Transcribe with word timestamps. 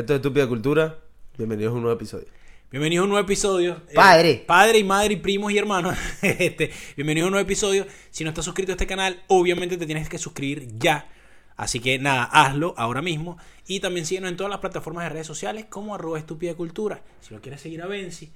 Esto 0.00 0.14
es 0.14 0.20
Estúpida 0.20 0.48
Cultura. 0.48 0.98
Bienvenidos 1.36 1.72
a 1.72 1.76
un 1.76 1.82
nuevo 1.82 1.94
episodio. 1.94 2.24
Bienvenidos 2.70 3.02
a 3.02 3.04
un 3.04 3.10
nuevo 3.10 3.22
episodio. 3.22 3.82
Eh, 3.90 3.94
Padre. 3.94 4.42
padre 4.46 4.78
y 4.78 4.84
madre 4.84 5.12
y 5.12 5.16
primos 5.16 5.52
y 5.52 5.58
hermanos. 5.58 5.94
este, 6.22 6.70
bienvenidos 6.96 7.26
a 7.26 7.28
un 7.28 7.32
nuevo 7.32 7.44
episodio. 7.44 7.86
Si 8.10 8.24
no 8.24 8.30
estás 8.30 8.46
suscrito 8.46 8.72
a 8.72 8.76
este 8.76 8.86
canal, 8.86 9.22
obviamente 9.26 9.76
te 9.76 9.84
tienes 9.84 10.08
que 10.08 10.16
suscribir 10.16 10.78
ya. 10.78 11.06
Así 11.54 11.80
que 11.80 11.98
nada, 11.98 12.24
hazlo 12.24 12.72
ahora 12.78 13.02
mismo. 13.02 13.36
Y 13.66 13.80
también 13.80 14.06
síguenos 14.06 14.30
en 14.30 14.38
todas 14.38 14.48
las 14.48 14.60
plataformas 14.60 15.04
de 15.04 15.10
redes 15.10 15.26
sociales 15.26 15.66
como 15.68 15.94
arroba 15.94 16.18
estúpida 16.18 16.54
cultura. 16.54 17.02
Si 17.20 17.34
lo 17.34 17.42
quieres 17.42 17.60
seguir 17.60 17.82
a 17.82 17.86
Benzi, 17.86 18.32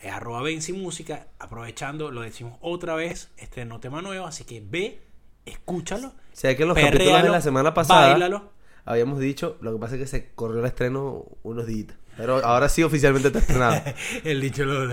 es 0.00 0.12
arroba 0.12 0.42
Benzi 0.42 0.74
Música. 0.74 1.28
Aprovechando, 1.38 2.10
lo 2.10 2.20
decimos 2.20 2.58
otra 2.60 2.94
vez, 2.96 3.30
este 3.38 3.64
no 3.64 3.80
tema 3.80 4.02
nuevo. 4.02 4.26
Así 4.26 4.44
que 4.44 4.62
ve, 4.62 5.00
escúchalo. 5.46 6.12
Sé 6.34 6.54
que 6.54 6.64
en 6.64 6.68
los 6.68 6.76
capítulos 6.76 7.22
de 7.22 7.30
la 7.30 7.40
semana 7.40 7.72
pasada 7.72 8.10
báilalo. 8.10 8.57
Habíamos 8.88 9.20
dicho, 9.20 9.58
lo 9.60 9.72
que 9.72 9.78
pasa 9.78 9.94
es 9.96 10.00
que 10.00 10.06
se 10.06 10.30
corrió 10.34 10.60
el 10.60 10.66
estreno 10.66 11.26
unos 11.42 11.66
días. 11.66 11.88
Pero 12.16 12.44
ahora 12.44 12.68
sí 12.68 12.82
oficialmente 12.82 13.28
está 13.28 13.38
estrenado. 13.38 13.80
El 14.24 14.40
dicho 14.40 14.64
lo. 14.64 14.92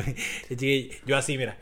Yo 1.07 1.17
así, 1.17 1.37
mira. 1.37 1.57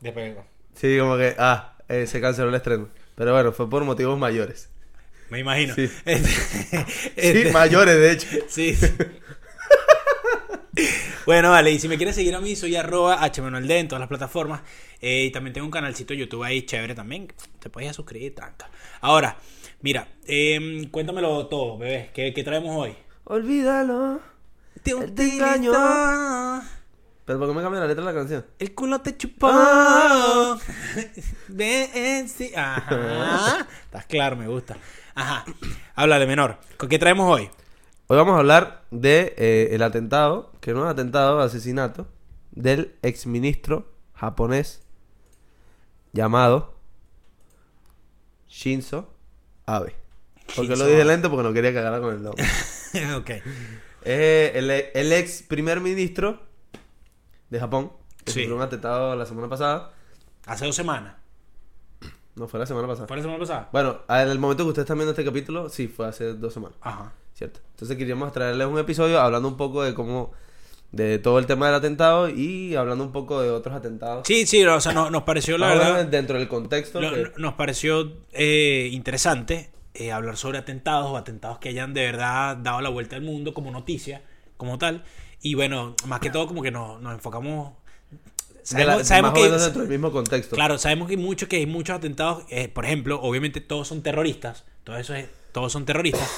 Después. 0.00 0.36
Sí, 0.74 0.96
como 0.98 1.16
que, 1.16 1.34
ah, 1.38 1.76
eh, 1.88 2.06
se 2.06 2.20
canceló 2.20 2.48
el 2.50 2.54
estreno. 2.54 2.88
Pero 3.16 3.32
bueno, 3.32 3.52
fue 3.52 3.68
por 3.68 3.82
motivos 3.84 4.16
mayores. 4.18 4.68
Me 5.30 5.40
imagino. 5.40 5.74
Sí. 5.74 5.90
Este- 6.04 6.28
Sí, 6.28 7.10
este- 7.16 7.52
mayores, 7.52 7.96
de 7.96 8.12
hecho. 8.12 8.28
Sí. 8.48 8.76
sí. 8.76 8.86
bueno, 11.26 11.50
vale, 11.50 11.70
y 11.72 11.78
si 11.78 11.88
me 11.88 11.96
quieres 11.96 12.14
seguir 12.14 12.34
a 12.34 12.40
mí, 12.40 12.54
soy 12.56 12.76
arroba 12.76 13.20
hmanuelde 13.36 13.78
en 13.78 13.88
todas 13.88 14.00
las 14.00 14.08
plataformas. 14.08 14.62
Eh, 15.00 15.24
y 15.24 15.30
también 15.32 15.52
tengo 15.54 15.66
un 15.66 15.70
canalcito 15.70 16.14
de 16.14 16.20
YouTube 16.20 16.42
ahí 16.44 16.62
chévere 16.62 16.94
también. 16.94 17.32
Te 17.58 17.70
puedes 17.70 17.94
suscribir, 17.96 18.34
tranca. 18.34 18.70
Ahora, 19.00 19.36
mira, 19.82 20.08
em, 20.26 20.88
cuéntamelo 20.90 21.46
todo, 21.48 21.78
bebé. 21.78 22.10
¿Qué, 22.14 22.32
qué 22.32 22.42
traemos 22.42 22.74
hoy? 22.76 22.96
Olvídalo. 23.24 24.20
Te 24.82 24.94
te 25.10 25.34
engañó. 25.34 25.72
Pero 27.24 27.38
¿por 27.38 27.48
qué 27.48 27.54
me 27.54 27.62
cambia 27.62 27.80
la 27.80 27.86
letra 27.86 28.04
de 28.04 28.12
la 28.12 28.18
canción? 28.18 28.44
El 28.58 28.74
culo 28.74 29.00
te 29.00 29.16
chupó. 29.16 29.48
Ah. 29.50 30.58
Ven, 31.48 32.28
sí. 32.28 32.52
Ajá. 32.54 33.68
Estás 33.84 34.06
claro, 34.06 34.36
me 34.36 34.48
gusta. 34.48 34.76
Ajá. 35.14 35.44
Háblale, 35.94 36.26
menor. 36.26 36.58
¿Con 36.76 36.88
qué 36.88 36.98
traemos 36.98 37.30
hoy? 37.30 37.48
Hoy 38.08 38.16
vamos 38.16 38.34
a 38.34 38.38
hablar 38.38 38.82
de 38.90 39.34
eh, 39.36 39.68
el 39.72 39.82
atentado, 39.82 40.52
que 40.60 40.72
no 40.72 40.84
es 40.84 40.90
atentado, 40.90 41.40
asesinato, 41.40 42.08
del 42.50 42.96
exministro 43.02 43.92
japonés 44.14 44.82
llamado 46.12 46.74
Shinzo 48.48 49.14
Abe. 49.66 49.94
Porque 50.56 50.76
lo 50.76 50.86
dije 50.86 51.04
lento 51.04 51.30
porque 51.30 51.42
no 51.44 51.52
quería 51.52 51.72
cagar 51.72 52.00
con 52.00 52.14
el 52.14 52.22
nombre. 52.22 52.44
ok. 53.16 53.30
Es 54.04 54.56
el, 54.56 54.70
el 54.70 55.12
ex 55.12 55.42
primer 55.42 55.80
ministro 55.80 56.40
de 57.50 57.60
Japón, 57.60 57.92
que 58.24 58.32
Sí. 58.32 58.40
sufrió 58.40 58.56
un 58.56 58.62
atentado 58.62 59.14
la 59.16 59.26
semana 59.26 59.48
pasada. 59.48 59.92
Hace 60.46 60.66
dos 60.66 60.74
semanas. 60.76 61.16
No, 62.34 62.48
fue 62.48 62.58
la 62.58 62.66
semana 62.66 62.88
pasada. 62.88 63.06
¿Fue 63.06 63.16
la 63.16 63.22
semana 63.22 63.38
pasada? 63.38 63.68
Bueno, 63.72 63.98
en 64.08 64.28
el 64.28 64.38
momento 64.38 64.64
que 64.64 64.68
ustedes 64.70 64.84
están 64.84 64.96
viendo 64.98 65.10
este 65.12 65.24
capítulo, 65.24 65.68
sí, 65.68 65.86
fue 65.86 66.06
hace 66.06 66.32
dos 66.34 66.52
semanas. 66.54 66.76
Ajá. 66.80 67.12
¿cierto? 67.34 67.60
Entonces 67.72 67.96
queríamos 67.96 68.32
traerles 68.32 68.66
un 68.66 68.78
episodio 68.78 69.20
hablando 69.20 69.48
un 69.48 69.56
poco 69.56 69.82
de 69.82 69.94
cómo, 69.94 70.32
de 70.92 71.18
todo 71.18 71.38
el 71.38 71.46
tema 71.46 71.66
del 71.66 71.74
atentado 71.76 72.28
y 72.28 72.74
hablando 72.76 73.02
un 73.04 73.12
poco 73.12 73.40
de 73.40 73.50
otros 73.50 73.74
atentados. 73.74 74.26
Sí, 74.26 74.46
sí, 74.46 74.62
o 74.64 74.80
sea, 74.80 74.92
no- 74.92 75.10
nos 75.10 75.22
pareció, 75.22 75.56
la 75.58 75.72
Ahora, 75.72 75.88
verdad, 75.90 76.06
dentro 76.06 76.38
del 76.38 76.48
contexto. 76.48 77.00
lo- 77.00 77.10
que- 77.12 77.32
nos 77.38 77.54
pareció 77.54 78.12
eh, 78.32 78.88
interesante 78.92 79.70
eh, 79.94 80.12
hablar 80.12 80.36
sobre 80.36 80.58
atentados 80.58 81.10
o 81.10 81.16
atentados 81.16 81.58
que 81.58 81.68
hayan 81.70 81.92
de 81.94 82.02
verdad 82.02 82.56
dado 82.58 82.80
la 82.80 82.88
vuelta 82.88 83.16
al 83.16 83.22
mundo 83.22 83.52
como 83.54 83.70
noticia, 83.70 84.22
como 84.56 84.78
tal. 84.78 85.02
Y 85.40 85.54
bueno, 85.54 85.94
más 86.06 86.20
que 86.20 86.30
todo 86.30 86.46
como 86.46 86.62
que 86.62 86.70
nos, 86.70 87.00
nos 87.02 87.12
enfocamos... 87.14 87.72
la- 88.74 89.02
Sabemos, 89.04 89.32
que... 89.34 89.50
dentro 89.50 89.80
del 89.82 89.90
mismo 89.90 90.12
contexto. 90.12 90.54
Claro, 90.54 90.78
sabemos 90.78 91.08
que 91.08 91.14
hay 91.14 91.20
mucho 91.22 91.48
que 91.48 91.56
hay 91.56 91.66
muchos 91.66 91.96
atentados, 91.96 92.44
eh, 92.48 92.68
por 92.68 92.84
ejemplo, 92.84 93.20
obviamente 93.20 93.60
todos 93.60 93.88
son 93.88 94.02
terroristas, 94.02 94.64
todo 94.84 94.96
eso 94.98 95.14
es, 95.14 95.26
todos 95.52 95.72
son 95.72 95.84
terroristas, 95.84 96.30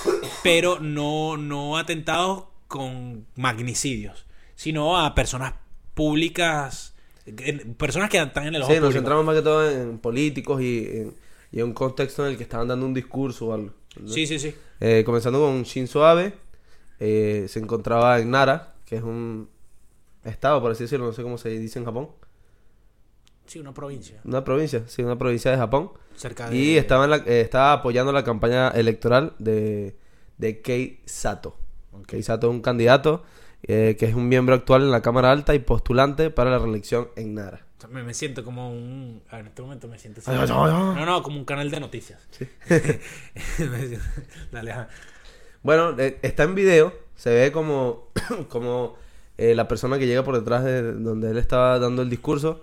pero 0.42 0.78
no, 0.80 1.36
no 1.36 1.76
atentados 1.76 2.44
con 2.66 3.26
magnicidios, 3.36 4.24
sino 4.54 4.98
a 4.98 5.14
personas 5.14 5.54
públicas, 5.94 6.94
personas 7.76 8.10
que 8.10 8.18
están 8.20 8.46
en 8.48 8.54
el 8.56 8.62
ojo 8.62 8.72
Sí, 8.72 8.80
nos 8.80 8.92
centramos 8.92 9.24
más 9.24 9.34
que 9.36 9.42
todo 9.42 9.68
en 9.70 9.98
políticos 9.98 10.60
y 10.60 10.86
en, 10.86 11.14
y 11.52 11.60
en 11.60 11.66
un 11.66 11.72
contexto 11.72 12.24
en 12.26 12.32
el 12.32 12.36
que 12.36 12.42
estaban 12.42 12.68
dando 12.68 12.84
un 12.86 12.94
discurso 12.94 13.46
o 13.48 13.54
algo. 13.54 13.70
¿no? 14.00 14.08
Sí, 14.08 14.26
sí, 14.26 14.38
sí. 14.38 14.54
Eh, 14.80 15.02
comenzando 15.06 15.40
con 15.40 15.62
Shinzo 15.62 16.04
Abe, 16.04 16.34
eh, 17.00 17.46
se 17.48 17.58
encontraba 17.60 18.18
en 18.18 18.30
Nara, 18.30 18.74
que 18.84 18.96
es 18.96 19.02
un 19.02 19.48
estado, 20.24 20.60
por 20.60 20.72
así 20.72 20.84
decirlo, 20.84 21.06
no 21.06 21.12
sé 21.12 21.22
cómo 21.22 21.38
se 21.38 21.48
dice 21.50 21.78
en 21.78 21.84
Japón. 21.84 22.10
Sí, 23.46 23.58
una 23.58 23.72
provincia. 23.74 24.20
Una 24.24 24.42
provincia, 24.42 24.82
sí, 24.86 25.02
una 25.02 25.18
provincia 25.18 25.50
de 25.50 25.56
Japón. 25.58 25.92
Cerca 26.16 26.48
de... 26.48 26.56
Y 26.56 26.76
estaba, 26.76 27.04
en 27.04 27.10
la- 27.10 27.16
eh, 27.18 27.40
estaba 27.42 27.72
apoyando 27.74 28.10
la 28.12 28.24
campaña 28.24 28.68
electoral 28.70 29.34
de, 29.38 29.96
de 30.38 30.60
Kei 30.62 31.00
Sato. 31.04 31.56
Kei 32.06 32.22
Sato 32.22 32.48
es 32.48 32.50
un 32.52 32.60
candidato 32.62 33.22
eh, 33.64 33.96
que 33.98 34.06
es 34.06 34.14
un 34.14 34.28
miembro 34.28 34.54
actual 34.54 34.82
en 34.82 34.90
la 34.90 35.02
Cámara 35.02 35.30
Alta 35.32 35.54
y 35.54 35.58
postulante 35.58 36.30
para 36.30 36.50
la 36.50 36.58
reelección 36.58 37.08
en 37.16 37.34
Nara. 37.34 37.64
Me, 37.90 38.02
me 38.02 38.14
siento 38.14 38.44
como 38.44 38.70
un... 38.72 39.20
en 39.30 39.46
este 39.46 39.60
momento 39.60 39.88
me 39.88 39.98
siento... 39.98 40.22
Ay, 40.26 40.38
ay. 40.40 40.46
No, 40.48 41.04
no, 41.04 41.22
como 41.22 41.36
un 41.38 41.44
canal 41.44 41.70
de 41.70 41.80
noticias. 41.80 42.26
Siento- 43.56 43.98
Dale, 44.52 44.72
ajá. 44.72 44.88
Bueno, 45.62 45.94
eh, 45.98 46.18
está 46.22 46.44
en 46.44 46.54
video, 46.54 46.94
se 47.14 47.30
ve 47.30 47.52
como, 47.52 48.08
como 48.48 48.96
eh, 49.38 49.54
la 49.54 49.68
persona 49.68 49.98
que 49.98 50.06
llega 50.06 50.22
por 50.24 50.34
detrás 50.36 50.64
de 50.64 50.92
donde 50.94 51.30
él 51.30 51.38
estaba 51.38 51.78
dando 51.78 52.02
el 52.02 52.10
discurso 52.10 52.62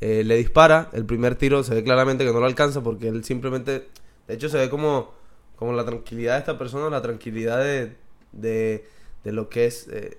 eh, 0.00 0.22
le 0.24 0.36
dispara. 0.36 0.88
El 0.92 1.04
primer 1.06 1.34
tiro 1.36 1.62
se 1.62 1.74
ve 1.74 1.84
claramente 1.84 2.24
que 2.24 2.32
no 2.32 2.40
lo 2.40 2.46
alcanza 2.46 2.82
porque 2.82 3.08
él 3.08 3.24
simplemente, 3.24 3.88
de 4.26 4.34
hecho 4.34 4.48
se 4.48 4.58
ve 4.58 4.68
como, 4.70 5.12
como 5.56 5.72
la 5.72 5.84
tranquilidad 5.84 6.34
de 6.34 6.38
esta 6.40 6.58
persona, 6.58 6.90
la 6.90 7.02
tranquilidad 7.02 7.58
de, 7.62 7.94
de, 8.32 8.84
de 9.24 9.32
lo 9.32 9.48
que 9.48 9.66
es, 9.66 9.88
eh, 9.88 10.18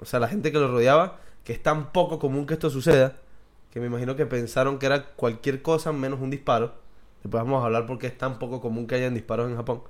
o 0.00 0.04
sea, 0.04 0.20
la 0.20 0.28
gente 0.28 0.52
que 0.52 0.58
lo 0.58 0.68
rodeaba, 0.68 1.20
que 1.44 1.52
es 1.52 1.62
tan 1.62 1.92
poco 1.92 2.18
común 2.18 2.46
que 2.46 2.54
esto 2.54 2.70
suceda, 2.70 3.16
que 3.72 3.80
me 3.80 3.86
imagino 3.86 4.16
que 4.16 4.26
pensaron 4.26 4.78
que 4.78 4.86
era 4.86 5.04
cualquier 5.14 5.62
cosa 5.62 5.92
menos 5.92 6.20
un 6.20 6.30
disparo. 6.30 6.74
Después 7.22 7.42
vamos 7.44 7.62
a 7.62 7.66
hablar 7.66 7.86
porque 7.86 8.06
es 8.06 8.16
tan 8.16 8.38
poco 8.38 8.60
común 8.60 8.86
que 8.86 8.94
hayan 8.96 9.14
disparos 9.14 9.50
en 9.50 9.56
Japón. 9.56 9.82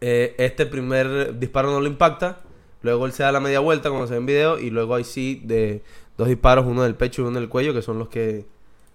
Eh, 0.00 0.34
este 0.38 0.66
primer 0.66 1.38
disparo 1.38 1.70
no 1.70 1.80
lo 1.80 1.86
impacta. 1.86 2.40
Luego 2.82 3.06
él 3.06 3.12
se 3.12 3.22
da 3.22 3.32
la 3.32 3.40
media 3.40 3.60
vuelta, 3.60 3.88
como 3.88 4.06
se 4.06 4.12
ve 4.12 4.18
en 4.18 4.26
video. 4.26 4.58
Y 4.58 4.70
luego 4.70 4.94
hay 4.94 5.04
sí 5.04 5.40
de 5.44 5.82
dos 6.18 6.28
disparos, 6.28 6.66
uno 6.66 6.82
del 6.82 6.94
pecho 6.94 7.22
y 7.22 7.24
uno 7.26 7.38
del 7.40 7.48
cuello, 7.48 7.72
que 7.74 7.82
son 7.82 7.98
los 7.98 8.08
que 8.08 8.46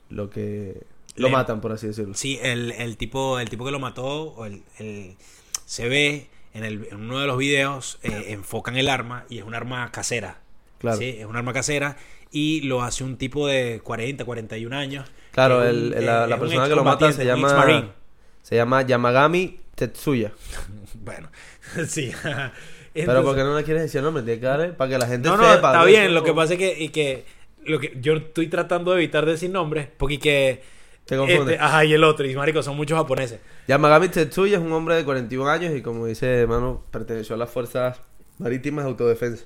lo 0.10 0.30
que 0.30 0.84
lo 1.16 1.28
Le- 1.28 1.34
matan, 1.34 1.62
por 1.62 1.72
así 1.72 1.88
decirlo. 1.88 2.14
Sí, 2.14 2.40
el, 2.42 2.72
el 2.72 2.98
tipo 2.98 3.40
el 3.40 3.50
tipo 3.50 3.66
que 3.66 3.72
lo 3.72 3.80
mató, 3.80 4.06
o 4.34 4.46
el, 4.46 4.64
el- 4.78 5.16
se 5.66 5.88
ve 5.90 6.30
en, 6.54 6.64
el, 6.64 6.88
en 6.92 6.98
uno 7.02 7.20
de 7.20 7.28
los 7.28 7.38
videos, 7.38 8.00
eh, 8.04 8.26
enfocan 8.30 8.78
el 8.78 8.90
arma 8.90 9.26
y 9.30 9.38
es 9.40 9.44
un 9.44 9.56
arma 9.56 9.92
casera. 9.92 10.40
Claro. 10.80 10.98
Sí, 10.98 11.16
es 11.20 11.26
un 11.26 11.36
arma 11.36 11.54
casera 11.54 11.98
y 12.32 12.62
lo 12.62 12.82
hace 12.82 13.04
un 13.04 13.18
tipo 13.18 13.48
de 13.48 13.82
40, 13.84 14.26
41 14.26 14.76
años. 14.76 15.10
Claro, 15.32 15.64
el- 15.64 15.94
el- 15.94 16.06
la, 16.06 16.38
persona 16.40 16.68
que 16.68 16.76
lo 16.76 16.84
mata 16.84 17.12
se 17.14 17.26
llama 17.26 17.94
se 18.42 18.56
llama 18.56 18.82
Yamagami 18.84 19.60
Tetsuya. 19.76 20.32
Bueno, 21.04 21.30
sí. 21.88 22.12
Pero 22.24 22.52
Entonces- 22.94 23.24
¿por 23.24 23.36
qué 23.36 23.44
no 23.44 23.56
le 23.58 23.64
quieres 23.64 23.84
decir 23.84 24.00
el 24.00 24.04
nombre? 24.06 24.24
Tiene 24.24 24.40
que 24.40 24.46
darle 24.46 24.68
para 24.74 24.90
que 24.92 24.98
la 24.98 25.08
gente 25.08 25.28
No, 25.30 25.38
no, 25.38 25.44
sepa. 25.52 25.72
está 25.72 25.86
bien. 25.86 26.04
Eso 26.04 26.12
Lo 26.14 26.24
que 26.24 26.34
pasa 26.34 26.54
es 26.54 26.60
que, 26.60 26.76
y 26.84 26.90
que, 26.90 27.26
lo 27.64 27.80
que 27.80 27.98
yo 28.02 28.14
estoy 28.16 28.48
tratando 28.48 28.92
de 28.92 28.98
evitar 28.98 29.26
decir 29.26 29.50
nombres 29.50 29.88
porque 29.98 30.20
que 30.20 30.62
Te 31.06 31.18
confunde. 31.18 31.54
este, 31.54 31.64
ajá, 31.64 31.84
y 31.86 31.94
el 31.94 32.04
otro, 32.04 32.26
y 32.28 32.36
marico, 32.36 32.64
son 32.64 32.78
muchos 32.78 32.98
japoneses. 32.98 33.40
Yamagami 33.68 34.10
Tetsuya 34.10 34.58
es 34.58 34.64
un 34.64 34.72
hombre 34.72 34.96
de 34.96 35.04
41 35.04 35.50
años 35.50 35.76
y 35.76 35.82
como 35.82 36.06
dice 36.06 36.28
hermano, 36.42 36.84
perteneció 36.92 37.36
a 37.36 37.38
las 37.38 37.50
fuerzas 37.50 38.00
marítimas 38.38 38.86
de 38.86 38.92
autodefensa. 38.92 39.46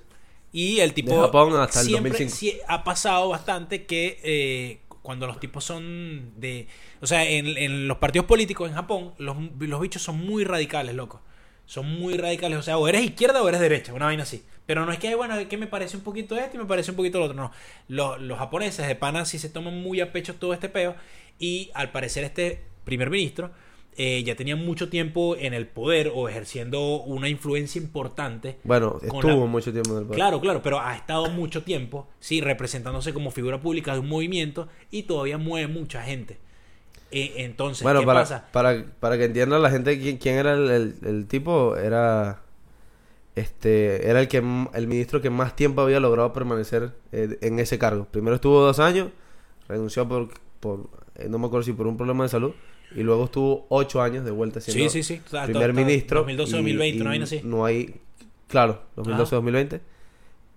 Y 0.51 0.79
el 0.79 0.93
tipo. 0.93 1.11
De 1.11 1.19
Japón 1.19 1.53
hasta 1.57 1.81
el 1.81 1.87
siempre 1.87 2.11
2005. 2.11 2.35
sí 2.35 2.59
ha 2.67 2.83
pasado 2.83 3.29
bastante 3.29 3.85
que 3.85 4.19
eh, 4.23 4.79
cuando 5.01 5.27
los 5.27 5.39
tipos 5.39 5.63
son 5.65 6.31
de. 6.37 6.67
O 7.01 7.07
sea, 7.07 7.27
en, 7.29 7.57
en 7.57 7.87
los 7.87 7.97
partidos 7.97 8.25
políticos 8.25 8.69
en 8.69 8.75
Japón, 8.75 9.13
los, 9.17 9.35
los 9.59 9.81
bichos 9.81 10.01
son 10.01 10.17
muy 10.17 10.43
radicales, 10.45 10.95
loco. 10.95 11.21
Son 11.65 11.85
muy 11.85 12.15
radicales. 12.15 12.57
O 12.57 12.61
sea, 12.61 12.77
o 12.77 12.87
eres 12.87 13.03
izquierda 13.03 13.41
o 13.41 13.49
eres 13.49 13.59
derecha, 13.59 13.93
una 13.93 14.05
vaina 14.05 14.23
así. 14.23 14.45
Pero 14.65 14.85
no 14.85 14.91
es 14.91 14.97
que, 14.97 15.13
bueno, 15.13 15.35
que 15.47 15.57
me 15.57 15.67
parece 15.67 15.97
un 15.97 16.03
poquito 16.03 16.35
esto 16.37 16.55
y 16.55 16.59
me 16.59 16.65
parece 16.65 16.91
un 16.91 16.97
poquito 16.97 17.19
lo 17.19 17.25
otro. 17.25 17.35
No. 17.35 17.51
Los, 17.87 18.19
los 18.21 18.39
japoneses 18.39 18.87
de 18.87 18.95
pana 18.95 19.25
sí 19.25 19.37
se 19.37 19.49
toman 19.49 19.79
muy 19.79 20.01
a 20.01 20.11
pecho 20.11 20.35
todo 20.35 20.53
este 20.53 20.69
peo. 20.69 20.95
Y 21.39 21.71
al 21.73 21.91
parecer, 21.91 22.23
este 22.23 22.63
primer 22.83 23.09
ministro 23.09 23.51
eh, 23.97 24.23
ya 24.23 24.35
tenía 24.35 24.55
mucho 24.57 24.89
tiempo 24.89 25.35
en 25.37 25.53
el 25.53 25.67
poder 25.67 26.11
o 26.13 26.27
ejerciendo 26.27 27.01
una 27.03 27.29
influencia 27.29 27.81
importante. 27.81 28.57
Bueno, 28.65 28.99
estuvo 29.01 29.21
la- 29.41 29.45
mucho 29.45 29.71
tiempo 29.71 29.91
en 29.93 29.97
el 29.99 30.03
poder. 30.03 30.15
Claro, 30.17 30.41
claro, 30.41 30.61
pero 30.61 30.79
ha 30.81 30.95
estado 30.95 31.29
mucho 31.29 31.63
tiempo, 31.63 32.07
sí, 32.19 32.41
representándose 32.41 33.13
como 33.13 33.31
figura 33.31 33.61
pública 33.61 33.93
de 33.93 33.99
un 33.99 34.09
movimiento 34.09 34.67
y 34.91 35.03
todavía 35.03 35.37
mueve 35.37 35.67
mucha 35.67 36.03
gente. 36.03 36.37
Eh, 37.11 37.33
entonces, 37.37 37.83
Bueno, 37.83 38.01
¿qué 38.01 38.05
para, 38.05 38.19
pasa? 38.21 38.47
Para, 38.51 38.83
para 38.99 39.17
que 39.17 39.25
entienda 39.25 39.59
la 39.59 39.69
gente 39.69 39.97
quién, 39.99 40.17
quién 40.17 40.35
era 40.35 40.53
el, 40.53 40.69
el- 40.69 40.95
el 41.05 41.27
tipo, 41.27 41.77
era 41.77 42.41
este, 43.35 44.09
era 44.09 44.21
el 44.21 44.27
que 44.27 44.37
el 44.37 44.87
ministro 44.87 45.21
que 45.21 45.29
más 45.29 45.55
tiempo 45.55 45.81
había 45.81 45.99
logrado 45.99 46.31
permanecer 46.33 46.91
eh, 47.11 47.37
en 47.41 47.59
ese 47.59 47.77
cargo. 47.77 48.05
Primero 48.11 48.35
estuvo 48.35 48.61
dos 48.61 48.79
años, 48.79 49.09
renunció 49.67 50.07
por, 50.07 50.29
por 50.59 50.89
eh, 51.15 51.27
no 51.29 51.37
me 51.39 51.47
acuerdo 51.47 51.63
si 51.63 51.73
por 51.73 51.87
un 51.87 51.97
problema 51.97 52.23
de 52.23 52.29
salud, 52.29 52.53
y 52.95 53.01
luego 53.03 53.25
estuvo 53.25 53.65
ocho 53.69 54.01
años 54.01 54.25
de 54.25 54.31
vuelta 54.31 54.61
siendo 54.61 54.89
Sí, 54.89 55.03
sí, 55.03 55.15
sí. 55.15 55.21
Primer 55.45 55.73
ministro. 55.73 56.19
2012, 56.21 56.51
y- 56.51 56.53
2020, 56.55 56.97
y 56.97 57.01
una 57.01 57.09
vaina 57.09 57.23
así. 57.25 57.41
No 57.43 57.65
hay, 57.65 57.95
claro, 58.47 58.83
2012-2020. 58.95 59.81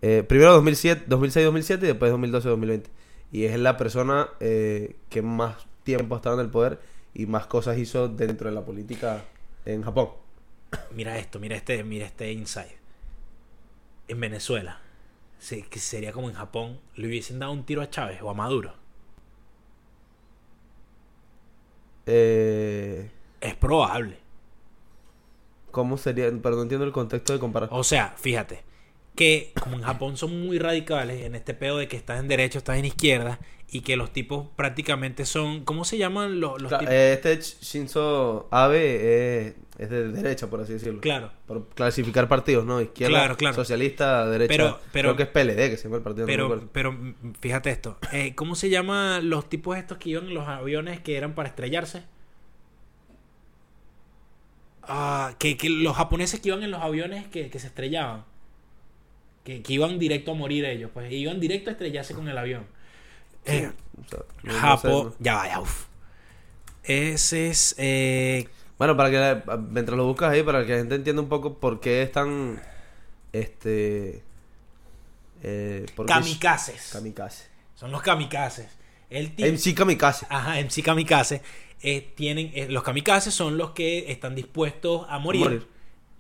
Eh, 0.01 0.23
primero 0.29 0.53
2007, 0.53 1.07
2006-2007 1.09 1.83
y 1.83 1.87
después 1.87 2.13
2012-2020. 2.13 2.85
Y 3.33 3.45
es 3.45 3.59
la 3.59 3.77
persona 3.77 4.29
eh, 4.41 4.97
que 5.09 5.23
más 5.23 5.67
tiempo 5.83 6.15
ha 6.15 6.19
estado 6.19 6.39
en 6.39 6.47
el 6.47 6.51
poder 6.51 6.79
y 7.15 7.27
más 7.27 7.47
cosas 7.47 7.79
hizo 7.79 8.09
dentro 8.09 8.49
de 8.49 8.55
la 8.55 8.65
política 8.65 9.25
en 9.65 9.83
Japón. 9.83 10.11
Mira 10.95 11.19
esto, 11.19 11.41
mira 11.41 11.57
este, 11.57 11.83
mira 11.83 12.07
este 12.07 12.33
insight. 12.33 12.73
En 14.07 14.21
Venezuela, 14.21 14.81
que 15.71 15.79
sería 15.79 16.13
como 16.13 16.29
en 16.29 16.35
Japón, 16.35 16.79
le 16.95 17.09
hubiesen 17.09 17.39
dado 17.39 17.53
un 17.53 17.65
tiro 17.65 17.83
a 17.83 17.91
Chávez 17.91 18.21
o 18.23 18.31
a 18.31 18.35
Maduro. 18.35 18.75
Eh, 22.09 23.11
Es 23.41 23.55
probable. 23.55 24.19
¿Cómo 25.71 25.97
sería? 25.99 26.25
Pero 26.43 26.57
no 26.57 26.63
entiendo 26.63 26.85
el 26.87 26.93
contexto 26.93 27.33
de 27.35 27.39
comparar. 27.39 27.69
O 27.73 27.85
sea, 27.85 28.15
fíjate, 28.17 28.65
que 29.19 29.53
como 29.61 29.75
en 29.77 29.83
Japón 29.83 30.17
son 30.17 30.41
muy 30.47 30.61
radicales 30.61 31.25
en 31.25 31.35
este 31.35 31.53
pedo 31.53 31.77
de 31.79 31.89
que 31.89 31.97
estás 31.97 32.21
en 32.21 32.29
derecha, 32.29 32.59
estás 32.59 32.79
en 32.79 32.85
izquierda, 32.85 33.41
y 33.69 33.81
que 33.81 33.97
los 33.97 34.13
tipos 34.13 34.47
prácticamente 34.55 35.27
son, 35.27 35.65
¿cómo 35.65 35.85
se 35.85 35.99
llaman 35.99 36.39
los, 36.39 36.63
los 36.63 36.71
Cla- 36.71 36.79
tipos? 36.79 36.95
eh, 36.95 37.13
este 37.15 37.37
Sh- 37.41 37.61
Shinzo 37.61 38.47
Abe 38.53 39.49
es, 39.49 39.55
es 39.77 39.91
de 39.91 40.09
derecha, 40.13 40.49
por 40.49 40.61
así 40.61 40.75
decirlo. 40.75 41.01
Claro. 41.01 41.33
Por 41.49 41.69
clasificar 41.71 42.29
partidos, 42.29 42.65
¿no? 42.65 42.81
Izquierda, 42.81 43.19
Claro, 43.19 43.37
claro. 43.37 43.55
socialista, 43.57 44.25
derecha. 44.27 44.49
Pero- 44.49 44.81
pero- 44.93 45.09
Creo 45.09 45.17
que 45.17 45.23
es 45.25 45.29
PLD, 45.31 45.71
que 45.71 45.77
se 45.77 45.83
llama 45.85 45.97
el 45.97 46.03
partido. 46.05 46.27
no 46.27 46.31
Pero, 46.33 46.45
acuerdo. 46.45 46.69
pero 46.73 46.93
mm, 46.93 47.15
fíjate 47.41 47.71
esto, 47.71 47.99
eh, 48.13 48.35
¿cómo 48.37 48.55
se 48.55 48.71
llaman 48.71 49.29
los 49.29 49.49
tipos 49.49 49.77
estos 49.77 49.99
que 49.99 50.11
iban 50.11 50.29
en 50.29 50.35
los 50.35 50.47
aviones 50.47 51.01
que 51.01 51.17
eran 51.17 51.35
para 51.35 51.49
estrellarse? 51.49 52.05
Ah, 54.83 55.35
que, 55.39 55.57
que 55.57 55.69
los 55.69 55.97
japoneses 55.97 56.41
que 56.41 56.49
iban 56.49 56.63
en 56.63 56.71
los 56.71 56.81
aviones 56.81 57.27
que, 57.29 57.51
que 57.51 57.59
se 57.59 57.67
estrellaban. 57.67 58.25
Que, 59.49 59.63
que 59.63 59.73
iban 59.73 59.99
directo 59.99 60.33
a 60.33 60.35
morir 60.35 60.67
ellos, 60.67 60.91
pues 60.93 61.11
iban 61.11 61.41
directo 61.41 61.71
a 61.71 61.73
estrellarse 61.73 62.13
con 62.13 62.29
el 62.29 62.37
avión. 62.37 62.67
Eh, 63.47 63.71
O 63.99 64.09
sea, 64.11 64.19
no- 64.43 64.53
no 64.53 64.59
Japón, 64.59 65.03
sé, 65.13 65.17
no. 65.21 65.25
ya 65.25 65.35
vaya, 65.37 65.61
uff. 65.61 65.87
Ese 66.85 67.49
es. 67.49 67.75
eh, 67.79 68.47
Bueno, 68.77 68.95
para 68.95 69.11
que 69.11 69.17
la- 69.17 69.57
mientras 69.57 69.97
lo 69.97 70.05
buscas 70.05 70.33
ahí, 70.33 70.43
para 70.43 70.67
que 70.67 70.73
la 70.73 70.79
gente 70.81 70.97
entienda 70.97 71.23
un 71.23 71.31
poco 71.31 71.55
por 71.59 71.81
qué 71.81 72.03
es 72.03 72.13
tan. 72.13 72.61
Este. 73.33 74.23
Eh, 75.43 75.87
kamikazes. 76.07 76.91
Kamikaze. 76.93 77.47
Son 77.75 77.91
los 77.91 78.03
kamikazes. 78.03 78.69
El 79.09 79.35
tipo. 79.35 79.49
MC 79.49 79.75
Kamikaze. 79.75 80.27
Ajá, 80.29 80.59
MC 80.61 80.83
Kamikaze. 80.83 81.41
eh, 81.81 82.13
tienen, 82.17 82.51
eh, 82.55 82.67
los 82.69 82.83
kamikazes 82.83 83.33
son 83.33 83.57
los 83.57 83.71
que 83.71 84.11
están 84.13 84.35
dispuestos 84.35 85.07
a 85.09 85.19
morir, 85.19 85.43
Morir. 85.45 85.67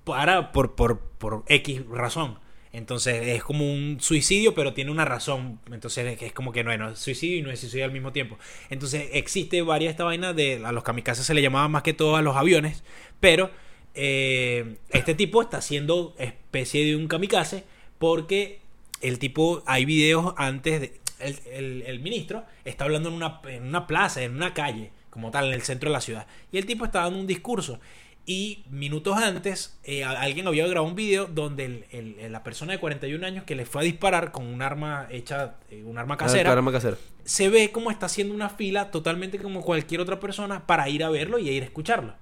para 0.04 0.50
por, 0.52 0.74
por, 0.76 1.00
por 1.00 1.42
X 1.48 1.82
razón. 1.90 2.38
Entonces 2.72 3.26
es 3.28 3.42
como 3.42 3.70
un 3.72 3.98
suicidio, 4.00 4.54
pero 4.54 4.74
tiene 4.74 4.90
una 4.90 5.04
razón. 5.04 5.60
Entonces 5.72 6.20
es, 6.20 6.32
como 6.32 6.52
que 6.52 6.64
no, 6.64 6.72
es 6.90 6.98
suicidio 6.98 7.38
y 7.38 7.42
no 7.42 7.50
es 7.50 7.60
suicidio 7.60 7.84
al 7.84 7.92
mismo 7.92 8.12
tiempo. 8.12 8.38
Entonces 8.70 9.08
existe 9.12 9.62
varias 9.62 9.90
esta 9.92 10.04
vaina 10.04 10.32
de 10.32 10.60
a 10.64 10.72
los 10.72 10.84
kamikazes 10.84 11.24
se 11.26 11.34
le 11.34 11.42
llamaba 11.42 11.68
más 11.68 11.82
que 11.82 11.94
todo 11.94 12.16
a 12.16 12.22
los 12.22 12.36
aviones, 12.36 12.84
pero 13.20 13.50
eh, 13.94 14.76
este 14.90 15.14
tipo 15.14 15.42
está 15.42 15.58
haciendo 15.58 16.14
especie 16.18 16.84
de 16.84 16.94
un 16.96 17.08
kamikaze 17.08 17.64
porque 17.98 18.60
el 19.00 19.18
tipo 19.18 19.62
hay 19.66 19.84
videos 19.84 20.34
antes 20.36 20.80
de 20.80 21.00
el, 21.20 21.36
el- 21.52 21.82
el 21.86 22.00
ministro 22.00 22.44
está 22.64 22.84
hablando 22.84 23.08
en 23.08 23.16
una, 23.16 23.40
en 23.48 23.64
una 23.64 23.86
plaza, 23.88 24.22
en 24.22 24.34
una 24.36 24.54
calle, 24.54 24.92
como 25.10 25.30
tal, 25.32 25.48
en 25.48 25.54
el 25.54 25.62
centro 25.62 25.88
de 25.90 25.94
la 25.94 26.00
ciudad. 26.00 26.26
Y 26.52 26.58
el 26.58 26.66
tipo 26.66 26.84
está 26.84 27.00
dando 27.02 27.18
un 27.18 27.26
discurso. 27.26 27.80
Y 28.30 28.62
minutos 28.68 29.16
antes, 29.16 29.78
eh, 29.84 30.04
alguien 30.04 30.46
había 30.46 30.66
grabado 30.66 30.86
un 30.86 30.94
video 30.94 31.24
donde 31.28 31.64
el- 31.64 31.84
el- 31.92 32.16
el- 32.20 32.30
la 32.30 32.42
persona 32.44 32.72
de 32.74 32.78
41 32.78 33.24
años 33.24 33.44
que 33.44 33.54
le 33.54 33.64
fue 33.64 33.80
a 33.80 33.84
disparar 33.84 34.32
con 34.32 34.46
un 34.46 34.60
arma 34.60 35.08
hecha, 35.10 35.54
eh, 35.70 35.82
un 35.82 35.96
arma 35.96 36.18
casera, 36.18 36.50
Ah, 36.50 36.52
arma 36.52 36.70
casera. 36.70 36.98
se 37.24 37.48
ve 37.48 37.70
como 37.72 37.90
está 37.90 38.04
haciendo 38.04 38.34
una 38.34 38.50
fila 38.50 38.90
totalmente 38.90 39.38
como 39.38 39.62
cualquier 39.62 40.02
otra 40.02 40.20
persona 40.20 40.66
para 40.66 40.90
ir 40.90 41.04
a 41.04 41.08
verlo 41.08 41.38
y 41.38 41.48
a 41.48 41.52
ir 41.52 41.62
a 41.62 41.66
escucharlo. 41.66 42.16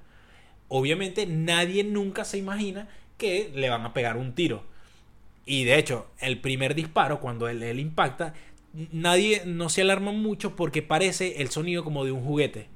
Obviamente 0.68 1.26
nadie 1.26 1.82
nunca 1.82 2.24
se 2.24 2.38
imagina 2.38 2.86
que 3.18 3.50
le 3.52 3.68
van 3.68 3.84
a 3.84 3.92
pegar 3.92 4.16
un 4.16 4.32
tiro. 4.32 4.62
Y 5.44 5.64
de 5.64 5.76
hecho, 5.76 6.06
el 6.20 6.40
primer 6.40 6.76
disparo, 6.76 7.18
cuando 7.18 7.48
él, 7.48 7.64
él 7.64 7.80
impacta, 7.80 8.32
nadie 8.92 9.42
no 9.44 9.68
se 9.70 9.82
alarma 9.82 10.12
mucho 10.12 10.54
porque 10.54 10.82
parece 10.82 11.42
el 11.42 11.50
sonido 11.50 11.82
como 11.82 12.04
de 12.04 12.12
un 12.12 12.22
juguete. 12.24 12.68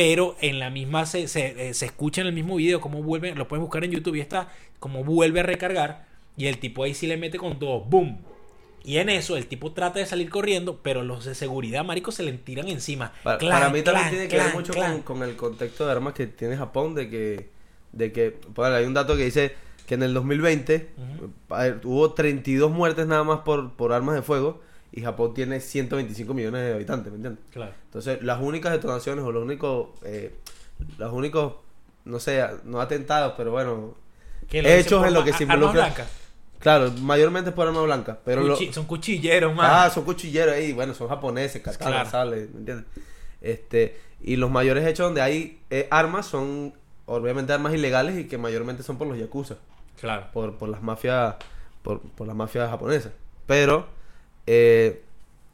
Pero 0.00 0.34
en 0.40 0.58
la 0.58 0.70
misma 0.70 1.04
se, 1.04 1.28
se, 1.28 1.68
eh, 1.68 1.74
se 1.74 1.84
escucha 1.84 2.22
en 2.22 2.28
el 2.28 2.32
mismo 2.32 2.56
video 2.56 2.80
como 2.80 3.02
vuelve, 3.02 3.34
lo 3.34 3.46
puedes 3.46 3.60
buscar 3.60 3.84
en 3.84 3.90
YouTube 3.90 4.14
y 4.14 4.20
está 4.20 4.48
como 4.78 5.04
vuelve 5.04 5.40
a 5.40 5.42
recargar. 5.42 6.06
Y 6.38 6.46
el 6.46 6.56
tipo 6.56 6.84
ahí 6.84 6.94
sí 6.94 7.06
le 7.06 7.18
mete 7.18 7.36
con 7.36 7.58
todo, 7.58 7.80
¡boom! 7.80 8.16
Y 8.82 8.96
en 8.96 9.10
eso 9.10 9.36
el 9.36 9.46
tipo 9.46 9.72
trata 9.72 9.98
de 9.98 10.06
salir 10.06 10.30
corriendo, 10.30 10.80
pero 10.82 11.02
los 11.02 11.26
de 11.26 11.34
seguridad, 11.34 11.84
marico, 11.84 12.12
se 12.12 12.22
le 12.22 12.32
tiran 12.32 12.68
encima. 12.68 13.12
Para, 13.22 13.36
Clan, 13.36 13.52
para 13.52 13.68
mí 13.68 13.82
también 13.82 14.06
clan, 14.06 14.10
tiene 14.10 14.28
que 14.28 14.36
ver 14.38 14.54
mucho 14.54 14.72
con, 14.72 15.02
con 15.02 15.22
el 15.22 15.36
contexto 15.36 15.84
de 15.84 15.92
armas 15.92 16.14
que 16.14 16.26
tiene 16.26 16.56
Japón, 16.56 16.94
de 16.94 17.10
que, 17.10 17.50
de 17.92 18.10
que, 18.10 18.38
bueno, 18.54 18.76
hay 18.76 18.86
un 18.86 18.94
dato 18.94 19.18
que 19.18 19.24
dice 19.24 19.54
que 19.86 19.96
en 19.96 20.02
el 20.02 20.14
2020 20.14 20.92
Ujú. 20.96 21.30
a 21.50 21.64
ver, 21.64 21.80
hubo 21.84 22.14
32 22.14 22.70
muertes 22.70 23.06
nada 23.06 23.22
más 23.22 23.40
por, 23.40 23.74
por 23.74 23.92
armas 23.92 24.14
de 24.14 24.22
fuego 24.22 24.62
y 24.92 25.02
Japón 25.02 25.34
tiene 25.34 25.60
125 25.60 26.34
millones 26.34 26.62
de 26.62 26.74
habitantes, 26.74 27.10
¿me 27.12 27.16
entiendes? 27.16 27.44
Claro. 27.52 27.72
Entonces, 27.84 28.22
las 28.22 28.40
únicas 28.40 28.72
detonaciones 28.72 29.24
o 29.24 29.30
los 29.32 29.44
únicos, 29.44 29.88
eh, 30.04 30.34
los 30.98 31.12
únicos, 31.12 31.54
no 32.04 32.18
sé, 32.18 32.44
no 32.64 32.80
atentados, 32.80 33.34
pero 33.36 33.50
bueno, 33.52 33.94
hechos 34.50 35.06
en 35.06 35.14
lo 35.14 35.24
que 35.24 35.32
se 35.32 35.44
involucra. 35.44 35.94
Claro, 36.58 36.90
mayormente 37.00 37.50
es 37.50 37.56
por 37.56 37.66
arma 37.66 37.80
blanca, 37.82 38.18
pero 38.24 38.42
lo- 38.42 38.56
Cuchi- 38.58 38.70
Son 38.72 38.84
cuchilleros, 38.84 39.54
man. 39.54 39.66
Ah, 39.70 39.90
son 39.90 40.04
cuchilleros 40.04 40.54
ahí, 40.54 40.72
bueno, 40.74 40.92
son 40.92 41.08
japoneses, 41.08 41.62
katanas, 41.62 42.10
Claro. 42.10 42.30
¿me 42.32 42.36
entiendes? 42.42 42.84
Este, 43.40 43.98
y 44.22 44.36
los 44.36 44.50
mayores 44.50 44.86
hechos 44.86 45.06
donde 45.06 45.22
hay 45.22 45.60
eh, 45.70 45.88
armas 45.90 46.26
son 46.26 46.74
obviamente 47.06 47.52
armas 47.54 47.72
ilegales 47.72 48.18
y 48.18 48.24
que 48.28 48.36
mayormente 48.36 48.82
son 48.82 48.98
por 48.98 49.06
los 49.06 49.16
yakuza, 49.18 49.56
Claro. 49.98 50.26
por, 50.34 50.58
por 50.58 50.68
las 50.68 50.82
mafias, 50.82 51.36
por, 51.82 52.00
por 52.02 52.26
las 52.26 52.36
mafias 52.36 52.68
japonesas. 52.68 53.12
Pero, 53.46 53.86
eh, 54.46 55.02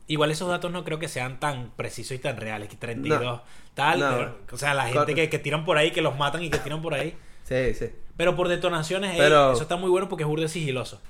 Igual 0.08 0.30
esos 0.30 0.48
datos 0.48 0.70
no 0.70 0.84
creo 0.84 1.00
que 1.00 1.08
sean 1.08 1.40
tan 1.40 1.70
precisos 1.74 2.12
y 2.16 2.20
tan 2.20 2.36
reales, 2.36 2.68
que 2.68 2.76
32, 2.76 3.20
No. 3.24 3.42
tal. 3.74 3.98
No. 3.98 4.10
pero, 4.16 4.38
o 4.52 4.56
sea, 4.56 4.72
la 4.72 4.82
gente 4.84 4.94
Claro. 4.98 5.14
que, 5.14 5.28
que 5.28 5.38
tiran 5.40 5.64
por 5.64 5.78
ahí, 5.78 5.90
que 5.90 6.00
los 6.00 6.16
matan 6.16 6.44
y 6.44 6.50
que 6.50 6.58
tiran 6.58 6.80
por 6.80 6.94
ahí. 6.94 7.16
sí, 7.44 7.74
sí. 7.74 7.90
Pero 8.16 8.34
por 8.36 8.48
detonaciones, 8.48 9.12
ey, 9.18 9.20
eso 9.26 9.60
está 9.60 9.76
muy 9.76 9.90
bueno 9.90 10.08
porque 10.08 10.22
es 10.22 10.28
burde 10.28 10.48
sigiloso. 10.48 11.00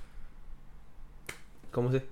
¿Cómo 1.70 1.92
se? 1.92 2.04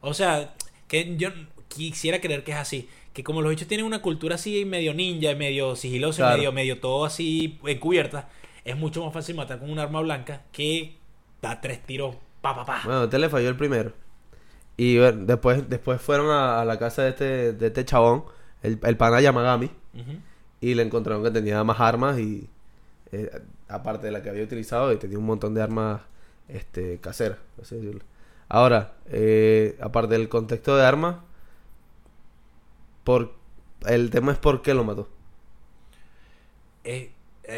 O 0.00 0.14
sea, 0.14 0.54
que 0.88 1.16
yo 1.16 1.30
quisiera 1.68 2.20
creer 2.20 2.44
que 2.44 2.52
es 2.52 2.58
así. 2.58 2.88
Que 3.12 3.24
como 3.24 3.40
los 3.40 3.50
bichos 3.50 3.66
tienen 3.66 3.86
una 3.86 4.02
cultura 4.02 4.34
así 4.34 4.64
medio 4.64 4.92
ninja, 4.94 5.34
medio 5.34 5.74
sigiloso, 5.74 6.18
Claro. 6.18 6.36
medio, 6.36 6.52
medio 6.52 6.80
todo 6.80 7.06
así 7.06 7.58
encubierta, 7.64 8.28
es 8.64 8.76
mucho 8.76 9.02
más 9.04 9.12
fácil 9.14 9.34
matar 9.36 9.58
con 9.58 9.70
un 9.70 9.78
arma 9.78 10.00
blanca 10.00 10.42
que 10.52 10.96
da 11.40 11.60
tres 11.60 11.82
tiros, 11.84 12.14
pa, 12.42 12.54
pa, 12.54 12.64
pa. 12.66 12.82
Bueno, 12.84 13.04
este 13.04 13.18
le 13.18 13.28
falló 13.30 13.48
el 13.48 13.56
primero. 13.56 13.92
Y 14.76 14.98
bueno, 14.98 15.24
después, 15.24 15.68
después 15.68 16.00
fueron 16.00 16.30
a, 16.30 16.60
a 16.60 16.64
la 16.64 16.78
casa 16.78 17.02
de 17.02 17.10
este, 17.10 17.52
de 17.54 17.66
este 17.68 17.84
chabón, 17.84 18.24
el, 18.62 18.78
el 18.82 18.96
pana 18.96 19.20
Yamagami, 19.20 19.70
y 20.60 20.74
le 20.74 20.82
encontraron 20.82 21.22
que 21.22 21.30
tenía 21.30 21.62
más 21.64 21.80
armas 21.80 22.18
y 22.18 22.48
eh, 23.12 23.30
aparte 23.68 24.06
de 24.06 24.12
la 24.12 24.22
que 24.22 24.30
había 24.30 24.44
utilizado 24.44 24.92
y 24.92 24.96
tenía 24.96 25.18
un 25.18 25.26
montón 25.26 25.54
de 25.54 25.62
armas 25.62 26.02
este 26.48 26.98
caseras 27.00 27.38
así 27.60 27.76
decirlo. 27.76 28.02
ahora 28.48 28.94
eh, 29.06 29.76
aparte 29.80 30.14
del 30.14 30.28
contexto 30.28 30.76
de 30.76 30.84
armas 30.84 31.16
por 33.04 33.34
el 33.86 34.10
tema 34.10 34.32
es 34.32 34.38
por 34.38 34.62
qué 34.62 34.74
lo 34.74 34.84
mató. 34.84 35.08
Eh, 36.84 37.12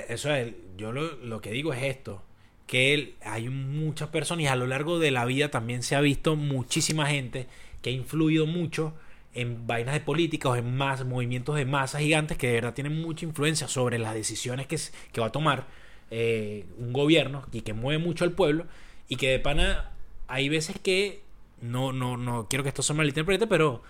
eso 0.08 0.32
es, 0.32 0.54
yo 0.76 0.92
lo, 0.92 1.16
lo 1.16 1.40
que 1.40 1.50
digo 1.50 1.72
es 1.72 1.82
esto, 1.82 2.22
que 2.68 2.94
él- 2.94 3.14
hay 3.24 3.48
muchas 3.48 4.08
personas 4.10 4.44
y 4.44 4.46
a 4.46 4.54
lo 4.56 4.68
largo 4.68 5.00
de 5.00 5.10
la 5.10 5.24
vida 5.24 5.50
también 5.50 5.82
se 5.82 5.96
ha 5.96 6.00
visto 6.00 6.36
muchísima 6.36 7.06
gente 7.08 7.48
que 7.82 7.90
ha 7.90 7.92
influido 7.92 8.46
mucho 8.46 8.94
en 9.34 9.66
vainas 9.66 9.94
de 9.94 10.00
política 10.00 10.48
o 10.50 10.56
en 10.56 10.76
más 10.76 11.04
movimientos 11.04 11.56
de 11.56 11.64
masas 11.64 12.00
gigantes 12.02 12.38
que 12.38 12.48
de 12.48 12.54
verdad 12.54 12.74
tienen 12.74 13.00
mucha 13.02 13.24
influencia 13.26 13.68
sobre 13.68 13.98
las 13.98 14.14
decisiones 14.14 14.66
que, 14.68 14.78
que 15.12 15.20
va 15.20 15.28
a 15.28 15.32
tomar 15.32 15.66
eh, 16.10 16.64
un 16.78 16.92
gobierno 16.92 17.44
y 17.52 17.62
que 17.62 17.72
mueve 17.74 18.02
mucho 18.02 18.24
al 18.24 18.32
pueblo 18.32 18.66
y 19.08 19.16
que 19.16 19.30
de 19.30 19.38
pana 19.40 19.90
hay 20.28 20.48
veces 20.48 20.78
que 20.82 21.22
no 21.60 21.92
no 21.92 22.16
no 22.16 22.46
quiero 22.48 22.62
que 22.62 22.68
esto 22.70 22.82
se 22.82 22.94
malinterprete 22.94 23.46
pero 23.46 23.82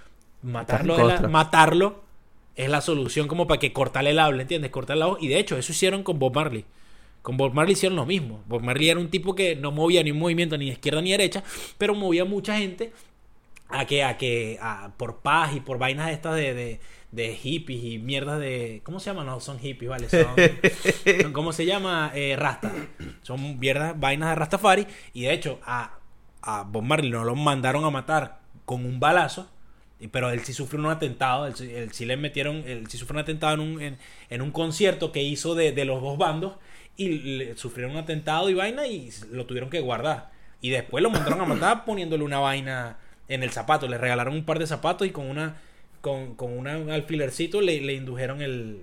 matarlo 0.43 0.95
es 0.95 1.05
la- 1.07 1.29
matarlo 1.29 2.05
es 2.57 2.69
la 2.69 2.81
solución 2.81 3.29
como 3.29 3.47
para 3.47 3.61
que 3.61 3.73
cortarle 3.73 4.11
el 4.11 4.19
habla, 4.19 4.43
¿entiendes? 4.43 4.73
Cortar 4.73 4.97
la 4.97 5.07
voz. 5.07 5.19
Y 5.23 5.29
de 5.29 5.39
hecho, 5.39 5.57
eso 5.57 5.71
hicieron 5.71 6.03
con 6.03 6.19
Bob 6.19 6.35
Marley. 6.35 6.65
Con 7.23 7.37
Bob 7.37 7.53
Marley 7.55 7.75
hicieron 7.75 7.97
lo 7.97 8.07
mismo. 8.07 8.43
Bob 8.47 8.63
Marley 8.63 8.89
era 8.91 9.01
un 9.01 9.11
tipo 9.11 9.35
que 9.35 9.57
no 9.57 9.71
movía 9.73 10.03
ni 10.03 10.11
un 10.13 10.19
movimiento 10.19 10.57
ni 10.57 10.67
de 10.67 10.73
izquierda 10.73 11.03
ni 11.03 11.11
derecha, 11.11 11.43
pero 11.77 11.95
movía 11.95 12.25
mucha 12.25 12.57
gente 12.59 12.93
a 13.69 13.85
que, 13.87 14.03
a 14.05 14.17
que, 14.17 14.59
a, 14.61 14.93
por 14.97 15.19
paz 15.19 15.55
y 15.55 15.61
por 15.61 15.79
vainas 15.79 16.11
estas 16.11 16.37
de, 16.37 16.55
de, 16.55 16.81
de 17.13 17.35
hippies 17.35 17.85
y 17.85 17.99
mierdas 17.99 18.41
de. 18.41 18.81
¿Cómo 18.85 19.01
se 19.01 19.11
llama? 19.11 19.25
No, 19.25 19.41
son 19.41 19.59
hippies, 19.59 19.91
¿vale? 19.91 20.09
Son. 20.09 20.27
son- 21.23 21.33
¿Cómo 21.33 21.53
se 21.53 21.67
llama? 21.67 22.11
Eh, 22.15 22.37
Rasta. 22.39 22.73
Son 23.23 23.59
mierdas, 23.59 23.99
vainas 23.99 24.31
de 24.31 24.35
Rastafari. 24.37 24.87
Y 25.13 25.23
de 25.23 25.33
hecho, 25.35 25.61
a, 25.65 25.99
a 26.43 26.63
Bob 26.63 26.83
Marley 26.83 27.11
no 27.11 27.25
lo 27.25 27.35
mandaron 27.35 27.85
a 27.85 27.91
matar 27.91 28.41
con 28.65 28.85
un 28.87 29.01
balazo. 29.01 29.49
Pero 30.13 30.31
él 30.31 30.41
sí 30.45 30.53
sufrió 30.53 30.79
un 30.81 30.87
atentado, 30.91 31.47
él, 31.49 31.57
sí- 31.57 31.71
él 31.75 31.93
sí 31.93 32.05
le 32.05 32.17
metieron, 32.17 32.63
él 32.67 32.87
sí 32.89 32.97
sufrió 32.99 33.17
un 33.17 33.23
atentado 33.23 33.55
en 33.55 33.61
un, 33.61 33.83
en, 33.83 33.99
en 34.31 34.43
un 34.43 34.53
concierto 34.53 35.11
que 35.11 35.23
hizo 35.25 35.57
de, 35.57 35.73
de 35.73 35.85
los 35.85 36.01
dos 36.01 36.17
bandos 36.17 36.53
y 36.99 37.09
le 37.39 37.57
sufrieron 37.57 37.93
un 37.97 38.03
atentado 38.03 38.51
y 38.51 38.55
vaina 38.55 38.87
y 38.87 39.11
lo 39.33 39.47
tuvieron 39.47 39.71
que 39.71 39.81
guardar. 39.81 40.31
Y 40.61 40.69
después 40.71 41.03
lo 41.03 41.09
mandaron 41.09 41.41
a 41.41 41.47
matar 41.47 41.85
poniéndole 41.87 42.25
una 42.25 42.41
vaina 42.41 42.99
en 43.29 43.43
el 43.43 43.51
zapato. 43.51 43.89
Le 43.89 43.97
regalaron 43.97 44.35
un 44.35 44.45
par 44.45 44.59
de 44.59 44.67
zapatos 44.67 45.07
y 45.07 45.11
con 45.11 45.31
una 45.31 45.57
con, 46.03 46.35
con 46.35 46.53
una- 46.57 46.77
un 46.77 46.91
alfilercito 46.91 47.61
le, 47.63 47.81
le 47.81 47.95
indujeron 47.95 48.43
el... 48.43 48.83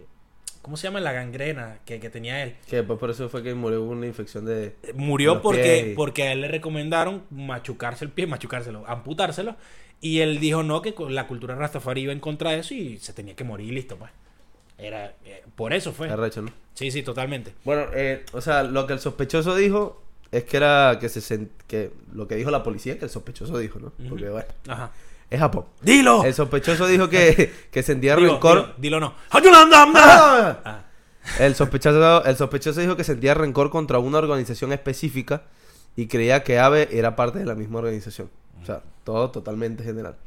¿Cómo 0.62 0.78
se 0.78 0.88
llama? 0.88 1.00
La 1.00 1.12
gangrena 1.12 1.78
que, 1.86 2.00
que 2.00 2.10
tenía 2.10 2.42
él. 2.42 2.56
Que 2.68 2.78
después 2.78 2.98
por 2.98 3.12
eso 3.12 3.30
fue 3.30 3.44
que 3.44 3.54
murió 3.54 3.84
una 3.84 4.08
infección 4.08 4.46
de... 4.46 4.76
Murió 4.96 5.36
Los 5.36 5.44
porque, 5.44 5.94
porque 5.96 6.24
a 6.24 6.32
él 6.32 6.42
le 6.42 6.48
recomendaron 6.48 7.24
machucarse 7.30 8.04
el 8.04 8.12
pie, 8.12 8.26
machucárselo, 8.28 8.84
amputárselo. 8.88 9.56
Y 10.02 10.20
él 10.22 10.40
dijo 10.40 10.64
no, 10.64 10.82
que 10.82 10.94
con 10.94 11.14
la 11.14 11.28
cultura 11.28 11.54
Rastafari 11.56 12.02
iba 12.02 12.14
en 12.14 12.20
contra 12.20 12.52
de 12.52 12.60
eso 12.60 12.74
y 12.74 12.98
se 12.98 13.14
tenía 13.14 13.36
que 13.36 13.44
morir 13.44 13.68
y 13.72 13.76
listo, 13.76 13.98
pues. 13.98 14.12
Era, 14.78 15.16
eh, 15.26 15.44
por 15.56 15.74
eso 15.74 15.92
fue. 15.94 16.10
Arrecho, 16.10 16.42
¿no? 16.42 16.52
Sí, 16.74 16.92
sí, 16.92 17.02
totalmente. 17.04 17.54
Bueno, 17.64 17.86
eh, 17.94 18.26
o 18.34 18.42
sea, 18.42 18.64
lo 18.64 18.86
que 18.88 18.94
el 18.94 19.00
sospechoso 19.00 19.56
dijo 19.56 20.02
es 20.32 20.44
que 20.44 20.58
era 20.58 20.98
que 21.00 21.08
se 21.08 21.22
sent- 21.22 21.50
que 21.68 21.92
lo 22.14 22.28
que 22.28 22.36
dijo 22.36 22.52
la 22.52 22.64
policía 22.64 22.98
que 23.00 23.06
el 23.06 23.12
sospechoso 23.12 23.58
dijo, 23.58 23.80
¿no? 23.80 23.94
Porque 24.10 24.30
bueno, 24.30 24.48
Ajá. 24.68 24.92
es 25.30 25.40
Japón. 25.40 25.66
¡Dilo! 25.82 26.24
El 26.26 26.34
sospechoso 26.34 26.88
dijo 26.88 27.08
que, 27.10 27.52
que 27.72 27.84
sentía 27.84 28.16
rencor. 28.18 28.58
dilo, 28.60 28.74
dilo 28.78 29.00
no. 29.00 29.14
¡Ayulandamda! 29.30 30.62
Ah. 30.66 30.82
El 31.40 31.56
sospechoso, 31.56 32.24
el 32.24 32.36
sospechoso 32.36 32.80
dijo 32.82 32.96
que 32.96 33.04
sentía 33.04 33.34
rencor 33.34 33.72
contra 33.72 33.98
una 33.98 34.20
organización 34.20 34.72
específica 34.74 35.42
y 35.96 36.06
creía 36.08 36.44
que 36.44 36.60
AVE 36.60 36.90
era 36.92 37.16
parte 37.16 37.40
de 37.40 37.46
la 37.46 37.56
misma 37.56 37.80
organización. 37.80 38.30
O 38.62 38.66
sea, 38.66 38.84
todo 39.04 39.32
totalmente 39.32 39.84
general. 39.84 40.18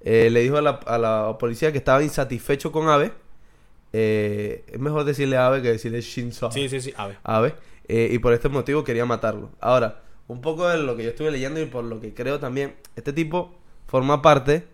Eh, 0.00 0.30
le 0.30 0.40
dijo 0.40 0.56
a 0.56 0.62
la, 0.62 0.70
a 0.86 0.96
la 0.96 1.36
policía 1.38 1.70
que 1.70 1.76
estaba 1.78 2.02
insatisfecho 2.02 2.72
con 2.72 2.88
AVE. 2.88 3.12
Eh, 3.92 4.64
es 4.68 4.78
mejor 4.80 5.04
decirle 5.04 5.36
AVE 5.36 5.62
que 5.62 5.68
decirle 5.72 6.00
Shinzo 6.00 6.46
Abe. 6.46 6.54
Sí, 6.54 6.68
sí, 6.68 6.80
sí. 6.80 6.94
Abe, 7.22 7.54
eh, 7.88 8.08
y 8.10 8.18
por 8.18 8.32
este 8.32 8.48
motivo 8.48 8.84
quería 8.84 9.04
matarlo. 9.04 9.50
Ahora, 9.60 10.02
un 10.28 10.40
poco 10.40 10.68
de 10.68 10.78
lo 10.78 10.96
que 10.96 11.04
yo 11.04 11.10
estuve 11.10 11.30
leyendo 11.30 11.60
y 11.60 11.66
por 11.66 11.84
lo 11.84 12.00
que 12.00 12.14
creo 12.14 12.38
también, 12.40 12.74
este 12.96 13.12
tipo 13.12 13.54
forma 13.86 14.22
parte 14.22 14.64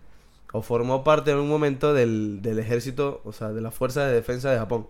o 0.53 0.61
formó 0.61 1.03
parte 1.03 1.31
en 1.31 1.37
un 1.37 1.49
momento 1.49 1.93
del, 1.93 2.41
del 2.41 2.59
ejército, 2.59 3.21
o 3.23 3.33
sea, 3.33 3.49
de 3.49 3.61
la 3.61 3.71
Fuerza 3.71 4.05
de 4.05 4.13
Defensa 4.13 4.51
de 4.51 4.57
Japón. 4.57 4.87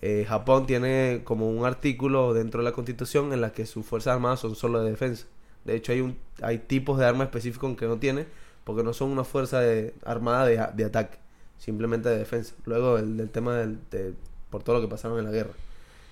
Eh, 0.00 0.24
Japón 0.28 0.66
tiene 0.66 1.22
como 1.24 1.50
un 1.50 1.64
artículo 1.66 2.32
dentro 2.32 2.60
de 2.60 2.64
la 2.64 2.72
constitución 2.72 3.32
en 3.32 3.40
la 3.40 3.52
que 3.52 3.66
sus 3.66 3.84
fuerzas 3.84 4.14
armadas 4.14 4.38
son 4.40 4.54
solo 4.54 4.80
de 4.82 4.90
defensa. 4.90 5.26
De 5.64 5.74
hecho, 5.74 5.90
hay, 5.92 6.00
un, 6.00 6.16
hay 6.40 6.58
tipos 6.58 6.98
de 6.98 7.04
armas 7.06 7.26
específicos 7.26 7.76
que 7.76 7.86
no 7.86 7.98
tiene 7.98 8.26
porque 8.64 8.84
no 8.84 8.92
son 8.92 9.10
una 9.10 9.24
fuerza 9.24 9.60
de- 9.60 9.94
armada 10.04 10.46
de, 10.46 10.64
de 10.74 10.84
ataque, 10.84 11.18
simplemente 11.58 12.08
de 12.08 12.18
defensa. 12.18 12.54
Luego 12.64 12.98
el, 12.98 13.16
del 13.16 13.30
tema 13.30 13.56
del, 13.56 13.78
de- 13.90 14.14
por 14.50 14.62
todo 14.62 14.76
lo 14.76 14.82
que 14.82 14.88
pasaron 14.88 15.18
en 15.18 15.24
la 15.26 15.30
guerra. 15.30 15.50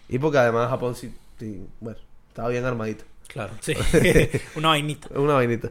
Y 0.09 0.19
porque 0.19 0.39
además 0.39 0.69
Japón 0.71 0.95
sí, 0.95 1.15
sí, 1.39 1.67
bueno, 1.81 1.99
estaba 2.29 2.49
bien 2.49 2.65
armadito. 2.65 3.05
Claro. 3.29 3.53
Sí. 3.61 3.75
Una 4.57 4.69
vainita. 4.69 5.09
Una 5.19 5.35
vainita. 5.35 5.71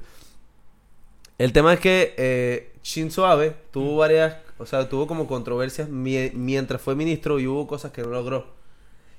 El 1.38 1.51
tema 1.53 1.74
es 1.74 1.79
que 1.79 2.13
eh, 2.17 2.72
Shinzo 2.84 3.25
Abe 3.25 3.55
tuvo 3.72 3.98
varias, 3.98 4.38
o 4.58 4.65
sea, 4.65 4.88
tuvo 4.88 5.05
como 5.08 5.27
controversias 5.27 5.89
mie- 5.89 6.32
mientras 6.34 6.82
fue 6.82 6.96
ministro 6.96 7.39
y 7.39 7.48
hubo 7.48 7.67
cosas 7.67 7.91
que 7.91 8.01
no 8.01 8.10
logró. 8.10 8.48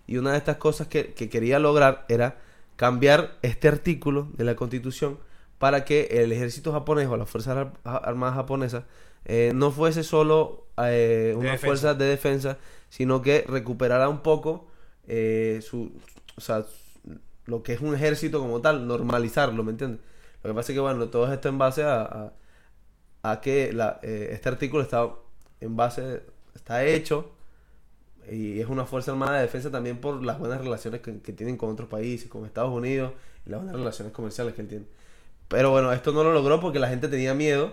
Y 0.06 0.16
una 0.18 0.32
de 0.32 0.38
estas 0.38 0.56
cosas 0.56 0.86
que, 0.86 1.12
que 1.14 1.28
quería 1.28 1.58
lograr 1.58 2.04
era 2.08 2.38
cambiar 2.76 3.36
este 3.42 3.68
artículo 3.68 4.28
de 4.36 4.44
la 4.44 4.54
constitución 4.56 5.18
para 5.58 5.84
que 5.84 6.04
el 6.22 6.32
ejército 6.32 6.72
japonés 6.72 7.08
o 7.08 7.16
las 7.16 7.28
fuerzas 7.28 7.56
ar- 7.56 7.72
armadas 7.84 8.34
japonesas 8.36 8.84
eh, 9.26 9.52
no 9.54 9.70
fuese 9.72 10.02
solo 10.04 10.68
eh, 10.78 11.34
una 11.36 11.52
defensa. 11.52 11.66
fuerza 11.66 11.94
de 11.94 12.06
defensa, 12.06 12.58
sino 12.88 13.22
que 13.22 13.44
recuperara 13.46 14.08
un 14.08 14.22
poco 14.22 14.68
eh, 15.06 15.60
su, 15.62 15.92
o 16.36 16.40
sea, 16.40 16.64
lo 17.46 17.62
que 17.62 17.72
es 17.74 17.80
un 17.80 17.94
ejército 17.94 18.40
como 18.40 18.60
tal, 18.60 18.86
normalizarlo, 18.86 19.62
¿me 19.64 19.72
entiendes? 19.72 20.00
Lo 20.42 20.50
que 20.50 20.54
pasa 20.54 20.72
es 20.72 20.76
que, 20.76 20.80
bueno, 20.80 21.08
todo 21.08 21.32
esto 21.32 21.48
en 21.48 21.58
base 21.58 21.82
a, 21.84 22.02
a, 22.02 22.32
a 23.22 23.40
que 23.40 23.72
la, 23.72 24.00
eh, 24.02 24.30
este 24.32 24.48
artículo 24.48 24.82
está 24.82 25.08
en 25.60 25.76
base, 25.76 26.22
está 26.54 26.84
hecho 26.84 27.32
y 28.30 28.60
es 28.60 28.68
una 28.68 28.84
fuerza 28.86 29.12
armada 29.12 29.36
de 29.36 29.42
defensa 29.42 29.70
también 29.70 30.00
por 30.00 30.24
las 30.24 30.38
buenas 30.38 30.60
relaciones 30.60 31.00
que, 31.00 31.20
que 31.20 31.32
tienen 31.32 31.56
con 31.56 31.70
otros 31.70 31.88
países, 31.88 32.28
con 32.28 32.44
Estados 32.44 32.72
Unidos 32.72 33.12
y 33.46 33.50
las 33.50 33.60
buenas 33.60 33.76
relaciones 33.76 34.12
comerciales 34.12 34.54
que 34.54 34.62
él 34.62 34.68
tiene. 34.68 34.86
Pero 35.48 35.70
bueno, 35.70 35.92
esto 35.92 36.12
no 36.12 36.24
lo 36.24 36.32
logró 36.32 36.60
porque 36.60 36.78
la 36.80 36.88
gente 36.88 37.08
tenía 37.08 37.34
miedo 37.34 37.72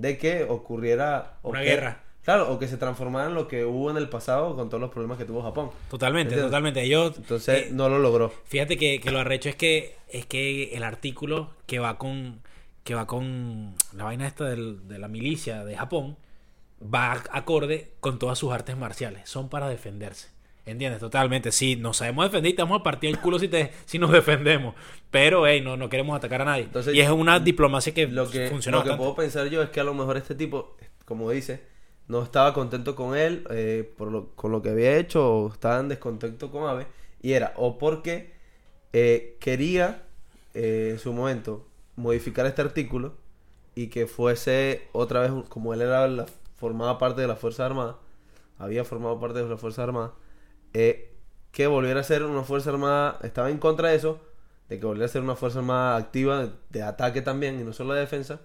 de 0.00 0.18
que 0.18 0.44
ocurriera 0.44 1.38
o 1.42 1.50
Una 1.50 1.60
que- 1.60 1.66
guerra. 1.66 2.00
Claro, 2.22 2.52
o 2.52 2.58
que 2.58 2.68
se 2.68 2.76
transformara 2.76 3.28
en 3.28 3.34
lo 3.34 3.48
que 3.48 3.64
hubo 3.64 3.90
en 3.90 3.96
el 3.96 4.08
pasado 4.10 4.54
con 4.54 4.68
todos 4.68 4.80
los 4.80 4.90
problemas 4.90 5.16
que 5.16 5.24
tuvo 5.24 5.42
Japón. 5.42 5.70
Totalmente, 5.90 6.34
¿Entiendes? 6.34 6.50
totalmente. 6.50 6.82
Ellos, 6.82 7.14
Entonces 7.16 7.66
eh, 7.66 7.68
no 7.72 7.88
lo 7.88 7.98
logró. 7.98 8.30
Fíjate 8.44 8.76
que, 8.76 9.00
que 9.00 9.10
lo 9.10 9.20
arrecho 9.20 9.48
es 9.48 9.56
que 9.56 9.96
es 10.08 10.26
que 10.26 10.74
el 10.74 10.82
artículo 10.82 11.50
que 11.66 11.78
va 11.78 11.96
con 11.96 12.40
que 12.84 12.94
va 12.94 13.06
con 13.06 13.74
la 13.94 14.04
vaina 14.04 14.26
esta 14.26 14.44
del- 14.44 14.86
de 14.86 14.98
la 14.98 15.08
milicia 15.08 15.64
de 15.64 15.76
Japón 15.76 16.16
va 16.82 17.14
ac- 17.14 17.28
acorde 17.32 17.92
con 18.00 18.18
todas 18.18 18.38
sus 18.38 18.52
artes 18.52 18.76
marciales. 18.76 19.28
Son 19.28 19.48
para 19.48 19.68
defenderse. 19.68 20.28
¿Entiendes? 20.66 21.00
Totalmente. 21.00 21.50
Sí, 21.52 21.76
nos 21.76 21.96
sabemos 21.98 22.26
defender 22.26 22.52
y 22.52 22.54
te 22.54 22.62
vamos 22.62 22.80
a 22.80 22.82
partir 22.82 23.10
el 23.10 23.18
culo 23.20 23.38
si, 23.38 23.48
te, 23.48 23.72
si 23.86 23.98
nos 23.98 24.12
defendemos. 24.12 24.74
Pero, 25.10 25.46
hey, 25.46 25.60
no, 25.62 25.76
no 25.76 25.88
queremos 25.88 26.16
atacar 26.16 26.42
a 26.42 26.44
nadie. 26.44 26.64
Entonces, 26.64 26.94
y 26.94 27.00
es 27.00 27.10
una 27.10 27.40
diplomacia 27.40 27.92
que, 27.94 28.06
Lo 28.06 28.28
que, 28.30 28.48
funciona 28.48 28.78
lo 28.78 28.84
que 28.84 28.94
puedo 28.94 29.14
pensar 29.14 29.46
yo 29.48 29.62
es 29.62 29.70
que 29.70 29.80
a 29.80 29.84
lo 29.84 29.94
mejor 29.94 30.16
este 30.16 30.34
tipo, 30.34 30.76
como 31.04 31.30
dice, 31.30 31.64
no 32.08 32.22
estaba 32.22 32.52
contento 32.54 32.94
con 32.94 33.16
él 33.16 33.44
eh, 33.50 33.90
por 33.96 34.10
lo, 34.12 34.30
con 34.36 34.52
lo 34.52 34.62
que 34.62 34.70
había 34.70 34.96
hecho 34.96 35.26
o 35.28 35.52
estaba 35.52 35.80
en 35.80 35.88
descontento 35.88 36.50
con 36.50 36.68
Abe. 36.68 36.86
Y 37.22 37.32
era 37.32 37.52
o 37.56 37.78
porque 37.78 38.32
eh, 38.92 39.36
quería 39.40 40.02
eh, 40.54 40.88
en 40.92 40.98
su 40.98 41.12
momento 41.12 41.66
modificar 41.96 42.46
este 42.46 42.62
artículo 42.62 43.14
y 43.74 43.88
que 43.88 44.06
fuese 44.06 44.88
otra 44.92 45.20
vez, 45.20 45.32
como 45.48 45.74
él 45.74 45.82
era 45.82 46.06
la- 46.08 46.26
formaba 46.56 46.98
parte 46.98 47.20
de 47.22 47.26
la 47.28 47.36
Fuerza 47.36 47.64
Armada, 47.66 47.96
había 48.58 48.84
formado 48.84 49.18
parte 49.18 49.38
de 49.42 49.48
la 49.48 49.56
Fuerza 49.56 49.82
Armada, 49.82 50.12
eh, 50.74 51.12
que 51.52 51.66
volviera 51.66 52.00
a 52.00 52.04
ser 52.04 52.22
una 52.22 52.42
Fuerza 52.44 52.70
Armada, 52.70 53.18
estaba 53.22 53.50
en 53.50 53.58
contra 53.58 53.88
de 53.88 53.96
eso, 53.96 54.20
de 54.68 54.78
que 54.78 54.86
volviera 54.86 55.06
a 55.06 55.08
ser 55.08 55.22
una 55.22 55.36
Fuerza 55.36 55.58
Armada 55.60 55.96
activa 55.96 56.44
de, 56.44 56.50
de 56.70 56.82
ataque 56.82 57.22
también 57.22 57.60
y 57.60 57.64
no 57.64 57.72
solo 57.72 57.94
de 57.94 58.00
defensa, 58.00 58.40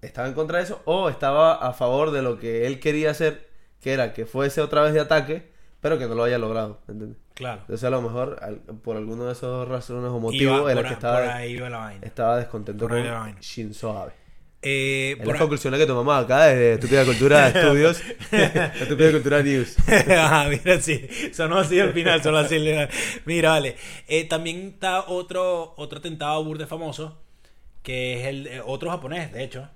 estaba 0.00 0.28
en 0.28 0.34
contra 0.34 0.58
de 0.58 0.64
eso 0.64 0.80
o 0.84 1.08
estaba 1.08 1.54
a 1.54 1.72
favor 1.72 2.10
de 2.10 2.22
lo 2.22 2.38
que 2.38 2.66
él 2.66 2.80
quería 2.80 3.10
hacer, 3.10 3.48
que 3.80 3.92
era 3.92 4.12
que 4.12 4.26
fuese 4.26 4.60
otra 4.60 4.82
vez 4.82 4.94
de 4.94 5.00
ataque, 5.00 5.50
pero 5.80 5.98
que 5.98 6.06
no 6.06 6.14
lo 6.14 6.24
haya 6.24 6.38
logrado, 6.38 6.80
¿entiendes? 6.88 7.18
Claro. 7.34 7.60
Entonces 7.62 7.84
a 7.84 7.90
lo 7.90 8.02
mejor 8.02 8.38
al- 8.42 8.58
por 8.60 8.96
alguno 8.96 9.24
de 9.26 9.32
esos 9.32 9.66
razones 9.68 10.10
o 10.10 10.20
motivos 10.20 10.60
Iba 10.60 10.72
era 10.72 10.80
por, 10.82 10.88
que 10.90 10.94
por 10.96 10.98
estaba, 11.10 11.34
ahí 11.34 11.56
va 11.58 11.70
la 11.70 11.78
vaina. 11.78 12.06
estaba 12.06 12.36
descontento 12.36 12.86
Por 12.86 12.96
ahí 12.96 13.02
con 13.02 13.10
va 13.10 13.14
la 13.14 13.20
vaina. 13.20 13.40
Shinzo 13.40 13.96
Abe. 13.98 14.12
Eh, 14.64 15.12
Es 15.12 15.16
por 15.18 15.26
las 15.28 15.36
a- 15.36 15.38
conclusiones 15.40 15.80
que 15.80 15.86
tomamos 15.86 16.14
acá 16.24 16.44
desde 16.46 16.74
Estúpida 16.74 17.04
Cultura 17.04 17.48
Estudios, 17.48 18.00
Estúpida 18.80 19.10
Cultura 19.10 19.42
News. 19.42 19.76
Ajá, 19.88 20.48
mira, 20.50 20.80
sí. 20.80 21.08
Sonó 21.32 21.58
así 21.58 21.80
al 21.80 21.92
final, 21.92 22.22
sonó 22.22 22.38
así. 22.38 22.56
Mira, 23.24 23.50
vale. 23.50 23.76
Eh, 24.06 24.24
también 24.24 24.68
está 24.74 25.08
otro, 25.08 25.74
otro 25.76 25.98
atentado 25.98 26.42
burde 26.44 26.66
famoso, 26.66 27.18
que 27.82 28.20
es 28.20 28.26
el 28.28 28.46
eh, 28.46 28.60
otro 28.64 28.90
japonés, 28.90 29.32
de 29.32 29.42
hecho. 29.42 29.68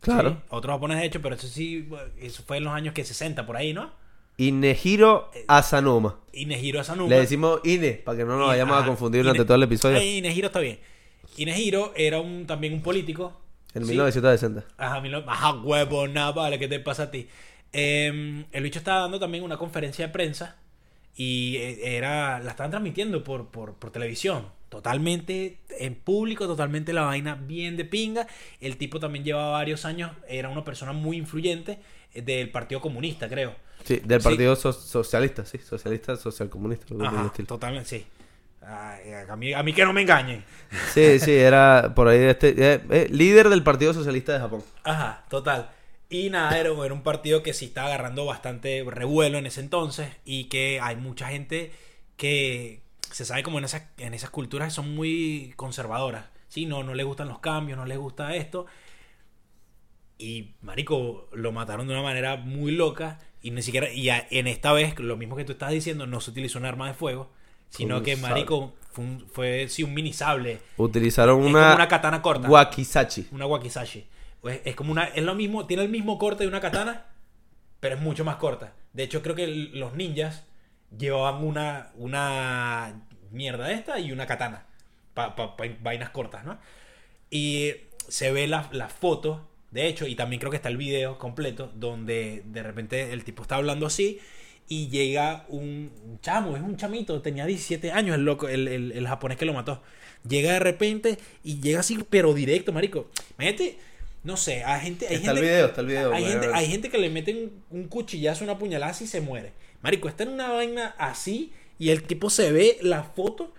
Claro. 0.00 0.30
Sí, 0.30 0.36
otro 0.50 0.72
japonés, 0.72 1.00
de 1.00 1.06
hecho, 1.06 1.20
pero 1.22 1.34
eso 1.34 1.46
sí, 1.46 1.88
eso 2.20 2.42
fue 2.46 2.56
en 2.58 2.64
los 2.64 2.72
años 2.72 2.94
que 2.94 3.04
60, 3.04 3.44
por 3.46 3.56
ahí, 3.56 3.72
¿no? 3.74 3.92
Inejiro 4.38 5.30
Asanoma. 5.48 6.18
Inejiro 6.32 6.80
Asanuma. 6.80 7.08
Le 7.08 7.20
decimos 7.20 7.60
Ine, 7.64 7.92
para 8.04 8.18
que 8.18 8.24
no 8.24 8.36
nos 8.38 8.48
vayamos 8.48 8.74
a 8.74 8.78
ajá, 8.78 8.86
confundir 8.88 9.20
Ine- 9.20 9.28
durante 9.28 9.44
todo 9.46 9.56
el 9.56 9.62
episodio. 9.62 9.96
Eh, 9.98 10.16
Inejiro 10.16 10.46
está 10.48 10.60
bien. 10.60 10.78
Inejiro 11.36 11.92
era 11.94 12.20
un, 12.20 12.46
también 12.46 12.72
un 12.74 12.82
político. 12.82 13.40
En 13.74 13.82
Sí. 13.84 13.90
1960. 13.90 14.64
Ajá, 14.76 15.00
mi 15.00 15.08
lo- 15.08 15.28
ajá, 15.28 15.52
huevo, 15.54 16.06
nada, 16.08 16.32
vale, 16.32 16.58
¿qué 16.58 16.68
te 16.68 16.78
pasa 16.80 17.04
a 17.04 17.10
ti? 17.10 17.28
Eh, 17.72 18.44
el 18.52 18.62
bicho 18.62 18.78
estaba 18.78 19.00
dando 19.00 19.18
también 19.18 19.42
una 19.44 19.56
conferencia 19.56 20.06
de 20.06 20.12
prensa 20.12 20.56
y 21.16 21.56
eh, 21.56 21.96
era 21.96 22.38
la 22.40 22.50
estaban 22.50 22.70
transmitiendo 22.70 23.22
por, 23.24 23.48
por, 23.48 23.74
por 23.74 23.90
televisión. 23.90 24.46
totalmente 24.68 25.58
en 25.78 25.94
público, 25.94 26.46
totalmente 26.48 26.92
la 26.92 27.02
vaina 27.02 27.36
bien 27.36 27.76
de 27.76 27.84
pinga. 27.84 28.26
El 28.60 28.76
tipo 28.76 28.98
también 28.98 29.24
llevaba 29.24 29.50
varios 29.52 29.84
años, 29.84 30.10
era 30.28 30.48
una 30.48 30.64
persona 30.64 30.92
muy 30.92 31.16
influyente 31.16 31.78
eh, 32.12 32.22
del 32.22 32.50
Partido 32.50 32.80
Comunista, 32.80 33.28
creo. 33.28 33.54
Sí, 33.84 34.00
del 34.04 34.20
Sí. 34.20 34.24
Partido 34.24 34.56
So- 34.56 34.72
Socialista, 34.72 35.44
sí, 35.46 35.58
Socialista, 35.58 36.16
por 36.16 37.00
el 37.02 37.06
Ajá, 37.06 37.32
totalmente, 37.46 37.88
sí. 37.88 38.06
Ay, 38.66 39.12
a, 39.28 39.36
mí, 39.36 39.52
a 39.52 39.62
mí 39.62 39.72
que 39.72 39.84
no 39.84 39.92
me 39.92 40.02
engañen. 40.02 40.44
Sí, 40.82 41.18
sí, 41.18 41.32
era 41.32 41.92
por 41.94 42.08
ahí 42.08 42.18
este 42.18 42.50
eh, 42.74 42.80
eh, 42.90 43.08
líder 43.10 43.48
del 43.48 43.62
Partido 43.62 43.92
Socialista 43.94 44.32
de 44.32 44.38
Japón. 44.40 44.64
Ajá, 44.84 45.24
total. 45.28 45.70
Y 46.10 46.30
nada, 46.30 46.58
era, 46.58 46.70
era 46.84 46.94
un 46.94 47.02
partido 47.02 47.42
que 47.42 47.54
sí 47.54 47.66
estaba 47.66 47.88
agarrando 47.88 48.24
bastante 48.26 48.84
revuelo 48.86 49.38
en 49.38 49.46
ese 49.46 49.60
entonces 49.60 50.08
y 50.24 50.44
que 50.44 50.78
hay 50.80 50.96
mucha 50.96 51.28
gente 51.28 51.72
que 52.16 52.82
se 53.10 53.24
sabe 53.24 53.42
como 53.42 53.58
en 53.58 53.64
esas, 53.64 53.84
en 53.98 54.14
esas 54.14 54.30
culturas 54.30 54.72
son 54.72 54.94
muy 54.94 55.52
conservadoras. 55.56 56.26
Sí, 56.48 56.66
no, 56.66 56.82
no 56.84 56.94
les 56.94 57.06
gustan 57.06 57.28
los 57.28 57.40
cambios, 57.40 57.78
no 57.78 57.84
les 57.86 57.98
gusta 57.98 58.34
esto. 58.36 58.66
Y, 60.18 60.54
marico, 60.62 61.28
lo 61.32 61.52
mataron 61.52 61.88
de 61.88 61.94
una 61.94 62.02
manera 62.02 62.36
muy 62.36 62.72
loca 62.72 63.18
y 63.42 63.50
ni 63.50 63.62
siquiera, 63.62 63.92
y 63.92 64.08
a- 64.10 64.26
en 64.30 64.46
esta 64.46 64.72
vez, 64.72 64.98
lo 64.98 65.16
mismo 65.16 65.36
que 65.36 65.44
tú 65.44 65.52
estás 65.52 65.70
diciendo, 65.72 66.06
no 66.06 66.20
se 66.20 66.30
utilizó 66.30 66.58
un 66.58 66.64
arma 66.66 66.86
de 66.88 66.94
fuego, 66.94 67.30
sino 67.76 68.02
que, 68.02 68.16
marico, 68.16 68.74
fue, 68.92 69.04
un- 69.04 69.26
fue 69.32 69.68
sí, 69.68 69.82
un 69.82 69.92
mini 69.94 70.12
sable. 70.12 70.60
Utilizaron 70.76 71.40
Es 71.40 71.46
una, 71.50 71.62
como 71.62 71.74
una 71.76 71.88
katana 71.88 72.22
corta. 72.22 72.48
wakizachi. 72.48 73.28
Una 73.32 73.46
wakizashi. 73.46 74.06
Pues 74.40 74.60
es 74.64 74.74
como 74.76 74.92
una. 74.92 75.04
Es 75.04 75.22
lo 75.24 75.34
mismo, 75.34 75.66
tiene 75.66 75.82
el 75.82 75.88
mismo 75.88 76.18
corte 76.18 76.44
de 76.44 76.48
una 76.48 76.60
katana, 76.60 77.06
pero 77.80 77.94
es 77.96 78.00
mucho 78.00 78.24
más 78.24 78.36
corta. 78.36 78.74
De 78.92 79.02
hecho, 79.02 79.22
creo 79.22 79.34
que 79.34 79.46
los 79.46 79.94
ninjas 79.94 80.44
llevaban 80.96 81.42
una. 81.44 81.90
una 81.96 83.00
mierda 83.30 83.72
esta 83.72 83.98
y 83.98 84.12
una 84.12 84.26
katana. 84.26 84.66
Para 85.14 85.34
vainas 85.80 86.10
cortas, 86.10 86.44
¿no? 86.44 86.58
Y 87.30 87.72
se 88.08 88.30
ve 88.32 88.46
la, 88.46 88.68
la 88.72 88.88
foto, 88.88 89.48
de 89.70 89.86
hecho, 89.88 90.06
y 90.06 90.14
también 90.14 90.38
creo 90.40 90.50
que 90.50 90.56
está 90.56 90.68
el 90.68 90.76
video 90.76 91.18
completo, 91.18 91.72
donde 91.74 92.42
de 92.44 92.62
repente 92.62 93.12
el 93.12 93.24
tipo 93.24 93.42
está 93.42 93.56
hablando 93.56 93.86
así. 93.86 94.20
Y 94.68 94.88
llega 94.88 95.44
un 95.48 95.90
chamo, 96.22 96.56
es 96.56 96.62
un 96.62 96.76
chamito, 96.76 97.20
tenía 97.20 97.44
17 97.46 97.92
años 97.92 98.16
el 98.16 98.24
loco, 98.24 98.48
el, 98.48 98.66
el- 98.68 98.92
el 98.92 99.06
japonés 99.06 99.36
que 99.36 99.44
lo 99.44 99.52
mató. 99.52 99.82
Llega 100.26 100.52
de 100.54 100.58
repente 100.58 101.18
y 101.42 101.60
llega 101.60 101.80
así, 101.80 101.98
pero 102.08 102.32
directo, 102.32 102.72
marico. 102.72 103.10
Imagínate, 103.38 103.78
no 104.22 104.38
sé, 104.38 104.64
hay 104.64 104.80
gente... 104.80 105.06
Hay 105.06 105.16
Está 105.16 105.32
el 105.32 105.36
gente, 105.36 105.50
video, 105.52 105.66
está 105.66 105.80
el 105.82 105.86
video. 105.86 106.12
Hay 106.14 106.24
gente, 106.24 106.48
hay 106.54 106.66
gente 106.66 106.88
que 106.88 106.96
le 106.98 107.10
meten 107.10 107.52
un 107.70 107.88
cuchillazo, 107.88 108.42
una 108.44 108.58
puñalada 108.58 108.94
y 108.98 109.06
se 109.06 109.20
muere. 109.20 109.52
Marico, 109.82 110.08
está 110.08 110.22
en 110.22 110.30
una 110.30 110.50
vaina 110.50 110.94
así 110.96 111.52
y 111.78 111.90
el 111.90 112.04
tipo 112.04 112.30
se 112.30 112.50
ve 112.50 112.78
la 112.80 113.02
foto 113.02 113.52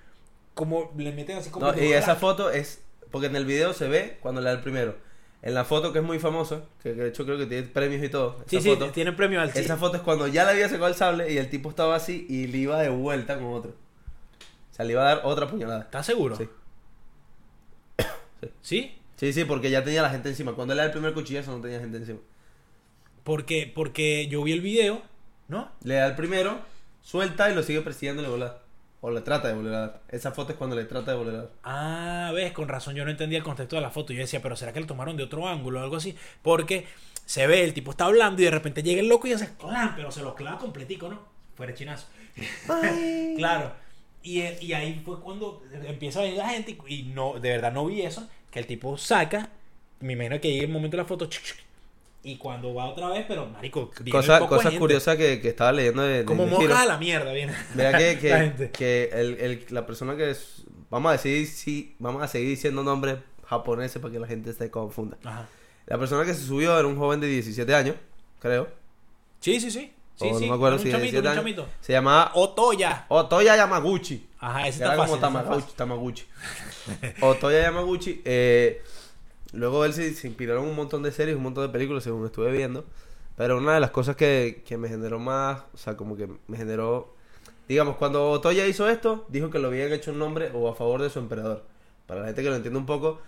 como 0.56 0.92
le 0.98 1.12
meten 1.12 1.38
así 1.38 1.52
como... 1.52 1.72
No, 1.72 1.80
y 1.84 1.94
esa 1.94 2.16
foto 2.16 2.50
es. 2.50 2.82
Porque 3.12 3.28
en 3.28 3.36
el 3.36 3.46
video 3.46 3.74
se 3.74 3.88
ve 3.88 4.18
cuando 4.22 4.42
le 4.42 4.48
da 4.50 4.56
el 4.56 4.62
primero. 4.62 4.98
En 5.46 5.54
la 5.54 5.64
foto 5.64 5.94
que 5.94 6.00
es 6.00 6.04
muy 6.04 6.18
famosa, 6.18 6.64
que 6.82 6.96
de 6.96 7.08
hecho 7.08 7.24
creo 7.24 7.38
que 7.38 7.46
tiene 7.46 7.68
premios 7.68 8.04
y 8.04 8.10
todo. 8.10 8.44
Sí, 8.48 8.58
esa 8.58 8.64
sí, 8.64 8.70
foto, 8.72 8.90
tiene 8.90 9.12
premio 9.12 9.40
al 9.40 9.50
Esa 9.50 9.78
foto 9.78 9.98
es 9.98 10.02
cuando 10.02 10.28
ya 10.28 10.44
le 10.44 10.52
había 10.52 10.68
sacado 10.68 10.88
el 10.88 10.96
sable 10.96 11.32
y 11.32 11.38
el 11.38 11.52
tipo 11.52 11.70
estaba 11.70 11.96
así 11.96 12.26
y 12.28 12.48
le 12.48 12.58
iba 12.58 12.82
de 12.82 12.90
vuelta 12.90 13.36
con 13.36 13.54
otro. 13.54 13.70
O 13.70 14.74
sea, 14.76 14.86
le 14.86 14.94
iba 14.94 15.04
a 15.04 15.16
dar 15.16 15.22
otra 15.24 15.48
puñalada. 15.48 15.82
¿Estás 15.82 16.08
seguro? 16.08 16.36
Sí. 16.36 16.50
¿Sí? 18.64 18.98
Sí, 19.18 19.34
sí, 19.34 19.46
porque 19.46 19.70
ya 19.70 19.84
tenía 19.84 20.02
la 20.02 20.10
gente 20.10 20.30
encima. 20.30 20.54
Cuando 20.54 20.74
le 20.74 20.80
da 20.80 20.88
el 20.88 20.92
primer 20.92 21.14
cuchillazo 21.14 21.52
no 21.52 21.62
tenía 21.62 21.80
gente 21.80 21.98
encima. 21.98 22.20
Porque, 23.24 23.72
porque 23.74 24.28
yo 24.28 24.42
vi 24.42 24.52
el 24.52 24.62
video, 24.62 25.04
¿no? 25.48 25.72
Le 25.84 25.94
da 25.94 26.08
el 26.08 26.16
primero, 26.16 26.58
suelta 27.04 27.52
y 27.52 27.54
lo 27.54 27.62
sigue 27.62 27.82
persiguiendo 27.82 28.24
y 28.24 28.26
le 28.26 28.30
vuelve 28.30 28.46
a 28.46 28.50
dar. 28.50 28.65
O 29.02 29.12
le 29.12 29.22
trata 29.22 29.48
de 29.50 29.54
volver 29.54 29.74
a 29.74 29.80
dar. 29.80 30.02
Esa 30.10 30.32
foto 30.32 30.54
es 30.54 30.58
cuando 30.58 30.76
le 30.76 30.86
trata 30.86 31.12
de 31.12 31.18
volver 31.18 31.36
a 31.36 31.38
dar. 31.40 31.52
Ah, 31.64 32.32
ves, 32.34 32.54
con 32.54 32.68
razón 32.68 32.96
yo 32.96 33.06
no 33.06 33.12
entendía 33.12 33.38
el 33.38 33.44
contexto 33.44 33.76
de 33.76 33.82
la 33.82 33.92
foto. 33.92 34.14
Yo 34.14 34.20
decía, 34.20 34.42
pero 34.42 34.56
¿será 34.56 34.74
que 34.74 34.80
lo 34.80 34.88
tomaron 34.88 35.16
de 35.18 35.24
otro 35.24 35.48
ángulo 35.48 35.80
o 35.80 35.84
algo 35.84 35.98
así? 35.98 36.16
Porque 36.42 36.88
se 37.26 37.46
ve, 37.48 37.64
el 37.64 37.74
tipo 37.74 37.92
está 37.92 38.06
hablando 38.06 38.42
y 38.42 38.46
de 38.46 38.52
repente 38.52 38.84
llega 38.84 39.02
el 39.02 39.08
loco 39.08 39.28
y 39.28 39.34
hace 39.34 39.56
clan, 39.58 39.94
pero 39.96 40.12
se 40.12 40.22
lo 40.24 40.36
clava 40.36 40.58
completico, 40.58 41.10
¿no? 41.10 41.20
Fuera 41.56 41.72
de 41.72 41.78
chinazo. 41.78 42.08
claro. 43.38 43.74
Y, 44.24 44.42
y 44.42 44.74
ahí 44.74 45.02
fue 45.06 45.20
cuando 45.20 45.64
empieza 45.84 46.20
a 46.20 46.24
venir 46.24 46.38
la 46.38 46.50
gente 46.50 46.78
y, 46.88 46.96
y 46.96 47.04
no, 47.04 47.34
de 47.40 47.50
verdad 47.50 47.72
no 47.72 47.86
vi 47.86 48.02
eso, 48.02 48.28
que 48.50 48.60
el 48.60 48.66
tipo 48.66 48.98
saca, 48.98 49.50
me 50.00 50.14
imagino 50.14 50.42
que 50.42 50.52
llega 50.52 50.66
el 50.66 50.72
momento 50.72 50.98
de 50.98 51.04
la 51.04 51.08
foto, 51.08 51.28
chuc, 51.28 51.44
chuc, 51.44 51.58
y 52.26 52.38
cuando 52.38 52.74
va 52.74 52.86
otra 52.88 53.08
vez, 53.10 53.24
pero 53.28 53.46
marico, 53.46 53.92
Cosa, 54.12 54.40
de 54.40 54.48
cosas 54.48 54.74
curiosas 54.74 55.16
que, 55.16 55.40
que 55.40 55.50
estaba 55.50 55.72
leyendo 55.72 56.02
de, 56.02 56.20
de 56.20 56.26
Como 56.26 56.44
de 56.46 56.50
Hiro. 56.50 56.60
moscas 56.60 56.80
a 56.82 56.86
la 56.86 56.98
mierda, 56.98 57.32
viene. 57.32 57.54
Mira 57.76 57.98
que, 57.98 58.14
la 58.30 58.56
que, 58.58 58.72
que 58.72 59.10
el, 59.14 59.40
el- 59.40 59.66
la 59.70 59.86
persona 59.86 60.16
que 60.18 60.32
es, 60.32 60.64
vamos 60.90 61.10
a 61.10 61.14
decir 61.14 61.48
sí, 61.48 61.96
vamos 62.00 62.22
a 62.24 62.28
seguir 62.28 62.50
diciendo 62.50 62.84
nombres 62.84 63.20
japoneses 63.46 64.02
para 64.02 64.12
que 64.12 64.20
la 64.20 64.28
gente 64.28 64.52
se 64.54 64.70
confunda. 64.72 65.18
Ajá. 65.24 65.48
La 65.86 65.98
persona 66.00 66.26
que 66.26 66.34
se 66.34 66.42
subió 66.44 66.78
era 66.80 66.88
un 66.88 66.98
joven 66.98 67.20
de 67.22 67.28
17 67.28 67.76
años, 67.76 67.96
creo. 68.40 68.68
Sí, 69.40 69.60
sí, 69.60 69.70
sí. 69.70 69.92
Sí, 70.16 70.28
o 70.32 70.40
sí, 70.40 70.46
no 70.46 70.52
me 70.52 70.56
acuerdo 70.56 70.78
un 70.78 70.82
si 70.82 70.86
de 70.88 70.92
chamito, 70.94 71.12
17 71.12 71.20
un 71.20 71.28
años. 71.28 71.40
chamito. 71.44 71.68
Se 71.82 71.92
llamaba 71.94 72.32
Otoya. 72.36 73.06
Otoya 73.10 73.56
Yamaguchi. 73.58 74.26
Ajá, 74.40 74.68
ese 74.68 74.82
Era 74.84 74.94
está 74.94 75.06
como 75.06 75.20
fácil. 75.20 75.48
fácil. 75.62 75.76
Tamaguchi. 75.76 76.24
Otoya 77.22 77.62
Yamaguchi. 77.64 78.22
eh, 78.26 78.82
luego 79.56 79.86
él 79.86 79.94
se, 79.94 80.14
se 80.14 80.28
inspiró 80.28 80.58
en 80.62 80.70
un 80.70 80.76
montón 80.76 81.04
de 81.04 81.12
series, 81.12 81.36
un 81.36 81.44
montón 81.44 81.66
de 81.66 81.70
películas, 81.74 82.04
según 82.04 82.26
estuve 82.26 82.52
viendo. 82.52 82.86
Pero 83.38 83.58
una 83.58 83.74
de 83.74 83.80
las 83.80 83.92
cosas 83.92 84.16
que, 84.16 84.64
que 84.66 84.78
me 84.78 84.88
generó 84.88 85.20
más, 85.20 85.64
o 85.74 85.78
sea, 85.78 85.98
como 85.98 86.16
que 86.16 86.30
me 86.48 86.58
generó... 86.58 87.14
Digamos, 87.68 87.98
cuando 87.98 88.30
Otoya 88.30 88.68
hizo 88.68 88.88
esto, 88.88 89.26
dijo 89.28 89.50
que 89.50 89.60
lo 89.60 89.68
habían 89.70 89.92
hecho 89.92 90.12
en 90.12 90.20
nombre 90.20 90.52
o 90.54 90.70
a 90.70 90.76
favor 90.76 91.02
de 91.02 91.10
su 91.10 91.20
emperador. 91.20 91.64
Para 92.06 92.22
la 92.22 92.28
gente 92.28 92.44
que 92.44 92.50
lo 92.50 92.56
entiende 92.56 92.78
un 92.80 92.86
poco, 92.86 93.20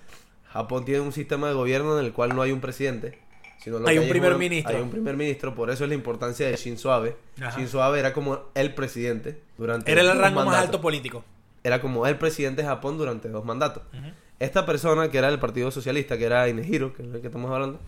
Japón 0.52 0.86
tiene 0.86 1.02
un 1.02 1.12
sistema 1.12 1.48
de 1.48 1.56
gobierno 1.56 2.00
en 2.00 2.06
el 2.06 2.14
cual 2.14 2.36
no 2.36 2.42
hay 2.42 2.52
un 2.52 2.62
presidente. 2.62 3.20
Sino 3.60 3.80
lo 3.80 3.88
Hay 3.88 3.96
que 3.96 4.02
un 4.04 4.10
primer 4.10 4.38
ministro. 4.38 4.76
Hay 4.78 4.82
un 4.82 4.92
primer 4.92 5.18
ministro, 5.18 5.56
por 5.56 5.72
eso 5.72 5.84
es 5.84 5.90
la 5.90 5.96
importancia 5.96 6.48
de 6.48 6.56
Shinzo 6.56 6.92
Abe. 6.94 7.18
Ajá. 7.42 7.58
Shinzo 7.60 7.82
Abe 7.82 8.00
era 8.00 8.14
como 8.14 8.42
el 8.54 8.74
presidente 8.76 9.42
durante 9.58 9.92
Era 9.92 10.02
el 10.02 10.18
rango 10.18 10.46
más 10.46 10.58
alto 10.58 10.80
político. 10.80 11.26
era 11.64 11.82
como 11.82 12.06
el 12.06 12.18
presidente 12.18 12.62
de 12.62 12.68
Japón 12.68 12.98
durante 12.98 13.28
dos 13.30 13.44
mandatos. 13.44 13.84
Ujú. 13.92 14.08
Esta 14.40 14.68
persona, 14.68 15.10
que 15.10 15.18
era 15.18 15.30
del 15.32 15.40
Partido 15.40 15.72
Socialista, 15.72 16.16
que 16.18 16.26
era 16.26 16.48
Inehiro, 16.48 16.94
que 16.94 17.02
es 17.02 17.08
el 17.12 17.22
que 17.22 17.28
estamos 17.28 17.50
hablando, 17.52 17.80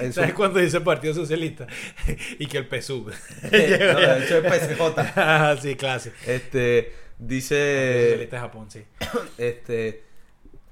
su- 0.00 0.12
¿Sabes 0.12 0.32
cuándo 0.32 0.58
dice 0.58 0.80
Partido 0.80 1.12
Socialista? 1.12 1.66
y 2.38 2.46
que 2.46 2.58
el 2.58 2.66
PSUV. 2.66 3.08
no, 3.42 3.50
de 3.50 4.24
hecho 4.24 4.38
es 4.38 4.52
PSJ, 4.62 4.80
Ah, 5.16 5.54
sí, 5.60 5.74
clase. 5.76 6.12
este, 6.26 6.92
dice, 7.18 8.04
Socialista 8.04 8.36
de 8.36 8.40
Japón, 8.40 8.70
sí. 8.70 8.84
este, 9.38 10.02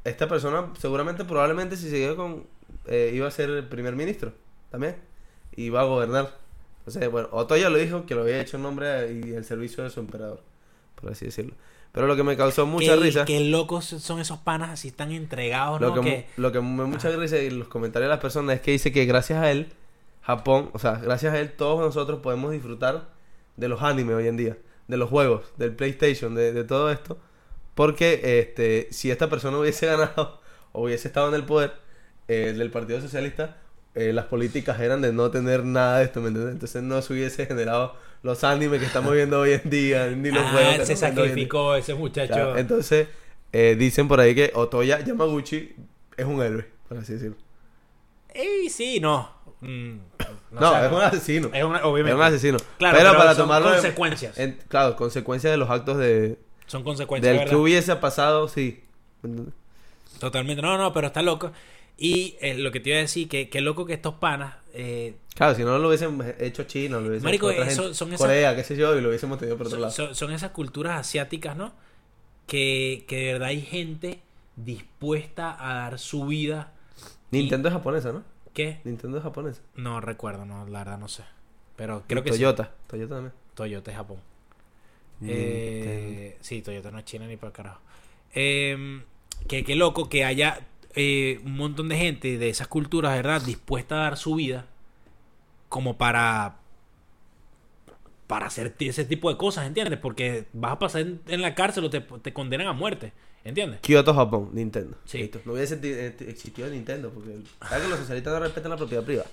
esta 0.04 0.26
persona 0.26 0.72
seguramente, 0.78 1.24
probablemente, 1.26 1.76
si 1.76 1.90
siguió 1.90 2.16
con, 2.16 2.46
eh, 2.86 3.10
iba 3.12 3.28
a 3.28 3.30
ser 3.30 3.50
el 3.50 3.68
primer 3.68 3.96
ministro, 3.96 4.32
también, 4.70 4.96
y 5.54 5.64
iba 5.64 5.82
a 5.82 5.84
gobernar. 5.84 6.38
Entonces, 6.78 7.10
bueno, 7.10 7.28
Otoya 7.32 7.68
lo 7.68 7.76
dijo 7.76 8.06
que 8.06 8.14
lo 8.14 8.22
había 8.22 8.40
hecho 8.40 8.56
en 8.56 8.62
nombre 8.62 9.12
y 9.12 9.32
el 9.34 9.44
servicio 9.44 9.84
de 9.84 9.90
su 9.90 10.00
emperador, 10.00 10.42
por 10.94 11.12
así 11.12 11.26
decirlo. 11.26 11.52
Pero 11.92 12.06
lo 12.06 12.14
que 12.16 12.22
me 12.22 12.36
causó 12.36 12.66
mucha 12.66 12.94
qué, 12.94 13.00
risa... 13.00 13.24
Qué 13.24 13.40
locos 13.40 13.84
son 13.84 14.20
esos 14.20 14.38
panas 14.38 14.70
así 14.70 14.92
tan 14.92 15.10
entregados, 15.10 15.80
¿no? 15.80 15.88
Lo 15.96 16.02
que, 16.02 16.08
Que- 16.10 16.26
lo 16.36 16.52
que 16.52 16.60
me 16.60 16.84
mucha 16.84 17.10
risa 17.10 17.36
en 17.38 17.58
los 17.58 17.68
comentarios 17.68 18.06
de 18.08 18.14
las 18.14 18.20
personas 18.20 18.56
es 18.56 18.60
que 18.62 18.70
dice 18.70 18.92
que 18.92 19.04
gracias 19.06 19.42
a 19.42 19.50
él, 19.50 19.72
Japón, 20.22 20.70
o 20.72 20.78
sea, 20.78 20.92
gracias 20.96 21.34
a 21.34 21.40
él, 21.40 21.50
todos 21.52 21.80
nosotros 21.80 22.20
podemos 22.20 22.52
disfrutar 22.52 23.08
de 23.56 23.68
los 23.68 23.82
animes 23.82 24.14
hoy 24.14 24.28
en 24.28 24.36
día, 24.36 24.56
de 24.86 24.96
los 24.96 25.10
juegos, 25.10 25.52
del 25.56 25.74
PlayStation, 25.74 26.34
de, 26.34 26.52
de 26.52 26.64
todo 26.64 26.90
esto. 26.92 27.18
Porque 27.74 28.20
este, 28.40 28.88
si 28.92 29.10
esta 29.10 29.28
persona 29.28 29.58
hubiese 29.58 29.86
ganado 29.86 30.40
o 30.72 30.84
hubiese 30.84 31.08
estado 31.08 31.28
en 31.28 31.34
el 31.34 31.44
poder 31.44 31.72
eh, 32.28 32.54
del 32.56 32.70
Partido 32.70 33.00
Socialista, 33.00 33.56
eh, 33.94 34.12
las 34.12 34.26
políticas 34.26 34.78
eran 34.80 35.00
de 35.02 35.12
no 35.12 35.30
tener 35.30 35.64
nada 35.64 35.98
de 35.98 36.04
esto, 36.04 36.20
¿me 36.20 36.28
entiendes? 36.28 36.54
Entonces 36.54 36.82
no 36.82 37.00
se 37.02 37.12
hubiese 37.12 37.46
generado 37.46 37.94
los 38.22 38.44
animes 38.44 38.80
que 38.80 38.86
estamos 38.86 39.12
viendo 39.12 39.40
hoy 39.40 39.52
en 39.52 39.70
día, 39.70 40.06
ni 40.08 40.30
los 40.30 40.42
Ah, 40.44 40.50
juegos 40.52 40.76
que 40.76 40.86
se 40.86 40.96
sacrificó 40.96 41.74
ese 41.74 41.94
muchacho. 41.94 42.32
Claro, 42.34 42.56
entonces, 42.58 43.08
eh, 43.52 43.76
dicen 43.78 44.06
por 44.08 44.20
ahí 44.20 44.34
que 44.34 44.52
Otoya 44.54 45.00
Yamaguchi 45.00 45.74
es 46.16 46.24
un 46.26 46.42
héroe, 46.42 46.66
por 46.88 46.98
así 46.98 47.14
decirlo. 47.14 47.36
Ey, 48.32 48.68
sí, 48.68 49.00
no. 49.00 49.30
Mm, 49.60 49.96
No, 50.52 50.76
es 50.84 50.92
un 50.92 51.00
asesino. 51.00 51.50
Es 51.52 51.64
una, 51.64 51.78
Es 51.78 51.84
obviamente. 51.84 52.14
un 52.16 52.22
asesino. 52.22 52.58
Claro, 52.78 52.96
pero, 52.96 53.10
pero 53.10 53.18
para 53.18 53.34
son 53.34 53.42
tomarlo. 53.44 53.68
en- 53.68 53.74
consecuencias. 53.74 54.38
en- 54.38 54.58
claro, 54.68 54.96
consecuencias 54.96 55.50
de 55.52 55.56
los 55.56 55.68
actos 55.70 55.96
de. 55.98 56.38
Son 56.66 56.82
consecuencias, 56.84 57.28
Del 57.30 57.38
¿verdad? 57.40 57.50
que 57.50 57.56
hubiese 57.56 57.96
pasado, 57.96 58.48
sí. 58.48 58.82
Totalmente. 60.18 60.62
No, 60.62 60.76
no, 60.78 60.92
pero 60.92 61.06
está 61.08 61.22
loco. 61.22 61.52
Y 62.02 62.36
eh, 62.40 62.54
lo 62.54 62.72
que 62.72 62.80
te 62.80 62.88
iba 62.88 62.98
a 62.98 63.02
decir, 63.02 63.28
que 63.28 63.50
qué 63.50 63.60
loco 63.60 63.84
que 63.84 63.92
estos 63.92 64.14
panas... 64.14 64.54
eh, 64.72 65.16
Claro, 65.34 65.54
si 65.54 65.62
no 65.64 65.78
lo 65.78 65.88
hubiesen 65.88 66.18
hecho 66.38 66.64
China, 66.64 66.98
lo 66.98 67.08
hubiesen 67.08 67.24
Marico, 67.24 67.50
hecho 67.50 67.60
otra 67.62 67.72
gente. 67.74 67.94
son 67.94 68.08
esas- 68.08 68.20
Corea, 68.26 68.56
qué 68.56 68.64
sé 68.64 68.74
yo, 68.76 68.96
y 68.96 69.02
lo 69.02 69.08
hubiésemos 69.10 69.38
tenido 69.38 69.56
por 69.58 69.66
otro 69.66 69.76
son, 69.76 69.82
lado. 69.82 69.92
son- 69.92 70.14
son 70.14 70.32
esas 70.32 70.50
culturas 70.52 70.98
asiáticas, 70.98 71.56
¿no? 71.56 71.72
Que, 72.46 73.04
que 73.06 73.16
de 73.18 73.32
verdad 73.34 73.48
hay 73.48 73.60
gente 73.60 74.22
dispuesta 74.56 75.56
a 75.60 75.74
dar 75.74 75.98
su 75.98 76.24
vida. 76.26 76.72
Nintendo 77.30 77.68
es 77.68 77.74
japonesa, 77.74 78.12
¿no? 78.12 78.24
¿Qué? 78.54 78.80
Nintendo 78.84 79.18
es 79.18 79.22
japonesa. 79.22 79.60
No 79.76 80.00
recuerdo, 80.00 80.44
no, 80.46 80.66
la 80.66 80.78
verdad 80.80 80.98
no 80.98 81.08
sé. 81.08 81.22
Pero 81.76 82.02
creo 82.06 82.20
Y 82.20 82.24
que 82.24 82.30
Toyota. 82.30 82.72
Toyota 82.86 83.14
también. 83.16 83.32
sí. 83.32 83.50
Toyota 83.54 83.90
es 83.90 83.96
Japón. 83.98 84.18
Eh, 85.22 86.36
sí, 86.40 86.62
Toyota 86.62 86.90
no 86.90 86.98
es 86.98 87.04
China 87.04 87.26
ni 87.26 87.36
para 87.36 87.52
carajo. 87.52 87.80
eh, 88.34 89.02
que, 89.48 89.64
que 89.64 89.74
loco 89.74 90.08
que 90.08 90.24
haya 90.24 90.60
eh, 90.94 91.40
un 91.44 91.56
montón 91.56 91.88
de 91.88 91.96
gente 91.96 92.38
de 92.38 92.48
esas 92.48 92.68
culturas, 92.68 93.14
¿verdad? 93.14 93.42
Dispuesta 93.42 93.96
a 93.96 94.02
dar 94.04 94.16
su 94.16 94.34
vida 94.34 94.66
como 95.68 95.96
para 95.96 96.56
para 98.26 98.46
hacer 98.46 98.76
ese 98.78 99.04
tipo 99.04 99.28
de 99.28 99.36
cosas, 99.36 99.66
¿entiendes? 99.66 99.98
Porque 99.98 100.46
vas 100.52 100.72
a 100.72 100.78
pasar 100.78 101.00
en, 101.00 101.20
en 101.26 101.42
la 101.42 101.56
cárcel 101.56 101.84
o 101.84 101.90
te, 101.90 102.00
te 102.00 102.32
condenan 102.32 102.68
a 102.68 102.72
muerte, 102.72 103.12
¿entiendes? 103.42 103.80
Kyoto, 103.80 104.14
Japón, 104.14 104.50
Nintendo. 104.52 104.96
Sí. 105.04 105.18
Listo. 105.18 105.40
No 105.44 105.54
hubiese 105.54 105.80
eh, 105.82 106.14
existido 106.28 106.68
Nintendo 106.68 107.10
porque 107.10 107.38
sabes 107.60 107.84
que 107.84 107.90
los 107.90 107.98
socialistas 107.98 108.32
no 108.32 108.38
respetan 108.38 108.70
la 108.70 108.76
propiedad 108.76 109.02
privada. 109.02 109.28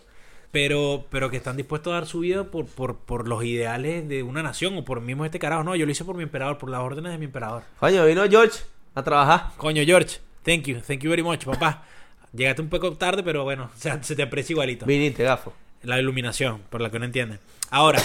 Pero, 0.51 1.05
pero 1.11 1.29
que 1.29 1.37
están 1.37 1.57
dispuestos 1.57 1.91
a 1.91 1.97
dar 1.97 2.07
su 2.07 2.21
vida 2.21 2.45
por, 2.45 2.65
por, 2.65 2.97
por 2.97 3.27
los 3.27 3.43
ideales 3.43 4.07
de 4.09 4.23
una 4.23 4.41
nación 4.41 4.75
o 4.77 4.83
por 4.83 5.01
mismo 5.01 5.25
este 5.25 5.37
carajo. 5.37 5.63
No, 5.63 5.75
yo 5.75 5.85
lo 5.85 5.91
hice 5.91 6.03
por 6.03 6.15
mi 6.15 6.23
emperador, 6.23 6.57
por 6.57 6.71
las 6.71 6.81
órdenes 6.81 7.11
de 7.11 7.19
mi 7.19 7.25
emperador. 7.25 7.63
Coño, 7.79 8.03
vino 8.03 8.27
George 8.27 8.61
a 8.95 9.03
trabajar. 9.03 9.51
Coño, 9.57 9.83
George, 9.85 10.17
thank 10.47 10.63
you, 10.65 10.79
thank 10.79 11.01
you 11.01 11.10
very 11.12 11.21
much, 11.21 11.43
papá. 11.45 11.83
Llegaste 12.33 12.62
un 12.63 12.69
poco 12.69 12.91
tarde, 12.93 13.21
pero 13.21 13.43
bueno, 13.43 13.69
o 13.75 13.79
sea, 13.79 14.01
se 14.01 14.15
te 14.15 14.23
aprecia 14.23 14.53
igualito. 14.53 14.86
Viniste, 14.88 15.23
gafo. 15.23 15.53
La 15.83 15.99
iluminación, 15.99 16.62
por 16.69 16.81
la 16.81 16.89
que 16.89 16.97
no 16.99 17.05
entiende. 17.05 17.38
Ahora, 17.69 18.01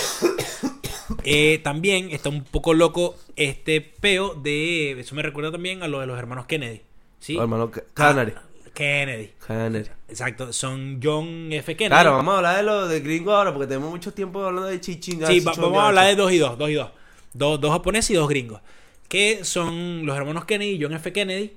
eh, 1.24 1.60
también 1.62 2.10
está 2.10 2.28
un 2.28 2.44
poco 2.44 2.74
loco 2.74 3.16
este 3.36 3.80
peo 3.80 4.34
de. 4.34 4.92
Eso 5.00 5.14
me 5.14 5.22
recuerda 5.22 5.52
también 5.52 5.82
a 5.82 5.88
lo 5.88 6.00
de 6.00 6.06
los 6.06 6.18
hermanos 6.18 6.46
Kennedy. 6.46 6.82
¿Sí? 7.20 7.36
Hermano, 7.38 7.70
Ca- 7.70 7.82
Canary. 7.94 8.32
Ah, 8.36 8.42
Kennedy. 8.74 9.30
Canary. 9.46 9.86
Exacto, 10.08 10.52
son 10.52 11.00
John 11.02 11.52
F. 11.52 11.76
Kennedy. 11.76 11.90
Claro, 11.94 12.12
vamos 12.12 12.34
a 12.34 12.36
hablar 12.38 12.56
de 12.56 12.62
lo 12.62 12.88
de 12.88 13.00
gringo 13.00 13.32
ahora 13.32 13.52
porque 13.52 13.66
tenemos 13.68 13.90
mucho 13.90 14.12
tiempo 14.12 14.44
hablando 14.44 14.68
de 14.68 14.80
chichingas. 14.80 15.28
Sí, 15.28 15.40
va- 15.40 15.52
vamos 15.56 15.78
a 15.78 15.88
hablar 15.88 16.06
de 16.06 16.16
dos 16.16 16.32
y 16.32 16.38
dos, 16.38 16.56
dos 16.58 16.70
y 16.70 16.74
dos. 16.74 16.90
Dos, 17.34 17.60
dos 17.60 17.70
japoneses 17.72 18.10
y 18.10 18.14
dos 18.14 18.28
gringos. 18.28 18.60
Que 19.08 19.44
son 19.44 20.04
los 20.06 20.16
hermanos 20.16 20.44
Kennedy, 20.46 20.78
John 20.80 20.94
F. 20.94 21.12
Kennedy 21.12 21.52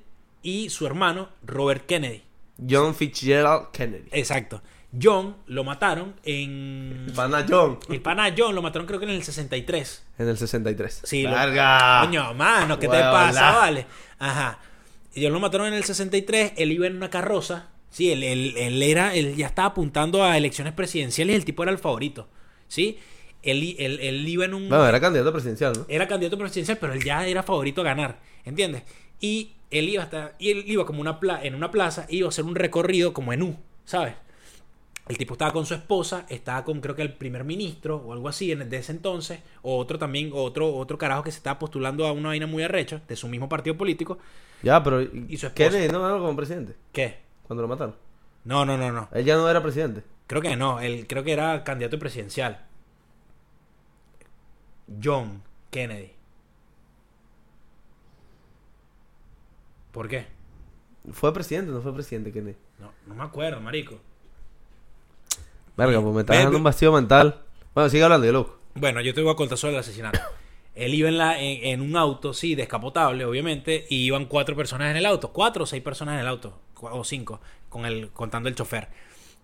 y 0.46 0.70
su 0.70 0.86
hermano 0.86 1.30
Robert 1.44 1.86
Kennedy. 1.88 2.22
John 2.70 2.94
Fitzgerald 2.96 3.72
Kennedy. 3.72 4.08
Exacto. 4.12 4.62
John 5.02 5.36
lo 5.48 5.64
mataron 5.66 6.16
en. 6.24 7.12
Pana 7.16 7.46
John. 7.50 7.80
El 7.90 8.02
pana 8.02 8.34
John 8.38 8.56
lo 8.56 8.62
mataron 8.62 8.88
creo 8.88 9.00
que 9.00 9.06
en 9.06 9.12
el 9.12 9.24
63. 9.24 10.04
En 10.20 10.30
el 10.30 10.38
63. 10.38 11.02
Sí, 11.04 11.24
lo- 11.24 11.32
Larga. 11.32 12.02
Coño, 12.06 12.34
mano, 12.34 12.80
¿qué 12.80 12.88
te 12.88 13.00
pasa, 13.00 13.52
vale? 13.56 13.86
Ajá. 14.20 14.60
Y 15.14 15.24
John 15.24 15.34
lo 15.34 15.40
mataron 15.40 15.68
en 15.68 15.74
el 15.74 15.84
63, 15.84 16.54
él 16.58 16.72
iba 16.72 16.88
en 16.88 16.96
una 16.96 17.10
carroza. 17.10 17.70
Sí, 17.90 18.12
él, 18.12 18.24
él- 18.24 18.54
él 18.58 18.84
era, 18.84 19.16
él 19.16 19.36
ya 19.36 19.48
estaba 19.48 19.70
apuntando 19.70 20.24
a 20.24 20.38
elecciones 20.38 20.74
presidenciales 20.74 21.34
y 21.34 21.38
el 21.38 21.46
tipo 21.46 21.64
era 21.64 21.72
el 21.72 21.78
favorito. 21.80 22.30
¿Sí? 22.68 22.98
Él, 23.42 23.76
él, 23.80 24.00
él 24.02 24.28
iba 24.28 24.46
en 24.46 24.54
un. 24.54 24.70
Bueno, 24.70 24.88
era 24.88 25.02
candidato 25.02 25.32
presidencial, 25.34 25.74
¿no? 25.78 25.86
Era 25.90 26.08
candidato 26.08 26.38
presidencial, 26.38 26.78
pero 26.80 26.94
él 26.94 27.04
ya 27.04 27.26
era 27.28 27.44
favorito 27.44 27.82
a 27.82 27.84
ganar. 27.84 28.20
¿Entiendes? 28.46 28.84
Y 29.20 29.55
él 29.72 29.90
iba 29.90 30.04
hasta. 30.04 30.34
Y 30.40 30.52
él 30.52 30.64
iba 30.68 30.86
como 30.86 31.02
una 31.02 31.20
pla- 31.20 31.44
en 31.44 31.56
una 31.56 31.72
plaza, 31.72 32.06
iba 32.10 32.28
a 32.28 32.30
hacer 32.30 32.46
un 32.46 32.56
recorrido 32.56 33.14
como 33.14 33.34
en 33.34 33.44
U, 33.44 33.58
¿sabes? 33.86 34.16
El 35.08 35.18
tipo 35.18 35.34
estaba 35.36 35.54
con 35.54 35.66
su 35.68 35.76
esposa, 35.76 36.26
estaba 36.30 36.64
con 36.64 36.82
creo 36.82 36.96
que 36.96 37.04
el 37.04 37.14
primer 37.14 37.44
ministro 37.44 37.98
o 37.98 38.14
algo 38.14 38.28
así 38.28 38.52
en, 38.52 38.70
de 38.70 38.78
ese 38.78 38.92
entonces, 38.92 39.40
o 39.62 39.78
otro 39.78 40.00
también, 40.00 40.32
otro, 40.34 40.76
otro 40.76 40.98
carajo 40.98 41.24
que 41.24 41.32
se 41.32 41.38
estaba 41.38 41.60
postulando 41.60 42.08
a 42.08 42.12
una 42.12 42.30
vaina 42.30 42.48
muy 42.48 42.64
arrecha 42.64 43.02
de 43.08 43.16
su 43.16 43.28
mismo 43.28 43.48
partido 43.50 43.78
político. 43.78 44.18
Ya, 44.62 44.82
pero. 44.84 45.02
Y 45.02 45.38
su 45.38 45.48
esposa. 45.48 45.54
Kennedy 45.54 45.90
no 45.90 46.02
ganó 46.02 46.20
como 46.20 46.36
presidente 46.36 46.76
¿Qué? 46.92 47.20
cuando 47.44 47.62
lo 47.64 47.68
mataron. 47.68 47.96
No, 48.46 48.66
no, 48.66 48.78
no, 48.78 48.92
no. 48.92 49.10
Él 49.14 49.26
ya 49.26 49.36
no 49.36 49.50
era 49.50 49.62
presidente. 49.62 50.04
Creo 50.28 50.42
que 50.42 50.56
no, 50.56 50.80
él 50.82 51.08
creo 51.08 51.24
que 51.24 51.34
era 51.34 51.64
candidato 51.64 51.98
presidencial. 52.00 52.66
John 55.02 55.44
Kennedy. 55.72 56.15
¿Por 59.96 60.10
qué? 60.10 60.26
¿Fue 61.14 61.34
presidente 61.34 61.72
o 61.72 61.76
no 61.76 61.82
fue 61.82 61.94
presidente 61.94 62.34
Kennedy? 62.34 62.58
No, 62.80 62.92
no 63.08 63.16
me 63.16 63.24
acuerdo, 63.24 63.62
marico. 63.62 63.98
Verga, 65.78 66.02
pues 66.02 66.14
me 66.14 66.20
está 66.20 66.34
dejando 66.34 66.58
un 66.58 66.66
vacío 66.66 66.92
mental. 66.92 67.44
Bueno, 67.74 67.90
sigue 67.90 68.04
hablando, 68.04 68.26
yo 68.28 68.34
loco. 68.34 68.60
Bueno, 68.74 69.00
yo 69.00 69.14
te 69.14 69.22
voy 69.22 69.32
a 69.32 69.36
contar 69.36 69.58
sobre 69.58 69.76
el 69.76 69.80
asesinato. 69.80 70.20
Él 70.76 70.94
iba 70.96 71.08
en, 71.08 71.18
la, 71.18 71.40
en, 71.40 71.64
en 71.64 71.80
un 71.80 71.96
auto, 71.96 72.34
sí, 72.34 72.56
descapotable, 72.56 73.24
obviamente, 73.24 73.86
y 73.90 74.04
iban 74.04 74.26
cuatro 74.26 74.54
personas 74.58 74.92
en 74.92 74.98
el 74.98 75.06
auto, 75.06 75.32
cuatro 75.32 75.64
o 75.64 75.66
seis 75.66 75.82
personas 75.82 76.16
en 76.16 76.20
el 76.20 76.28
auto, 76.28 76.60
o 76.82 77.06
cinco, 77.06 77.40
con 77.70 77.86
el, 77.86 78.10
contando 78.10 78.50
el 78.50 78.56
chofer. 78.56 78.90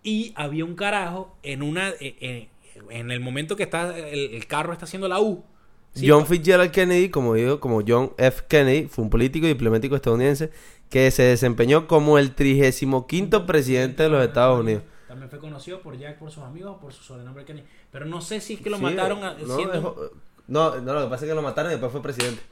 Y 0.04 0.34
había 0.36 0.66
un 0.66 0.76
carajo 0.76 1.34
en 1.44 1.64
una, 1.64 1.92
eh, 1.92 2.18
eh, 2.20 2.50
en 2.90 3.10
el 3.10 3.22
momento 3.22 3.56
que 3.56 3.64
está 3.64 3.98
el, 3.98 4.34
el 4.34 4.48
carro 4.48 4.74
está 4.74 4.84
haciendo 4.84 5.08
la 5.08 5.22
U. 5.22 5.46
¿sí? 5.94 6.08
John 6.10 6.26
Fitzgerald 6.26 6.72
Kennedy, 6.72 7.10
como 7.10 7.34
digo, 7.36 7.60
como 7.60 7.82
John 7.88 8.14
F. 8.18 8.44
Kennedy, 8.48 8.88
fue 8.88 9.04
un 9.04 9.10
político 9.10 9.46
y 9.46 9.50
diplomático 9.50 9.96
estadounidense 9.96 10.52
que 10.90 11.10
se 11.12 11.24
desempeñó 11.24 11.88
como 11.88 12.18
el 12.18 12.34
35 12.36 13.46
presidente 13.46 14.04
de 14.04 14.10
los 14.10 14.26
Estados 14.26 14.60
Unidos. 14.60 14.84
También 15.08 15.30
fue 15.30 15.40
conocido 15.40 15.82
por 15.82 15.98
Jack 15.98 16.18
por 16.20 16.32
sus 16.32 16.44
amigos 16.44 16.78
por 16.82 16.94
su 16.94 17.04
sobrenombre 17.04 17.44
Kennedy. 17.46 17.66
Pero 17.92 18.06
no 18.06 18.22
sé 18.22 18.40
si 18.42 18.54
es 18.56 18.62
que 18.62 18.70
lo 18.70 18.78
Sí, 18.78 18.84
mataron 18.84 19.24
a- 19.24 19.34
no, 19.34 19.56
siendo... 19.56 19.74
dejó- 19.74 20.12
no, 20.48 20.76
no, 20.82 20.94
lo 20.94 21.04
que 21.04 21.10
pasa 21.10 21.26
es 21.26 21.30
que 21.32 21.36
lo 21.36 21.42
mataron 21.42 21.72
y 21.72 21.76
después 21.76 21.92
fue 21.92 22.02
presidente. 22.02 22.42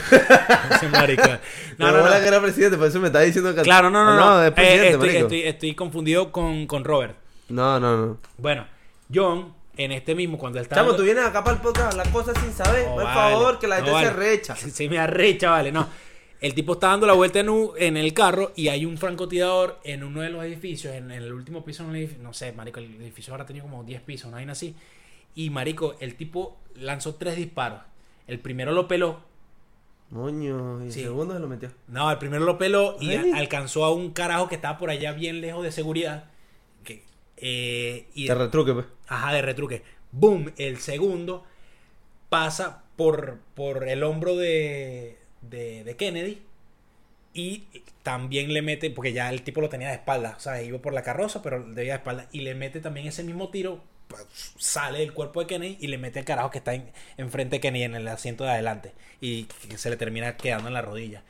No, 1.78 1.92
No, 1.92 1.98
no, 1.98 2.04
no. 2.04 2.10
que 2.20 2.26
era 2.28 2.40
presidente, 2.40 2.76
por 2.76 2.86
eso 2.88 3.00
me 3.00 3.06
está 3.08 3.20
diciendo 3.20 3.54
que... 3.54 3.62
Claro, 3.62 3.90
no, 3.90 4.04
no, 4.04 4.10
Ah, 4.12 4.16
no. 4.16 4.44
es 4.44 4.52
Eh, 4.56 4.88
estoy- 5.20 5.42
estoy 5.42 5.74
confundido 5.74 6.32
con, 6.32 6.66
con 6.66 6.84
Robert. 6.84 7.16
No, 7.48 7.78
no, 7.80 7.96
no. 7.96 8.18
Bueno, 8.38 8.66
John, 9.12 9.52
en 9.84 9.92
este 9.92 10.14
mismo, 10.14 10.36
cuando 10.38 10.58
él 10.58 10.64
estaba... 10.64 10.82
Chamo, 10.82 10.96
tú 10.96 11.02
vienes 11.02 11.24
acá 11.24 11.42
para 11.44 11.56
el 11.56 11.62
podcast 11.62 11.86
a 11.86 11.90
hablar 11.90 12.10
cosas 12.12 12.36
sin 12.38 12.52
saber. 12.52 12.86
No 12.88 12.94
por 12.96 13.04
vale, 13.04 13.34
favor, 13.34 13.58
que 13.58 13.66
la 13.68 13.76
no 13.80 13.84
gente 13.86 13.92
vale. 13.94 14.08
se 14.08 14.12
recha. 14.14 14.56
Se 14.56 14.88
me 14.88 14.98
arrecha, 14.98 15.50
vale, 15.50 15.72
no. 15.72 15.88
El 16.40 16.54
tipo 16.54 16.72
está 16.74 16.88
dando 16.88 17.06
la 17.06 17.12
vuelta 17.12 17.40
en, 17.40 17.48
un- 17.50 17.70
en 17.76 17.96
el 17.98 18.14
carro 18.14 18.52
y 18.56 18.68
hay 18.68 18.86
un 18.86 18.96
francotirador 18.96 19.78
en 19.84 20.02
uno 20.04 20.22
de 20.22 20.30
los 20.30 20.42
edificios, 20.44 20.94
en, 20.94 21.10
el 21.10 21.32
último 21.32 21.64
piso 21.64 21.82
de 21.82 21.90
un 21.90 21.96
edificio. 21.96 22.22
No 22.22 22.32
sé, 22.32 22.52
marico, 22.52 22.78
el 22.80 22.94
edificio 23.00 23.32
ahora 23.34 23.44
tenía 23.44 23.62
como 23.62 23.84
10 23.84 24.00
pisos, 24.02 24.26
una 24.28 24.36
vaina 24.36 24.52
así. 24.52 24.74
Y, 25.34 25.50
marico, 25.50 25.96
el 26.00 26.14
tipo 26.16 26.58
lanzó 26.76 27.14
tres 27.16 27.36
disparos. 27.36 27.80
El 28.26 28.38
primero 28.40 28.72
lo 28.72 28.88
peló. 28.88 29.20
Moño, 30.10 30.80
y 30.82 30.86
el 30.86 30.92
Sí. 30.92 31.02
segundo 31.02 31.34
se 31.34 31.40
lo 31.40 31.46
metió. 31.46 31.70
No, 31.88 32.10
el 32.10 32.18
primero 32.18 32.44
lo 32.44 32.58
peló 32.58 32.96
y 33.00 33.14
alcanzó 33.32 33.84
a 33.84 33.92
un 33.92 34.10
carajo 34.10 34.48
que 34.48 34.56
estaba 34.56 34.76
por 34.78 34.90
allá 34.90 35.12
bien 35.12 35.40
lejos 35.40 35.62
de 35.62 35.70
seguridad. 35.72 36.29
Eh, 37.40 38.06
y 38.14 38.26
Te 38.26 38.34
retruque, 38.34 38.72
pues. 38.72 38.86
Ajá, 39.08 39.32
de 39.32 39.42
retruque. 39.42 39.82
Boom, 40.12 40.52
el 40.58 40.78
segundo 40.78 41.44
pasa 42.28 42.84
por, 42.96 43.38
por 43.54 43.88
el 43.88 44.02
hombro 44.02 44.36
de, 44.36 45.18
de, 45.42 45.84
de 45.84 45.96
Kennedy 45.96 46.42
y 47.32 47.64
también 48.02 48.52
le 48.52 48.62
mete, 48.62 48.90
porque 48.90 49.12
ya 49.12 49.30
el 49.30 49.42
tipo 49.42 49.60
lo 49.60 49.68
tenía 49.68 49.88
de 49.88 49.94
espalda, 49.94 50.34
o 50.36 50.40
sea, 50.40 50.62
iba 50.62 50.78
por 50.78 50.92
la 50.92 51.02
carroza, 51.02 51.42
pero 51.42 51.62
debía 51.62 51.92
de 51.92 51.98
espalda, 51.98 52.28
y 52.32 52.40
le 52.40 52.54
mete 52.54 52.80
también 52.80 53.06
ese 53.06 53.22
mismo 53.22 53.50
tiro, 53.50 53.82
pues, 54.08 54.26
sale 54.58 54.98
del 54.98 55.12
cuerpo 55.12 55.40
de 55.40 55.46
Kennedy 55.46 55.78
y 55.80 55.86
le 55.86 55.98
mete 55.98 56.18
el 56.18 56.24
carajo 56.24 56.50
que 56.50 56.58
está 56.58 56.74
en, 56.74 56.90
enfrente 57.16 57.56
de 57.56 57.60
Kennedy 57.60 57.84
en 57.84 57.94
el 57.94 58.08
asiento 58.08 58.44
de 58.44 58.50
adelante 58.50 58.92
y 59.20 59.44
que 59.44 59.78
se 59.78 59.90
le 59.90 59.96
termina 59.96 60.36
quedando 60.36 60.68
en 60.68 60.74
la 60.74 60.82
rodilla. 60.82 61.22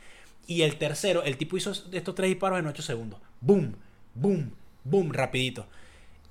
Y 0.46 0.62
el 0.62 0.76
tercero, 0.76 1.22
el 1.22 1.36
tipo 1.36 1.56
hizo 1.56 1.72
estos 1.92 2.14
tres 2.14 2.28
disparos 2.28 2.58
en 2.58 2.66
8 2.66 2.82
segundos. 2.82 3.20
Boom, 3.40 3.76
boom, 4.14 4.52
boom, 4.84 5.12
rapidito. 5.12 5.66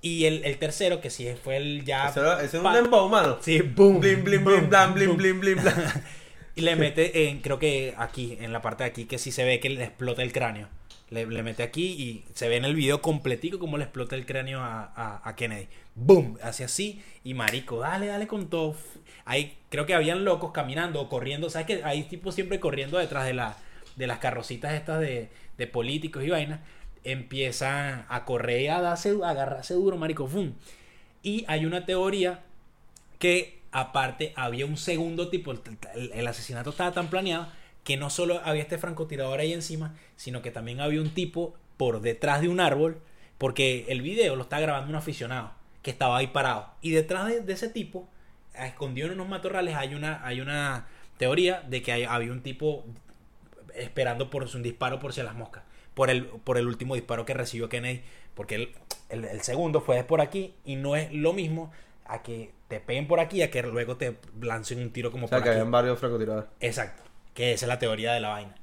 Y 0.02 0.26
el, 0.26 0.46
el 0.46 0.58
tercero, 0.58 1.02
que 1.02 1.10
sí 1.10 1.28
fue 1.44 1.58
el 1.58 1.84
ya... 1.84 2.08
Eso 2.10 2.40
es 2.40 2.54
un 2.54 2.72
dembow, 2.72 3.10
mano. 3.10 3.38
Sí, 3.42 3.60
boom. 3.62 4.00
Blim, 4.00 4.24
blim, 4.24 4.44
blim, 4.46 4.70
blam, 4.70 4.94
blim, 4.94 5.18
blim, 5.18 5.40
blim, 5.40 5.62
blam. 5.62 5.76
Y 6.56 6.62
le 6.62 6.76
mete, 6.76 7.30
en, 7.30 7.40
creo 7.40 7.58
que 7.58 7.94
aquí, 7.98 8.38
en 8.42 8.52
la 8.52 8.62
parte 8.62 8.84
de 8.84 8.90
aquí, 8.90 9.06
que 9.06 9.18
sí 9.18 9.32
se 9.32 9.46
ve 9.46 9.60
que 9.62 9.70
le 9.70 9.84
explota 9.84 10.24
el 10.24 10.34
cráneo. 10.34 10.68
Le, 11.10 11.26
le 11.26 11.42
mete 11.42 11.64
aquí 11.64 11.86
y 11.88 12.26
se 12.34 12.50
ve 12.50 12.58
en 12.58 12.66
el 12.66 12.76
video 12.76 13.02
completico 13.02 13.60
como 13.60 13.78
le 13.78 13.86
explota 13.86 14.16
el 14.16 14.26
cráneo 14.26 14.60
a, 14.62 14.84
a- 14.96 15.22
a 15.28 15.36
Kennedy. 15.36 15.68
¡Boom! 15.96 16.38
Hace 16.44 16.64
así. 16.66 17.02
Y 17.24 17.34
marico, 17.34 17.80
dale, 17.80 18.08
dale 18.08 18.28
con 18.28 18.50
todo. 18.50 18.76
Ahí 19.26 19.58
creo 19.70 19.86
que 19.86 19.94
habían 19.94 20.26
locos 20.26 20.52
caminando 20.52 21.02
o 21.02 21.10
corriendo. 21.10 21.50
¿Sabes 21.50 21.68
que 21.68 21.84
Hay 21.84 22.04
tipos 22.04 22.36
siempre 22.36 22.60
corriendo 22.60 22.98
detrás 22.98 23.26
de, 23.26 23.34
la, 23.34 23.58
de 23.96 24.08
las 24.08 24.20
carrocitas 24.20 24.74
estas 24.74 25.00
de, 25.00 25.30
de 25.58 25.68
políticos 25.68 26.24
y 26.24 26.30
vainas. 26.30 26.60
Empiezan 27.04 28.06
a 28.10 28.26
correr 28.26 28.72
a 28.72 28.82
darse, 28.82 29.16
a 29.24 29.30
agarrarse 29.30 29.74
duro, 29.74 29.98
marico. 29.98 30.28
¡Fum! 30.28 30.54
Y 31.24 31.46
hay 31.48 31.66
una 31.66 31.86
teoría 31.86 32.42
que 33.20 33.60
aparte 33.72 34.34
había 34.36 34.66
un 34.66 34.78
segundo 34.78 35.30
tipo, 35.30 35.54
el, 35.94 36.28
asesinato 36.28 36.72
estaba 36.72 36.92
tan 36.92 37.10
planeado 37.10 37.48
que 37.84 37.98
no 37.98 38.10
solo 38.10 38.42
había 38.44 38.62
este 38.62 38.78
francotirador 38.78 39.40
ahí 39.40 39.54
encima, 39.54 39.96
sino 40.16 40.42
que 40.42 40.52
también 40.52 40.82
había 40.82 41.02
un 41.02 41.12
tipo 41.12 41.56
por 41.78 42.02
detrás 42.02 42.42
de 42.42 42.50
un 42.50 42.60
árbol, 42.60 43.00
porque 43.38 43.86
el 43.90 44.02
video 44.02 44.36
lo 44.36 44.44
está 44.44 44.60
grabando 44.60 44.90
un 44.90 44.96
aficionado 44.96 45.52
que 45.82 45.92
estaba 45.92 46.18
ahí 46.18 46.28
parado. 46.28 46.70
Y 46.82 46.92
detrás 46.92 47.28
de, 47.28 47.54
ese 47.54 47.70
tipo, 47.70 48.08
escondido 48.54 49.08
en 49.08 49.14
unos 49.14 49.30
matorrales, 49.30 49.76
hay 49.76 49.96
una, 49.96 50.26
hay 50.26 50.42
una 50.42 50.88
teoría 51.18 51.62
de 51.62 51.82
que 51.82 51.92
hay- 51.92 52.04
había 52.04 52.32
un 52.32 52.42
tipo 52.42 52.86
esperando 53.76 54.30
por 54.30 54.44
un 54.44 54.64
disparo 54.64 55.00
por 55.00 55.14
si 55.14 55.24
las 55.24 55.36
moscas. 55.36 55.64
Por 56.00 56.10
el, 56.10 56.26
por 56.28 56.58
el 56.58 56.66
último 56.66 56.96
disparo 56.96 57.26
que 57.26 57.34
recibió 57.34 57.68
Kennedy. 57.68 58.02
Porque 58.36 58.56
el, 58.56 58.72
el- 59.10 59.26
el 59.26 59.42
segundo 59.42 59.82
fue 59.82 60.02
por 60.06 60.22
aquí 60.22 60.54
y 60.64 60.78
no 60.78 60.96
es 60.96 61.12
lo 61.12 61.34
mismo 61.34 61.74
a 62.06 62.24
que 62.24 62.52
te 62.70 62.80
peguen 62.80 63.06
por 63.06 63.20
aquí 63.20 63.42
a 63.42 63.52
que 63.52 63.62
luego 63.64 63.98
te 63.98 64.16
lancen 64.42 64.80
un 64.80 64.92
tiro 64.92 65.12
como 65.12 65.26
O 65.26 65.28
sea, 65.28 65.40
por 65.40 65.44
que 65.44 65.50
aquí. 65.50 65.58
habían 65.60 65.72
varios 65.72 66.00
francotiradores. 66.00 66.50
Exacto. 66.62 67.04
Que 67.34 67.52
esa 67.52 67.66
es 67.66 67.68
la 67.68 67.80
teoría 67.80 68.14
de 68.14 68.22
la 68.22 68.30
vaina. 68.30 68.56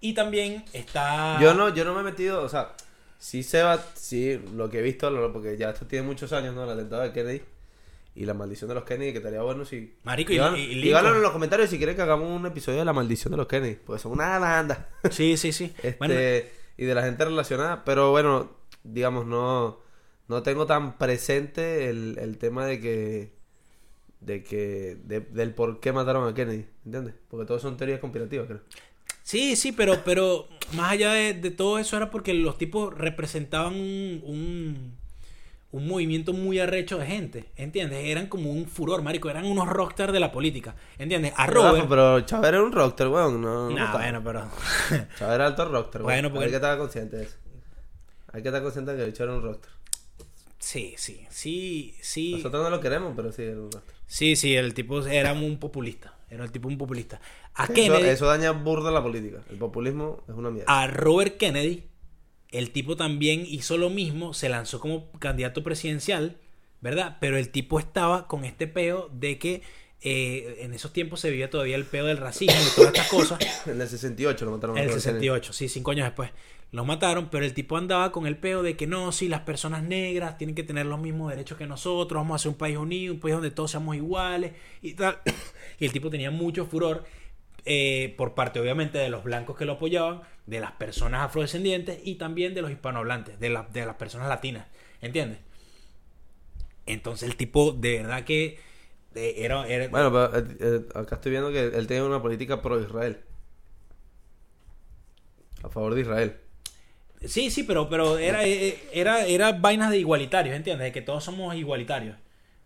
Y 0.00 0.14
también 0.14 0.64
está... 0.72 1.36
Yo 1.40 1.52
no, 1.54 1.74
yo 1.74 1.84
no 1.84 1.94
me 1.94 2.00
he 2.02 2.04
metido, 2.04 2.42
o 2.42 2.48
sea, 2.48 2.74
sí 3.18 3.42
se 3.42 3.62
va, 3.64 3.82
sí, 3.94 4.40
lo 4.54 4.70
que 4.70 4.78
he 4.78 4.82
visto, 4.82 5.10
porque 5.32 5.56
ya 5.56 5.70
esto 5.70 5.86
tiene 5.86 6.06
muchos 6.06 6.32
años, 6.32 6.54
¿no? 6.54 6.62
El 6.64 6.70
atentado 6.70 7.02
de 7.02 7.12
Kennedy 7.12 7.42
y 8.14 8.24
la 8.26 8.34
maldición 8.34 8.68
de 8.68 8.74
los 8.76 8.84
Kennedy, 8.84 9.10
que 9.12 9.18
estaría 9.18 9.42
bueno 9.42 9.64
si... 9.64 9.94
Marico, 10.04 10.32
y- 10.32 10.36
y- 10.36 10.92
en 10.92 11.22
los 11.22 11.32
comentarios 11.32 11.70
si 11.70 11.76
quieren 11.78 11.96
que 11.96 12.02
hagamos 12.02 12.30
un 12.30 12.46
episodio 12.46 12.78
de 12.78 12.84
la 12.84 12.92
maldición 12.92 13.32
de 13.32 13.38
los 13.38 13.48
Kennedy, 13.48 13.78
porque 13.84 14.00
son 14.00 14.12
una 14.12 14.38
banda. 14.38 14.90
Sí, 15.10 15.36
sí, 15.36 15.50
sí. 15.52 15.74
Este, 15.82 15.96
Bueno, 15.98 16.14
y 16.76 16.84
de 16.84 16.94
la 16.94 17.02
gente 17.02 17.24
relacionada, 17.24 17.84
pero 17.84 18.10
bueno, 18.10 18.50
digamos, 18.84 19.26
no, 19.26 19.78
no 20.28 20.42
tengo 20.42 20.66
tan 20.66 20.98
presente 20.98 21.88
el, 21.90 22.18
el 22.20 22.38
tema 22.38 22.66
de 22.66 22.80
que, 22.80 23.32
de 24.20 24.42
que, 24.44 24.98
de- 25.04 25.20
del 25.20 25.54
por 25.54 25.80
qué 25.80 25.92
mataron 25.92 26.28
a 26.28 26.34
Kennedy, 26.34 26.66
¿entiendes? 26.86 27.14
Porque 27.28 27.46
todos 27.46 27.62
son 27.62 27.76
teorías 27.76 28.00
conspirativas, 28.00 28.46
creo. 28.46 28.60
Sí, 29.22 29.56
sí, 29.56 29.72
pero, 29.72 30.04
pero 30.04 30.48
más 30.74 30.92
allá 30.92 31.12
de, 31.12 31.34
de 31.34 31.50
todo 31.50 31.78
eso 31.78 31.96
era 31.96 32.10
porque 32.10 32.34
los 32.34 32.58
tipos 32.58 32.92
representaban 32.96 33.74
un, 33.74 34.22
un, 34.24 34.92
un 35.74 35.88
movimiento 35.88 36.32
muy 36.32 36.60
arrecho 36.60 36.98
de 36.98 37.06
gente, 37.06 37.46
¿entiendes? 37.56 38.04
Eran 38.04 38.28
como 38.28 38.48
un 38.50 38.66
furor, 38.68 39.02
marico, 39.02 39.28
eran 39.28 39.44
unos 39.44 39.66
rockstars 39.68 40.12
de 40.12 40.20
la 40.20 40.30
política, 40.30 40.76
¿entiendes? 40.98 41.32
A 41.36 41.46
Pero, 41.46 41.62
Robert... 41.62 41.76
Rafa, 41.78 41.88
pero 41.88 42.20
Chávez 42.20 42.48
era 42.50 42.62
un 42.62 42.70
rockstar, 42.70 43.08
weón. 43.08 43.42
No, 43.42 43.70
no 43.70 43.76
Nah, 43.76 43.92
bueno, 43.92 44.22
pero... 44.22 44.48
Chávez 45.18 45.34
era 45.34 45.46
alto 45.46 45.64
rockstar, 45.64 46.02
weón. 46.02 46.12
Bueno, 46.14 46.30
porque- 46.30 46.44
Hay 46.44 46.50
que 46.50 46.56
estar 46.56 46.78
consciente 46.78 47.16
de 47.16 47.24
eso. 47.24 47.36
Hay 48.32 48.42
que 48.42 48.48
estar 48.48 48.62
consciente 48.62 48.92
de 48.92 48.96
que 48.98 49.04
el 49.04 49.10
bicho 49.10 49.24
era 49.24 49.34
un 49.34 49.42
rockstar. 49.42 49.72
Sí, 50.60 50.94
sí, 50.96 51.26
sí, 51.28 51.94
sí. 52.00 52.34
Nosotros 52.36 52.62
no 52.62 52.70
lo 52.70 52.80
queremos, 52.80 53.12
pero 53.16 53.32
sí 53.32 53.42
era 53.42 53.56
un 53.60 53.72
rockstar. 53.72 53.94
Sí, 54.06 54.36
sí, 54.36 54.54
el 54.54 54.74
tipo 54.74 55.04
era 55.04 55.32
un 55.32 55.58
populista. 55.58 56.14
Era 56.30 56.44
el 56.44 56.52
tipo 56.52 56.68
un 56.68 56.78
populista. 56.78 57.20
A 57.54 57.64
Eso, 57.64 57.72
Kennedy, 57.74 58.08
eso 58.08 58.26
daña 58.26 58.52
burda 58.52 58.90
la 58.92 59.02
política. 59.02 59.38
El 59.50 59.58
populismo 59.58 60.22
es 60.28 60.34
una 60.34 60.50
mierda. 60.50 60.82
a 60.82 60.86
Robert 60.86 61.36
Kennedy, 61.36 61.84
el 62.54 62.70
tipo 62.70 62.96
también 62.96 63.44
hizo 63.48 63.76
lo 63.76 63.90
mismo, 63.90 64.32
se 64.32 64.48
lanzó 64.48 64.78
como 64.78 65.10
candidato 65.18 65.64
presidencial, 65.64 66.36
¿verdad? 66.80 67.18
Pero 67.20 67.36
el 67.36 67.48
tipo 67.50 67.80
estaba 67.80 68.28
con 68.28 68.44
este 68.44 68.68
peo 68.68 69.10
de 69.12 69.38
que 69.38 69.62
eh, 70.02 70.58
en 70.60 70.72
esos 70.72 70.92
tiempos 70.92 71.18
se 71.18 71.30
vivía 71.30 71.50
todavía 71.50 71.74
el 71.74 71.84
peo 71.84 72.06
del 72.06 72.18
racismo 72.18 72.54
y 72.54 72.76
todas 72.76 72.94
estas 72.94 73.08
cosas. 73.08 73.38
En 73.66 73.80
el 73.80 73.88
68 73.88 74.44
lo 74.44 74.52
mataron 74.52 74.76
En 74.76 74.84
el 74.84 74.88
Robert 74.90 75.02
Kennedy. 75.02 75.20
68, 75.26 75.52
sí, 75.52 75.68
cinco 75.68 75.90
años 75.90 76.04
después. 76.04 76.30
Los 76.70 76.86
mataron, 76.86 77.28
pero 77.28 77.44
el 77.44 77.54
tipo 77.54 77.76
andaba 77.76 78.12
con 78.12 78.24
el 78.24 78.36
peo 78.36 78.62
de 78.62 78.76
que 78.76 78.86
no, 78.86 79.10
si 79.10 79.28
las 79.28 79.40
personas 79.40 79.82
negras 79.82 80.38
tienen 80.38 80.54
que 80.54 80.62
tener 80.62 80.86
los 80.86 81.00
mismos 81.00 81.30
derechos 81.30 81.58
que 81.58 81.66
nosotros, 81.66 82.20
vamos 82.20 82.34
a 82.34 82.36
hacer 82.36 82.50
un 82.50 82.58
país 82.58 82.76
unido, 82.76 83.14
un 83.14 83.20
país 83.20 83.34
donde 83.34 83.50
todos 83.50 83.72
seamos 83.72 83.96
iguales 83.96 84.52
y 84.80 84.94
tal. 84.94 85.18
Y 85.80 85.86
el 85.86 85.92
tipo 85.92 86.08
tenía 86.08 86.30
mucho 86.30 86.66
furor 86.66 87.04
eh, 87.64 88.14
por 88.16 88.34
parte, 88.34 88.60
obviamente, 88.60 88.98
de 88.98 89.08
los 89.08 89.24
blancos 89.24 89.56
que 89.56 89.64
lo 89.64 89.72
apoyaban, 89.72 90.20
de 90.46 90.60
las 90.60 90.72
personas 90.72 91.22
afrodescendientes 91.24 91.98
y 92.04 92.16
también 92.16 92.54
de 92.54 92.62
los 92.62 92.70
hispanohablantes, 92.70 93.40
de, 93.40 93.50
la- 93.50 93.68
de 93.72 93.86
las 93.86 93.96
personas 93.96 94.28
latinas, 94.28 94.66
¿entiendes? 95.00 95.38
Entonces 96.86 97.28
el 97.28 97.36
tipo, 97.36 97.72
de 97.72 97.98
verdad 98.02 98.24
que 98.24 98.58
era... 99.14 99.66
era- 99.68 99.88
Bueno, 99.88 100.12
pero 100.12 100.38
eh, 100.38 100.56
eh, 100.60 100.88
acá 100.94 101.16
estoy 101.16 101.30
viendo 101.32 101.50
que 101.50 101.60
él 101.66 101.86
tiene 101.86 102.02
una 102.02 102.20
política 102.20 102.60
pro-Israel. 102.62 103.20
A 105.62 105.68
favor 105.68 105.94
de 105.94 106.02
Israel. 106.02 106.36
Sí, 107.26 107.50
sí, 107.50 107.62
pero, 107.62 107.88
pero 107.88 108.18
era, 108.18 108.44
eh, 108.46 108.78
era, 108.92 109.24
era 109.26 109.52
vainas 109.52 109.90
de 109.90 109.98
igualitarios, 109.98 110.54
¿entiendes? 110.54 110.86
De 110.86 110.92
que 110.92 111.00
todos 111.00 111.24
somos 111.24 111.54
igualitarios. 111.54 112.16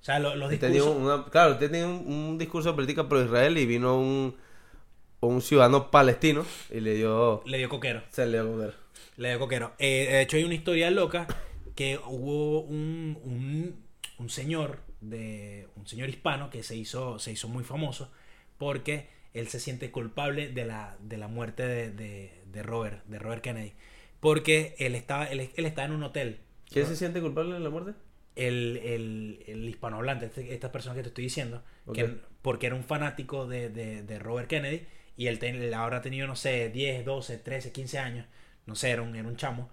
O 0.01 0.05
sea, 0.05 0.19
lo- 0.19 0.35
los 0.35 0.51
discursos... 0.51 0.97
una- 0.97 1.25
claro, 1.31 1.53
usted 1.53 1.71
tenía 1.71 1.87
un, 1.87 2.13
un 2.13 2.39
discurso 2.39 2.71
de 2.71 2.75
política 2.75 3.09
pro-Israel 3.09 3.57
y 3.59 3.67
vino 3.67 3.99
un, 4.01 4.37
un 5.21 5.43
ciudadano 5.43 5.91
palestino 5.91 6.45
y 6.71 6.81
le 6.81 6.95
dio... 6.95 7.43
Le 7.47 7.59
dio 7.59 7.69
coquero. 7.69 8.03
Se 8.11 8.25
le 8.27 8.41
dio 8.41 8.51
comer. 8.53 8.75
Le 9.17 9.29
dio 9.31 9.39
coquero. 9.39 9.73
Eh, 9.79 10.07
de 10.11 10.23
hecho, 10.23 10.37
hay 10.37 10.45
una 10.45 10.55
historia 10.55 10.91
loca 10.91 11.27
que 11.75 11.99
hubo 12.07 12.61
un, 12.63 13.19
un, 13.25 13.77
un 14.19 14.29
señor 14.31 14.81
de 15.01 15.69
un 15.77 15.87
señor 15.87 16.09
hispano 16.09 16.51
que 16.51 16.63
se 16.63 16.77
hizo, 16.77 17.19
se 17.19 17.33
hizo 17.33 17.49
muy 17.49 17.63
famoso 17.65 18.11
porque 18.59 19.09
él 19.35 19.49
se 19.49 19.61
siente 19.61 19.91
culpable 19.91 20.49
de 20.49 20.65
la, 20.65 20.97
de 21.01 21.17
la 21.19 21.29
muerte 21.29 21.65
de, 21.67 21.91
de, 21.93 22.43
de 22.51 22.63
Robert, 22.63 23.05
de 23.07 23.19
Robert 23.19 23.43
Kennedy. 23.43 23.73
Porque 24.21 24.75
él 24.79 24.95
estaba, 24.95 25.27
él, 25.27 25.51
él 25.55 25.67
estaba 25.67 25.87
en 25.87 25.93
un 25.93 26.03
hotel. 26.03 26.41
¿Quién 26.69 26.87
se 26.87 26.97
siente 26.97 27.21
culpable 27.21 27.55
de 27.55 27.61
la 27.61 27.71
muerte? 27.71 27.93
el, 28.37 28.77
el, 28.85 29.43
el 29.49 29.69
hispanohablante, 29.69 30.27
este- 30.27 30.55
esta 30.55 30.71
persona 30.71 30.95
que 30.95 31.03
te 31.03 31.09
estoy 31.09 31.25
diciendo, 31.25 31.65
que- 31.93 32.19
porque 32.41 32.67
era 32.67 32.77
un 32.77 32.85
fanático 32.85 33.49
de, 33.49 33.69
de 33.69 34.19
Robert 34.21 34.49
Kennedy 34.49 34.87
y 35.19 35.29
él, 35.29 35.41
ten- 35.41 35.57
él 35.63 35.75
ahora 35.75 35.99
ha 35.99 36.03
tenido, 36.03 36.29
no 36.29 36.37
sé, 36.37 36.71
10, 36.71 37.05
12, 37.07 37.39
13, 37.39 37.73
15 37.73 37.99
años, 38.01 38.27
no 38.67 38.77
sé, 38.77 38.91
era 38.93 39.03
un, 39.03 39.17
era 39.17 39.29
un 39.29 39.37
chamo. 39.37 39.71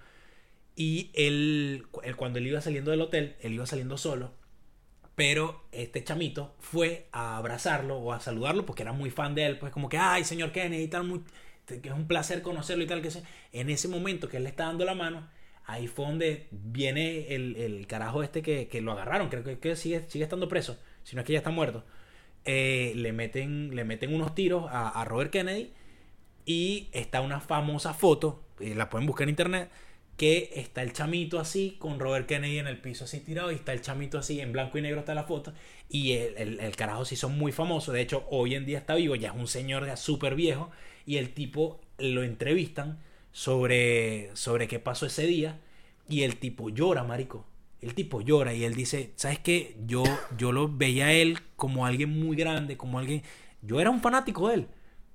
Y 0.76 1.12
él, 1.16 1.88
cu- 1.92 2.02
él, 2.04 2.16
cuando 2.18 2.40
él 2.40 2.48
iba 2.48 2.62
saliendo 2.62 2.92
del 2.92 3.02
hotel, 3.02 3.36
él 3.42 3.54
iba 3.54 3.66
saliendo 3.66 3.98
solo, 3.98 4.34
pero 5.16 5.64
este 5.72 6.04
chamito 6.04 6.56
fue 6.60 7.08
a 7.12 7.38
abrazarlo 7.38 7.98
o 7.98 8.12
a 8.14 8.20
saludarlo 8.20 8.66
porque 8.66 8.84
era 8.84 8.92
muy 8.94 9.10
fan 9.12 9.34
de 9.36 9.46
él, 9.46 9.58
pues 9.60 9.72
como 9.72 9.88
que, 9.90 9.98
ay, 9.98 10.24
señor 10.26 10.52
Kennedy 10.52 10.88
tal, 10.90 11.06
muy, 11.06 11.22
que 11.68 11.82
es 11.88 11.94
un 11.94 12.08
placer 12.08 12.42
conocerlo 12.42 12.84
y 12.84 12.88
tal, 12.88 13.02
que. 13.02 13.10
En 13.54 13.70
ese 13.70 13.88
momento 13.88 14.28
que 14.30 14.38
él 14.38 14.44
le 14.44 14.50
está 14.50 14.66
dando 14.66 14.84
la 14.86 14.94
mano, 14.96 15.28
ahí 15.66 15.88
fue 15.88 16.06
donde 16.06 16.48
viene 16.52 17.34
el, 17.36 17.56
el 17.56 17.88
carajo 17.88 18.24
este 18.24 18.42
que, 18.42 18.68
que 18.68 18.82
lo 18.82 18.92
agarraron, 18.92 19.30
creo 19.30 19.44
que, 19.44 19.60
que 19.60 19.76
sigue, 19.78 20.04
sigue 20.10 20.24
estando 20.26 20.50
preso, 20.50 20.78
si 21.04 21.16
no 21.16 21.22
es 21.22 21.26
que 21.28 21.34
ya 21.34 21.40
está 21.40 21.52
muerto. 21.52 21.86
Eh, 22.46 22.94
le, 22.96 23.12
meten, 23.12 23.76
le 23.76 23.84
meten 23.86 24.14
unos 24.14 24.36
tiros 24.36 24.66
a, 24.70 25.04
Robert 25.06 25.32
Kennedy 25.32 25.72
y 26.46 26.90
está 26.92 27.22
una 27.22 27.40
famosa 27.42 27.96
foto, 27.96 28.44
eh, 28.60 28.76
la 28.76 28.90
pueden 28.90 29.08
buscar 29.08 29.24
en 29.24 29.30
internet, 29.30 29.72
que 30.16 30.52
está 30.56 30.84
el 30.84 30.94
chamito 30.94 31.40
así, 31.40 31.76
con 31.80 32.00
Robert 32.00 32.28
Kennedy 32.28 32.60
en 32.60 32.68
el 32.68 32.80
piso 32.80 33.06
así 33.06 33.20
tirado, 33.20 33.52
y 33.52 33.56
está 33.56 33.74
el 33.74 33.82
chamito 33.82 34.20
así, 34.20 34.40
en 34.40 34.52
blanco 34.52 34.78
y 34.78 34.82
negro 34.84 35.00
está 35.00 35.16
la 35.16 35.24
foto, 35.24 35.54
y 35.90 36.14
el, 36.14 36.38
el, 36.38 36.60
el 36.60 36.76
carajo 36.76 37.04
sí 37.04 37.16
son 37.16 37.36
muy 37.38 37.52
famosos, 37.52 37.94
de 37.96 38.02
hecho 38.02 38.26
hoy 38.30 38.54
en 38.54 38.66
día 38.66 38.78
está 38.78 38.94
vivo, 38.94 39.16
ya 39.16 39.30
es 39.30 39.36
un 39.36 39.48
señor 39.48 39.88
ya 39.88 39.98
súper 39.98 40.36
viejo, 40.36 40.70
y 41.08 41.18
el 41.18 41.34
tipo 41.34 41.82
lo 41.98 42.24
entrevistan 42.24 43.00
sobre, 43.32 44.30
sobre 44.36 44.68
qué 44.68 44.80
pasó 44.80 45.08
ese 45.08 45.26
día, 45.26 45.60
y 46.08 46.22
el 46.22 46.38
tipo 46.38 46.70
llora, 46.70 47.04
marico. 47.04 47.46
El 47.86 47.94
tipo 47.94 48.20
llora 48.22 48.52
y 48.56 48.64
él 48.64 48.74
dice, 48.74 49.12
¿sabes 49.16 49.38
qué? 49.38 49.78
Yo, 49.86 50.04
yo 50.38 50.52
lo 50.52 50.68
veía 50.68 51.06
a 51.06 51.14
él 51.14 51.38
como 51.56 51.86
alguien 51.86 52.20
muy 52.20 52.36
grande, 52.36 52.78
como 52.78 52.98
alguien... 52.98 53.22
Yo 53.62 53.80
era 53.80 53.92
un 53.92 54.02
fanático 54.02 54.48
de 54.50 54.56
él. 54.56 54.68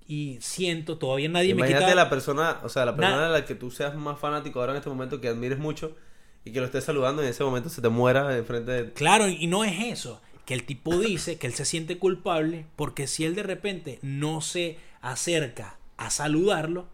Y 0.07 0.39
siento, 0.41 0.97
todavía 0.97 1.29
nadie 1.29 1.53
me 1.53 1.59
Imagínate 1.63 1.87
quita... 1.87 1.95
la 1.97 2.09
persona, 2.09 2.59
o 2.63 2.69
sea, 2.69 2.85
la 2.85 2.95
persona 2.95 3.17
Na- 3.17 3.27
de 3.27 3.41
la 3.41 3.45
que 3.45 3.57
tú 3.57 3.73
seas 3.73 3.97
más 3.97 4.21
fanático 4.21 4.61
ahora 4.61 4.73
en 4.73 4.79
este 4.79 4.89
momento, 4.89 5.21
que 5.21 5.27
admires 5.27 5.59
mucho 5.59 5.97
y 6.45 6.53
que 6.53 6.61
lo 6.61 6.67
estés 6.67 6.85
saludando 6.85 7.23
y 7.23 7.27
en 7.27 7.33
ese 7.33 7.43
momento 7.43 7.69
se 7.71 7.83
te 7.83 7.89
muera 7.89 8.37
enfrente 8.39 8.71
de... 8.71 8.93
Claro, 8.93 9.29
y 9.29 9.49
no 9.49 9.65
es 9.65 9.93
eso. 9.93 10.21
Que 10.47 10.55
el 10.55 10.63
tipo 10.65 10.97
dice 10.97 11.39
que 11.39 11.49
él 11.49 11.55
se 11.55 11.65
siente 11.65 11.99
culpable 11.99 12.67
porque 12.77 13.09
si 13.09 13.25
él 13.25 13.35
de 13.35 13.43
repente 13.43 13.99
no 14.03 14.43
se 14.43 14.79
acerca 15.01 15.77
a 15.97 16.11
saludarlo, 16.11 16.87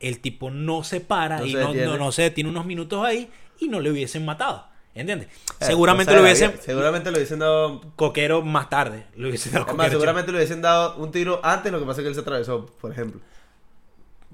el 0.00 0.20
tipo 0.20 0.50
no 0.50 0.84
se 0.84 1.00
para 1.00 1.40
No 1.40 1.46
y 1.46 1.54
no, 1.54 1.72
no, 1.72 1.96
no 1.96 2.12
se 2.12 2.22
detiene 2.22 2.50
unos 2.50 2.66
minutos 2.66 3.04
ahí 3.04 3.30
y 3.58 3.68
no 3.68 3.80
le 3.80 3.90
hubiesen 3.90 4.24
matado. 4.26 4.67
¿Entiendes? 4.98 5.28
Eh, 5.28 5.64
seguramente 5.64 6.10
o 6.10 6.14
sea, 6.14 6.20
lo 6.20 6.26
hubiesen... 6.26 6.52
Seguramente 6.60 7.10
le 7.10 7.18
hubiesen 7.18 7.38
dado... 7.38 7.80
Coquero 7.96 8.42
más 8.42 8.68
tarde. 8.68 9.04
Lo 9.16 9.28
hubiesen 9.28 9.52
dado 9.52 9.88
seguramente 9.88 10.32
le 10.32 10.38
hubiesen 10.38 10.60
dado 10.60 10.96
un 10.96 11.10
tiro 11.10 11.40
antes, 11.42 11.70
lo 11.70 11.78
que 11.78 11.86
pasa 11.86 12.00
es 12.00 12.04
que 12.04 12.08
él 12.08 12.14
se 12.14 12.20
atravesó, 12.20 12.66
por 12.80 12.90
ejemplo. 12.90 13.20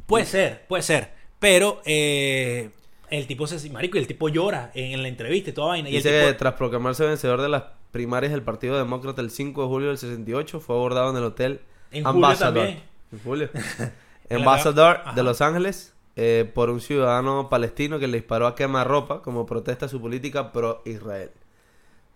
Puede 0.06 0.26
ser, 0.26 0.66
puede 0.66 0.82
ser. 0.82 1.12
Pero 1.38 1.82
eh, 1.84 2.70
el 3.10 3.26
tipo 3.26 3.46
se 3.46 3.70
marico, 3.70 3.98
y 3.98 4.00
el 4.00 4.06
tipo 4.06 4.28
llora 4.28 4.70
en, 4.74 4.92
en 4.92 5.02
la 5.02 5.08
entrevista 5.08 5.50
y 5.50 5.52
toda 5.52 5.68
vaina. 5.68 5.88
Y 5.88 5.96
el 5.96 6.02
Dice 6.02 6.10
que 6.14 6.26
tipo, 6.26 6.38
tras 6.38 6.54
proclamarse 6.54 7.04
vencedor 7.06 7.42
de 7.42 7.48
las 7.48 7.64
primarias 7.90 8.32
del 8.32 8.42
Partido 8.42 8.76
Demócrata 8.76 9.20
el 9.22 9.30
5 9.30 9.62
de 9.62 9.68
julio 9.68 9.88
del 9.88 9.98
68, 9.98 10.60
fue 10.60 10.76
abordado 10.76 11.10
en 11.10 11.16
el 11.16 11.24
hotel 11.24 11.60
En 11.90 12.04
julio 12.04 12.36
también. 12.36 12.82
En 13.12 13.18
julio. 13.20 13.50
Ambassador 14.30 15.14
de 15.14 15.22
Los 15.22 15.40
Ángeles 15.40 15.93
eh, 16.16 16.50
por 16.54 16.70
un 16.70 16.80
ciudadano 16.80 17.48
palestino 17.48 17.98
que 17.98 18.06
le 18.06 18.18
disparó 18.18 18.46
a 18.46 18.54
quemarropa 18.54 19.22
como 19.22 19.46
protesta 19.46 19.86
a 19.86 19.88
su 19.88 20.00
política 20.00 20.52
pro-Israel. 20.52 21.30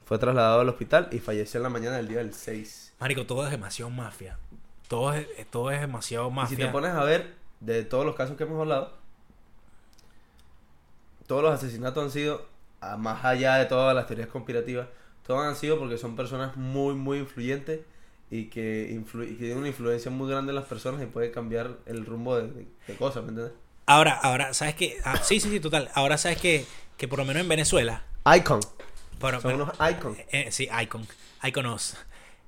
Fue 0.04 0.18
trasladado 0.18 0.60
al 0.60 0.68
hospital 0.68 1.08
y 1.12 1.18
falleció 1.18 1.58
en 1.58 1.64
la 1.64 1.68
mañana 1.68 1.96
del 1.96 2.08
día 2.08 2.18
del 2.18 2.32
6. 2.32 2.94
marico, 3.00 3.26
todo 3.26 3.44
es 3.44 3.50
demasiado 3.50 3.90
mafia. 3.90 4.38
Todo 4.88 5.12
es, 5.12 5.26
todo 5.50 5.70
es 5.70 5.80
demasiado 5.80 6.28
Y 6.28 6.32
mafia. 6.32 6.56
si 6.56 6.62
te 6.62 6.68
pones 6.68 6.92
a 6.92 7.04
ver 7.04 7.34
de 7.60 7.84
todos 7.84 8.06
los 8.06 8.14
casos 8.14 8.36
que 8.36 8.44
hemos 8.44 8.58
hablado, 8.60 8.92
todos 11.26 11.42
los 11.42 11.52
asesinatos 11.52 12.02
han 12.04 12.10
sido, 12.10 12.46
más 12.98 13.24
allá 13.24 13.56
de 13.56 13.66
todas 13.66 13.94
las 13.94 14.06
teorías 14.06 14.28
conspirativas, 14.28 14.88
todos 15.26 15.44
han 15.44 15.56
sido 15.56 15.78
porque 15.78 15.98
son 15.98 16.16
personas 16.16 16.56
muy, 16.56 16.94
muy 16.94 17.18
influyentes 17.18 17.80
y 18.30 18.44
que, 18.46 18.88
influ- 18.98 19.24
y 19.26 19.32
que 19.32 19.38
tienen 19.40 19.58
una 19.58 19.68
influencia 19.68 20.10
muy 20.10 20.30
grande 20.30 20.52
en 20.52 20.56
las 20.56 20.64
personas 20.64 21.02
y 21.02 21.06
puede 21.06 21.30
cambiar 21.30 21.76
el 21.86 22.06
rumbo 22.06 22.36
de, 22.36 22.48
de- 22.48 22.66
de 22.86 22.96
cosas, 22.96 23.22
¿me 23.24 23.30
entiendes? 23.30 23.54
Ahora, 23.88 24.12
ahora, 24.12 24.52
¿sabes 24.54 24.74
qué? 24.74 24.98
Ah, 25.04 25.20
sí, 25.22 25.40
sí, 25.40 25.48
sí, 25.50 25.60
total. 25.60 25.90
Ahora, 25.94 26.18
¿sabes 26.18 26.38
que 26.38 26.64
Que 26.96 27.08
por 27.08 27.18
lo 27.18 27.24
menos 27.24 27.40
en 27.42 27.48
Venezuela. 27.48 28.04
Icon. 28.36 28.60
Pero, 29.20 29.40
Son 29.40 29.54
unos 29.54 29.70
icons. 29.90 30.18
eh, 30.30 30.48
sí, 30.52 30.68
Icon. 30.82 31.06
Iconos. 31.42 31.96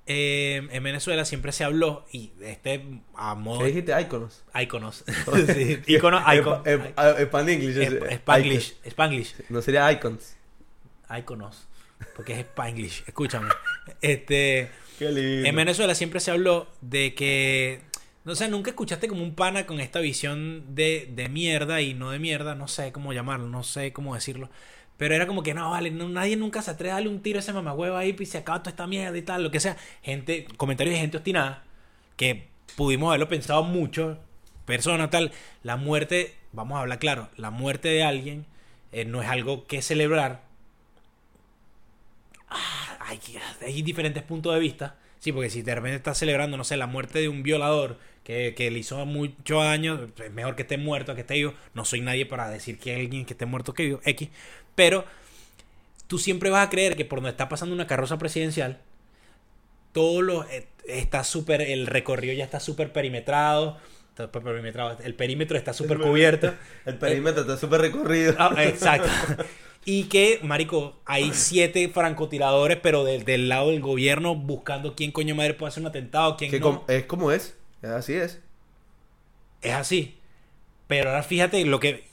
eh, 0.06 0.68
en 0.70 0.82
Venezuela 0.82 1.24
siempre 1.24 1.52
se 1.52 1.62
habló, 1.64 2.04
y 2.12 2.32
este 2.42 2.84
a 3.14 3.34
modo 3.36 3.60
¿Qué 3.60 3.66
dijiste? 3.66 4.00
Iconos. 4.00 4.42
iconos. 4.60 5.04
sí, 5.54 5.80
iconos, 5.86 6.22
icon, 6.34 6.62
Sp- 6.66 8.12
Spanglish, 8.16 8.74
Spanglish, 8.84 9.30
Icon. 9.34 9.46
No 9.48 9.62
sería 9.62 9.90
icons. 9.92 10.36
iconos, 11.16 11.66
porque 12.16 12.32
es 12.34 12.38
Spanglish, 12.40 13.04
escúchame. 13.06 13.48
Este, 14.00 14.70
Qué 14.98 15.10
lindo. 15.10 15.48
en 15.48 15.56
Venezuela 15.56 15.94
siempre 15.94 16.20
se 16.20 16.30
habló 16.30 16.68
de 16.80 17.14
que, 17.14 17.80
no 18.24 18.34
sé, 18.34 18.48
nunca 18.48 18.70
escuchaste 18.70 19.08
como 19.08 19.22
un 19.22 19.34
pana 19.34 19.66
con 19.66 19.80
esta 19.80 20.00
visión 20.00 20.74
de, 20.74 21.10
de 21.14 21.28
mierda 21.28 21.80
y 21.80 21.94
no 21.94 22.10
de 22.10 22.18
mierda, 22.18 22.54
no 22.54 22.68
sé 22.68 22.92
cómo 22.92 23.12
llamarlo, 23.12 23.48
no 23.48 23.62
sé 23.62 23.92
cómo 23.92 24.14
decirlo. 24.14 24.50
Pero 24.98 25.14
era 25.14 25.26
como 25.26 25.42
que 25.42 25.54
no, 25.54 25.70
vale, 25.70 25.90
nadie 25.90 26.36
nunca 26.36 26.60
se 26.62 26.70
atreve 26.72 26.90
a 26.92 26.94
darle 26.94 27.08
un 27.08 27.22
tiro 27.22 27.38
a 27.38 27.40
ese 27.40 27.52
mamagüevo 27.54 27.96
ahí 27.96 28.14
y 28.18 28.26
se 28.26 28.38
acaba 28.38 28.58
toda 28.60 28.70
esta 28.72 28.86
mierda 28.86 29.16
y 29.16 29.22
tal, 29.22 29.42
lo 29.42 29.50
que 29.50 29.60
sea. 29.60 29.76
Gente, 30.02 30.46
comentarios 30.58 30.94
de 30.94 31.00
gente 31.00 31.16
obstinada 31.16 31.64
que 32.16 32.48
pudimos 32.76 33.08
haberlo 33.08 33.28
pensado 33.28 33.62
mucho, 33.62 34.18
persona 34.66 35.08
tal. 35.10 35.32
La 35.62 35.76
muerte, 35.76 36.36
vamos 36.52 36.76
a 36.76 36.80
hablar 36.82 36.98
claro, 36.98 37.30
la 37.36 37.50
muerte 37.50 37.88
de 37.88 38.02
alguien 38.04 38.46
eh, 38.92 39.06
no 39.06 39.22
es 39.22 39.28
algo 39.28 39.66
que 39.66 39.80
celebrar. 39.82 40.42
Ah, 42.48 42.98
hay 43.62 43.82
diferentes 43.82 44.22
puntos 44.22 44.52
de 44.54 44.60
vista. 44.60 44.96
Sí, 45.20 45.32
porque 45.32 45.50
si 45.50 45.62
de 45.62 45.74
repente 45.74 45.96
estás 45.96 46.18
celebrando, 46.18 46.56
no 46.56 46.64
sé, 46.64 46.76
la 46.78 46.86
muerte 46.86 47.20
de 47.20 47.28
un 47.28 47.42
violador 47.42 47.98
que, 48.24 48.54
que 48.56 48.70
le 48.70 48.78
hizo 48.78 49.04
muchos 49.04 49.62
años, 49.62 50.00
es 50.24 50.32
mejor 50.32 50.56
que 50.56 50.62
esté 50.62 50.78
muerto 50.78 51.14
que 51.14 51.20
esté 51.20 51.34
vivo. 51.34 51.54
No 51.74 51.84
soy 51.84 52.00
nadie 52.00 52.24
para 52.24 52.48
decir 52.48 52.78
que 52.78 52.94
alguien 52.96 53.26
que 53.26 53.34
esté 53.34 53.44
muerto 53.44 53.74
que 53.74 53.84
vivo, 53.84 54.00
X. 54.02 54.30
Pero 54.74 55.04
tú 56.06 56.18
siempre 56.18 56.48
vas 56.48 56.66
a 56.66 56.70
creer 56.70 56.96
que 56.96 57.04
por 57.04 57.18
donde 57.18 57.30
está 57.30 57.50
pasando 57.50 57.74
una 57.74 57.86
carroza 57.86 58.16
presidencial, 58.16 58.80
todo 59.92 60.22
lo 60.22 60.44
eh, 60.48 60.66
está 60.86 61.22
súper, 61.22 61.60
el 61.60 61.86
recorrido 61.86 62.32
ya 62.34 62.44
está 62.44 62.58
súper 62.58 62.92
perimetrado. 62.92 63.78
está 64.08 64.24
súper 64.24 64.42
perimetrado, 64.42 64.96
El 65.04 65.14
perímetro 65.14 65.58
está 65.58 65.74
súper 65.74 65.98
cubierto. 65.98 66.54
El 66.86 66.96
perímetro 66.96 67.42
está 67.42 67.58
súper 67.58 67.82
recorrido. 67.82 68.34
Ah, 68.38 68.54
exacto. 68.64 69.08
Y 69.84 70.04
que, 70.04 70.40
marico, 70.42 70.96
hay 71.06 71.32
siete 71.32 71.88
francotiradores, 71.88 72.78
pero 72.82 73.02
del, 73.04 73.24
del 73.24 73.48
lado 73.48 73.70
del 73.70 73.80
gobierno 73.80 74.34
buscando 74.34 74.94
quién 74.94 75.10
coño 75.10 75.34
madre 75.34 75.54
puede 75.54 75.70
hacer 75.70 75.82
un 75.82 75.86
atentado, 75.88 76.36
quién 76.36 76.50
Que 76.50 76.60
no. 76.60 76.84
es 76.86 77.04
como 77.06 77.32
es. 77.32 77.56
Así 77.82 78.12
es. 78.14 78.40
Es 79.62 79.72
así. 79.72 80.18
Pero 80.86 81.10
ahora 81.10 81.22
fíjate 81.22 81.64
lo 81.64 81.80
que 81.80 82.04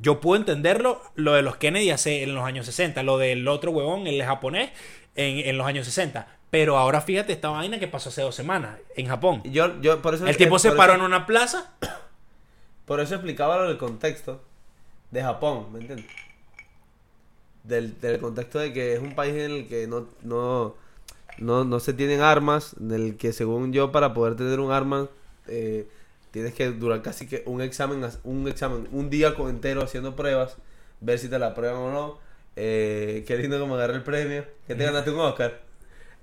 yo 0.00 0.20
puedo 0.20 0.40
entenderlo, 0.40 1.02
lo 1.14 1.32
de 1.32 1.42
los 1.42 1.56
Kennedy 1.56 1.90
hace 1.90 2.22
en 2.22 2.34
los 2.34 2.44
años 2.44 2.66
60, 2.66 3.02
lo 3.02 3.18
del 3.18 3.46
otro 3.48 3.70
huevón, 3.72 4.06
el 4.06 4.22
japonés, 4.22 4.70
en, 5.16 5.38
en 5.48 5.58
los 5.58 5.66
años 5.66 5.84
60. 5.86 6.28
Pero 6.50 6.78
ahora 6.78 7.00
fíjate 7.00 7.32
esta 7.32 7.48
vaina 7.48 7.78
que 7.80 7.88
pasó 7.88 8.08
hace 8.10 8.22
dos 8.22 8.34
semanas 8.36 8.78
en 8.94 9.06
Japón. 9.08 9.42
Yo, 9.44 9.80
yo, 9.80 10.00
por 10.00 10.14
eso 10.14 10.26
El 10.26 10.36
tipo 10.36 10.58
se 10.60 10.70
paró 10.72 10.92
eso- 10.92 11.00
en 11.00 11.06
una 11.06 11.26
plaza. 11.26 11.72
Por 12.86 13.00
eso 13.00 13.16
explicaba 13.16 13.56
lo 13.56 13.66
del 13.66 13.78
contexto 13.78 14.44
de 15.10 15.20
Japón, 15.20 15.72
¿me 15.72 15.80
entiendes? 15.80 16.06
Del, 17.66 18.00
del 18.00 18.20
contexto 18.20 18.58
de 18.58 18.72
que 18.72 18.94
es 18.94 19.00
un 19.00 19.14
país 19.14 19.34
en 19.34 19.50
el 19.50 19.66
que 19.66 19.86
no, 19.86 20.06
no, 20.22 20.76
no, 21.38 21.64
no 21.64 21.80
se 21.80 21.92
tienen 21.92 22.20
armas, 22.20 22.76
en 22.80 22.92
el 22.92 23.16
que 23.16 23.32
según 23.32 23.72
yo 23.72 23.90
para 23.90 24.14
poder 24.14 24.36
tener 24.36 24.60
un 24.60 24.70
arma 24.70 25.08
eh, 25.48 25.88
tienes 26.30 26.54
que 26.54 26.70
durar 26.70 27.02
casi 27.02 27.26
que 27.26 27.42
un 27.46 27.62
examen, 27.62 28.06
un 28.24 28.46
examen, 28.48 28.88
un 28.92 29.10
día 29.10 29.34
entero 29.38 29.82
haciendo 29.82 30.14
pruebas, 30.14 30.56
ver 31.00 31.18
si 31.18 31.28
te 31.28 31.38
la 31.38 31.54
prueban 31.54 31.78
o 31.78 31.90
no. 31.90 32.18
Eh, 32.56 33.24
qué 33.26 33.36
lindo 33.36 33.58
como 33.58 33.74
agarrar 33.74 33.96
el 33.96 34.02
premio, 34.02 34.44
que 34.66 34.74
te 34.74 34.84
ganaste 34.84 35.10
un 35.10 35.20
Oscar. 35.20 35.60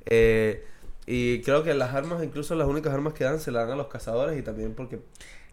Eh, 0.06 0.66
y 1.06 1.42
creo 1.42 1.64
que 1.64 1.74
las 1.74 1.94
armas, 1.94 2.24
incluso 2.24 2.56
las 2.56 2.68
únicas 2.68 2.94
armas 2.94 3.14
que 3.14 3.24
dan, 3.24 3.40
se 3.40 3.52
las 3.52 3.68
dan 3.68 3.74
a 3.74 3.76
los 3.76 3.88
cazadores 3.88 4.38
y 4.38 4.42
también 4.42 4.74
porque 4.74 5.00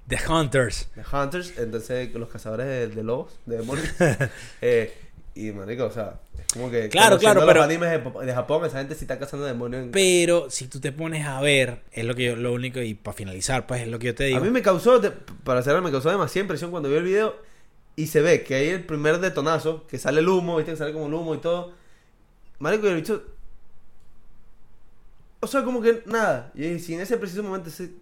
The 0.08 0.18
Hunters. 0.28 0.88
de 0.94 1.04
Hunters, 1.10 1.58
entonces 1.58 2.12
los 2.14 2.28
cazadores 2.28 2.66
de, 2.66 2.88
de 2.88 3.02
lobos, 3.02 3.38
de 3.46 3.58
demonios. 3.58 3.88
eh, 4.60 4.92
y 5.34 5.52
marico, 5.52 5.84
o 5.84 5.90
sea, 5.90 6.20
es 6.38 6.52
como 6.52 6.70
que 6.70 6.88
Claro, 6.88 7.18
claro, 7.18 7.40
pero- 7.46 7.54
los 7.54 7.64
animes 7.64 7.90
de, 7.90 8.26
de 8.26 8.34
Japón, 8.34 8.64
esa 8.66 8.78
gente 8.78 8.94
sí 8.94 9.04
está 9.04 9.18
cazando 9.18 9.46
demonios. 9.46 9.82
en- 9.84 9.90
Pero 9.92 10.50
si 10.50 10.66
tú 10.66 10.80
te 10.80 10.92
pones 10.92 11.26
a 11.26 11.40
ver, 11.40 11.82
es 11.92 12.04
lo 12.04 12.14
que 12.14 12.24
yo, 12.24 12.36
lo 12.36 12.52
único, 12.52 12.80
y 12.80 12.94
para 12.94 13.16
finalizar, 13.16 13.66
pues 13.66 13.82
es 13.82 13.88
lo 13.88 13.98
que 13.98 14.08
yo 14.08 14.14
te 14.14 14.24
digo. 14.24 14.38
A 14.38 14.40
mí 14.40 14.50
me 14.50 14.62
causó, 14.62 15.00
para 15.44 15.62
cerrar, 15.62 15.82
me 15.82 15.90
causó 15.90 16.10
demasiada 16.10 16.42
impresión 16.44 16.70
cuando 16.70 16.88
vi 16.88 16.96
el 16.96 17.04
video 17.04 17.36
y 17.96 18.08
se 18.08 18.20
ve 18.20 18.42
que 18.42 18.54
hay 18.56 18.68
el 18.68 18.84
primer 18.84 19.18
detonazo, 19.20 19.86
que 19.86 19.98
sale 19.98 20.20
el 20.20 20.28
humo, 20.28 20.56
viste 20.56 20.72
que 20.72 20.76
sale 20.78 20.92
como 20.92 21.06
el 21.06 21.14
humo 21.14 21.34
y 21.34 21.38
todo. 21.38 21.72
Marico, 22.58 22.86
y 22.86 22.90
el 22.90 22.96
bicho... 22.96 23.22
O 25.42 25.46
sea, 25.46 25.62
como 25.64 25.80
que 25.80 26.02
nada. 26.06 26.50
Y 26.54 26.78
si 26.80 26.94
en 26.94 27.00
ese 27.00 27.16
preciso 27.16 27.42
momento 27.42 27.70
ese, 27.70 27.92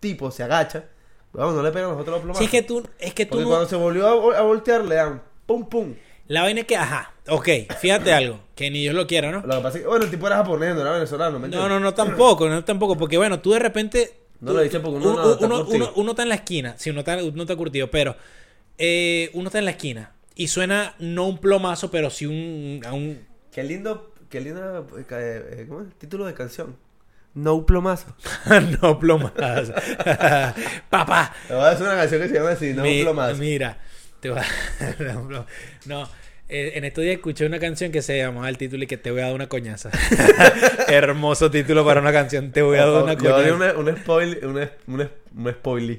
tipo 0.00 0.30
se 0.30 0.42
agacha, 0.42 0.84
vamos, 1.32 1.54
no 1.54 1.62
le 1.62 1.70
pegan 1.70 1.90
los 1.94 2.04
plomazos. 2.04 2.38
Sí, 2.38 2.44
es 2.44 2.50
que 2.50 2.62
tú, 2.62 2.82
es 2.98 3.12
que 3.14 3.26
tú 3.26 3.30
Porque 3.32 3.42
no- 3.44 3.48
cuando 3.50 3.68
se 3.68 3.76
volvió 3.76 4.08
a, 4.08 4.14
vo- 4.14 4.34
a 4.34 4.40
voltear, 4.42 4.84
le 4.84 4.94
dan 4.94 5.22
pum 5.46 5.68
pum. 5.68 5.94
La 6.28 6.42
vaina 6.42 6.60
es 6.60 6.66
que, 6.66 6.76
ajá, 6.76 7.12
ok, 7.28 7.48
fíjate 7.80 8.12
algo, 8.14 8.40
que 8.54 8.70
ni 8.70 8.80
Dios 8.80 8.94
lo 8.94 9.06
quiera, 9.06 9.30
¿no? 9.30 9.40
Lo 9.46 9.56
que 9.56 9.62
pasa 9.62 9.78
es 9.78 9.82
que, 9.82 9.88
bueno, 9.88 10.04
el 10.04 10.10
tipo 10.10 10.26
era 10.26 10.36
japonés, 10.36 10.74
no 10.74 10.80
era 10.80 10.92
venezolano, 10.92 11.32
¿me 11.38 11.40
No, 11.40 11.44
entiendes? 11.46 11.68
no, 11.70 11.80
no, 11.80 11.94
tampoco, 11.94 12.48
no 12.48 12.64
tampoco, 12.64 12.96
porque 12.96 13.16
bueno, 13.18 13.40
tú 13.40 13.52
de 13.52 13.58
repente... 13.58 14.14
No 14.40 14.50
tú- 14.52 14.56
lo 14.56 14.62
dice 14.62 14.80
porque 14.80 14.96
uno 14.98 15.12
uno, 15.12 15.22
no 15.24 15.32
está 15.32 15.46
uno, 15.46 15.56
curtido. 15.64 15.76
uno- 15.76 15.92
uno 15.96 16.10
está 16.12 16.22
en 16.22 16.28
la 16.30 16.34
esquina, 16.36 16.74
sí, 16.78 16.90
uno 16.90 17.00
está, 17.00 17.16
uno 17.22 17.42
está 17.42 17.56
curtido, 17.56 17.90
pero 17.90 18.16
eh, 18.78 19.30
uno 19.34 19.48
está 19.48 19.58
en 19.58 19.64
la 19.66 19.70
esquina 19.72 20.12
y 20.34 20.48
suena 20.48 20.94
no 20.98 21.26
un 21.28 21.38
plomazo, 21.38 21.90
pero 21.90 22.08
sí 22.10 22.26
un... 22.26 22.80
a 22.86 22.92
un 22.92 23.26
Qué 23.52 23.62
lindo, 23.62 24.12
qué 24.30 24.40
lindo, 24.40 24.86
eh, 24.98 25.04
eh, 25.10 25.66
¿cómo 25.68 25.82
es? 25.82 25.94
Título 25.98 26.24
de 26.24 26.34
canción. 26.34 26.76
No 27.34 27.64
plomazo. 27.66 28.14
no 28.82 28.98
plomazo. 28.98 29.72
Papá, 30.90 31.32
Te 31.48 31.54
voy 31.54 31.64
a 31.64 31.68
hacer 31.70 31.86
una 31.86 31.96
canción 31.96 32.20
que 32.22 32.28
se 32.28 32.34
llama 32.34 32.50
así, 32.50 32.72
no 32.74 32.82
Mi- 32.82 33.02
plomazo. 33.02 33.36
Mira, 33.36 33.78
te 34.22 34.30
voy 34.30 34.38
a... 34.38 35.02
no, 35.12 35.28
no, 35.28 35.46
no, 35.86 36.08
eh, 36.48 36.72
en 36.76 36.84
estos 36.84 37.02
días 37.02 37.16
escuché 37.16 37.44
una 37.44 37.58
canción 37.58 37.90
que 37.90 38.02
se 38.02 38.16
llamaba 38.18 38.48
el 38.48 38.56
título 38.56 38.84
y 38.84 38.86
que 38.86 38.96
te 38.96 39.10
voy 39.10 39.20
a 39.20 39.24
dar 39.26 39.34
una 39.34 39.48
coñaza. 39.48 39.90
Hermoso 40.88 41.50
título 41.50 41.84
para 41.84 42.00
una 42.00 42.12
canción, 42.12 42.52
te 42.52 42.62
voy 42.62 42.78
a 42.78 42.86
dar 42.86 43.02
una 43.02 43.14
Yo 43.14 43.34
coñaza. 43.34 43.54
una, 43.54 43.72
un 43.74 43.96
spoil, 43.96 44.38
una, 44.44 44.70
una, 44.86 45.10
un 45.36 45.50
spoiler. 45.50 45.98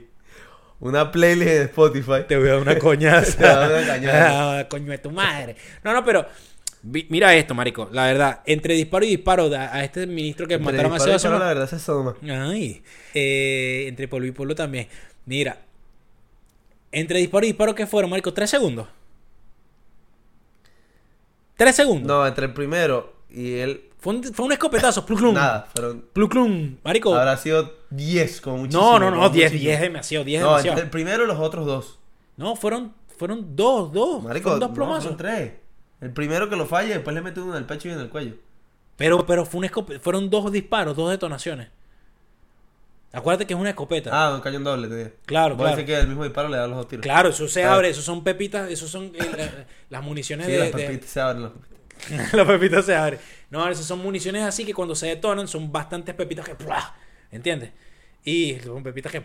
Una 0.80 1.12
playlist 1.12 1.50
en 1.52 1.62
Spotify. 1.64 2.26
Te 2.28 2.38
voy 2.38 2.48
a 2.50 2.52
dar 2.54 2.62
una 2.62 2.74
Te 2.76 2.80
coñaza. 2.80 3.38
voy 3.38 3.48
a 3.48 3.58
dar 3.70 3.72
una 3.84 3.88
cañada. 3.88 4.60
Ah, 4.60 4.68
Coño 4.70 4.92
de 4.92 4.98
tu 4.98 5.12
madre. 5.12 5.56
No, 5.84 5.94
no, 5.94 6.04
pero 6.06 6.26
mira 6.84 7.34
esto, 7.36 7.54
marico. 7.56 7.90
La 7.92 8.06
verdad, 8.08 8.42
entre 8.46 8.74
disparo 8.76 9.06
y 9.06 9.10
disparo 9.10 9.54
a, 9.56 9.76
a 9.76 9.84
este 9.84 10.06
ministro 10.08 10.46
que 10.48 10.56
Entre 10.56 10.72
mataron 10.72 10.94
disparo, 10.94 11.20
semanas. 11.20 11.42
La 11.42 11.48
verdad, 11.48 11.70
se 11.70 11.76
asoma. 11.78 12.16
Ay, 12.30 12.84
eh, 13.14 13.86
entre 13.88 14.08
polvo 14.08 14.28
y 14.28 14.32
polvo 14.32 14.56
también. 14.56 14.88
Mira, 15.26 15.58
entre 16.94 17.20
disparo 17.20 17.46
y 17.46 17.50
disparo, 17.50 17.76
¿qué 17.76 17.86
fueron, 17.88 18.10
marico? 18.10 18.34
¿Tres 18.34 18.50
segundos? 18.50 18.88
¿Tres 21.56 21.76
segundos? 21.76 22.08
No, 22.08 22.26
entre 22.26 22.46
el 22.48 22.54
primero 22.54 23.14
y 23.30 23.54
el... 23.56 23.90
Fue, 24.00 24.16
un, 24.16 24.24
fue 24.24 24.46
un 24.46 24.52
escopetazo, 24.52 25.06
plum. 25.06 25.34
Nada, 25.34 25.68
fueron... 25.74 26.06
Plum. 26.14 26.76
Marico. 26.84 27.16
Habrá 27.16 27.38
sido 27.38 27.74
10 27.92 28.42
como 28.42 28.58
muchísimo. 28.58 28.84
no, 28.84 29.00
no, 29.00 29.12
no, 29.12 29.16
como 29.18 29.30
10, 29.30 29.52
muchísimo. 29.52 29.70
10 29.70 29.82
demasiado, 29.82 30.26
10 30.26 30.42
No, 30.42 30.48
demasiado. 30.50 30.72
entre 30.74 30.84
el 30.86 30.90
primero 30.92 31.24
y 31.24 31.28
los 31.28 31.40
otros 31.40 31.66
dos. 31.66 32.00
No, 32.36 32.56
fueron, 32.58 32.94
fueron 33.18 33.56
dos, 33.56 33.94
dos. 33.94 34.24
Marico, 34.24 34.44
fueron 34.50 34.60
dos 34.60 34.70
no, 34.70 34.76
plomazos. 34.76 35.04
son 35.06 35.18
tres. 35.18 35.54
El 36.02 36.12
primero 36.12 36.50
que 36.50 36.58
lo 36.58 36.66
falla 36.66 36.90
y 36.90 36.94
después 36.94 37.14
le 37.16 37.22
mete 37.22 37.40
uno 37.40 37.54
en 37.54 37.60
el 37.60 37.66
pecho 37.66 37.88
y 37.88 37.92
en 37.92 38.00
el 38.00 38.10
cuello. 38.10 38.34
Pero, 38.98 39.26
pero 39.26 39.46
fue 39.46 39.60
un 39.60 39.66
escope- 39.66 40.00
fueron 40.02 40.30
dos 40.30 40.52
disparos, 40.52 40.98
dos 40.98 41.10
detonaciones. 41.10 41.70
Acuérdate 43.14 43.46
que 43.46 43.54
es 43.54 43.60
una 43.60 43.70
escopeta. 43.70 44.10
Ah, 44.12 44.34
un 44.34 44.42
cañón 44.42 44.64
doble, 44.64 44.88
te 44.88 44.96
digo. 44.98 45.10
Claro, 45.26 45.56
claro. 45.56 45.76
ser 45.76 45.86
que 45.86 45.96
el 45.98 46.08
mismo 46.08 46.24
disparo 46.24 46.50
le 46.50 46.58
da 46.58 46.66
los 46.68 46.78
dos 46.78 46.88
tiros. 46.88 47.04
Claro, 47.04 47.30
eso 47.30 47.48
se 47.48 47.62
Claro. 47.62 47.76
abre, 47.76 47.90
eso 47.90 48.02
son 48.02 48.24
pepitas, 48.24 48.70
eso 48.72 48.88
son 48.88 49.06
eh, 49.16 49.20
la- 49.38 49.66
las 49.90 50.04
municiones 50.04 50.48
Sí, 50.48 50.52
de, 50.52 50.58
las 50.60 50.72
de- 50.74 50.84
pepitas 50.88 51.10
se 51.10 51.22
abren. 51.22 51.52
las 52.34 52.48
pepitas. 52.48 52.86
Se 52.86 52.96
abren. 52.96 53.20
No, 53.52 53.70
esas 53.70 53.86
son 53.86 54.00
municiones 54.00 54.44
así 54.44 54.66
que 54.66 54.74
cuando 54.74 54.96
se 54.96 55.06
detonan 55.08 55.48
son 55.48 55.72
bastantes 55.72 56.16
pepitas 56.16 56.44
que. 56.46 56.56
¡plá! 56.56 56.96
¿Entiendes? 57.32 57.72
Y 58.26 58.58
son 58.64 58.82
pepitas 58.82 59.12
que. 59.12 59.22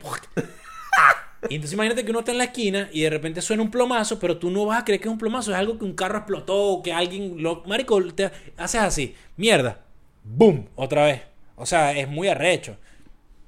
Y 1.49 1.55
entonces 1.55 1.73
imagínate 1.75 2.05
que 2.05 2.11
uno 2.11 2.19
está 2.21 2.33
en 2.33 2.39
la 2.39 2.45
esquina 2.45 2.89
y 2.93 3.03
de 3.03 3.11
repente 3.11 3.41
suena 3.41 3.63
un 3.63 3.71
plomazo, 3.71 4.19
pero 4.19 4.37
tú 4.39 4.51
no 4.51 4.67
vas 4.67 4.83
a 4.83 4.85
creer 4.85 5.01
que 5.01 5.07
es 5.09 5.13
un 5.13 5.19
plomazo, 5.19 5.53
es 5.53 5.57
algo 5.57 5.79
que 5.79 5.85
un 5.85 5.95
carro 5.95 6.19
explotó 6.19 6.57
o 6.57 6.83
que 6.83 6.93
alguien 6.93 7.43
lo. 7.43 7.63
Marico, 7.65 8.03
te 8.13 8.31
haces 8.57 8.81
así. 8.81 9.15
Mierda. 9.37 9.81
¡Boom! 10.25 10.69
Otra 10.75 11.05
vez. 11.07 11.23
O 11.57 11.65
sea, 11.65 11.93
es 11.97 12.07
muy 12.09 12.29
arrecho. 12.29 12.77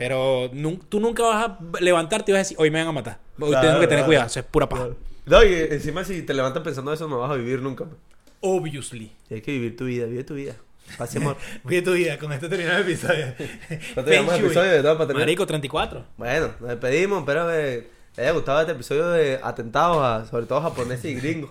Pero 0.01 0.48
nun- 0.55 0.80
tú 0.88 0.98
nunca 0.98 1.22
vas 1.24 1.44
a 1.51 1.59
levantarte 1.78 2.30
y 2.30 2.32
vas 2.32 2.38
a 2.38 2.42
decir, 2.44 2.57
hoy 2.59 2.70
me 2.70 2.78
van 2.78 2.88
a 2.88 2.92
matar. 2.92 3.18
Hoy 3.38 3.51
Claro, 3.51 3.68
tengo 3.68 3.80
que 3.80 3.86
tener 3.86 4.07
cuidado, 4.07 4.28
eso 4.28 4.40
es 4.40 4.46
pura 4.46 4.66
paja. 4.66 4.88
No, 5.26 5.44
y 5.44 5.53
encima 5.53 6.05
si 6.05 6.22
te 6.22 6.32
levantas 6.32 6.62
pensando 6.62 6.90
eso 6.90 7.07
no 7.07 7.18
vas 7.18 7.30
a 7.30 7.34
vivir 7.34 7.61
nunca. 7.61 7.84
pues. 7.84 7.96
Obviously. 8.40 9.12
Tienes 9.28 9.44
que 9.44 9.53
vivir 9.53 9.76
tu 9.76 9.84
vida, 9.84 10.07
vive 10.07 10.24
tu 10.24 10.34
vida. 10.34 10.55
Paz 10.96 11.14
y 11.14 11.18
amor. 11.18 11.36
Vive 11.64 11.82
tu 11.82 11.92
vida, 11.92 12.18
con 12.18 12.32
esto 12.32 12.48
terminamos 12.48 12.80
el 12.80 12.90
episodio. 12.90 13.26
¿Cuánto 13.94 14.11
llevamos 14.11 14.32
de 14.32 14.40
episodio 14.40 14.70
de 14.72 14.82
todo 14.82 14.94
para 14.94 15.07
terminar? 15.09 15.26
Marico, 15.26 15.46
34. 15.46 16.05
Bueno, 16.16 16.51
nos 16.61 16.68
despedimos, 16.70 17.18
espero 17.20 17.46
que 17.46 17.86
les 18.16 18.18
haya 18.18 18.30
gustado 18.32 18.61
este 18.62 18.72
episodio 18.72 19.09
de 19.11 19.38
atentados 19.42 19.98
a, 19.98 20.26
sobre 20.30 20.46
todo 20.46 20.62
japoneses 20.62 21.05
y 21.05 21.14
gringos. 21.14 21.51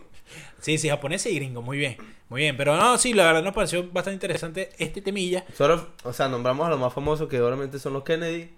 Sí, 0.61 0.77
sí, 0.77 0.89
japonés 0.89 1.25
y 1.25 1.35
gringo, 1.35 1.61
muy 1.61 1.77
bien. 1.77 1.97
Muy 2.29 2.41
bien, 2.41 2.55
pero 2.57 2.75
no, 2.77 2.97
sí, 2.97 3.13
la 3.13 3.25
verdad 3.25 3.43
nos 3.43 3.53
pareció 3.55 3.83
bastante 3.91 4.13
interesante 4.15 4.69
este 4.77 5.01
temilla. 5.01 5.45
Solo, 5.57 5.87
o 6.03 6.13
sea, 6.13 6.27
nombramos 6.27 6.67
a 6.67 6.69
los 6.69 6.79
más 6.79 6.93
famosos 6.93 7.27
que 7.27 7.41
obviamente 7.41 7.79
son 7.79 7.93
los 7.93 8.03
Kennedy, 8.03 8.49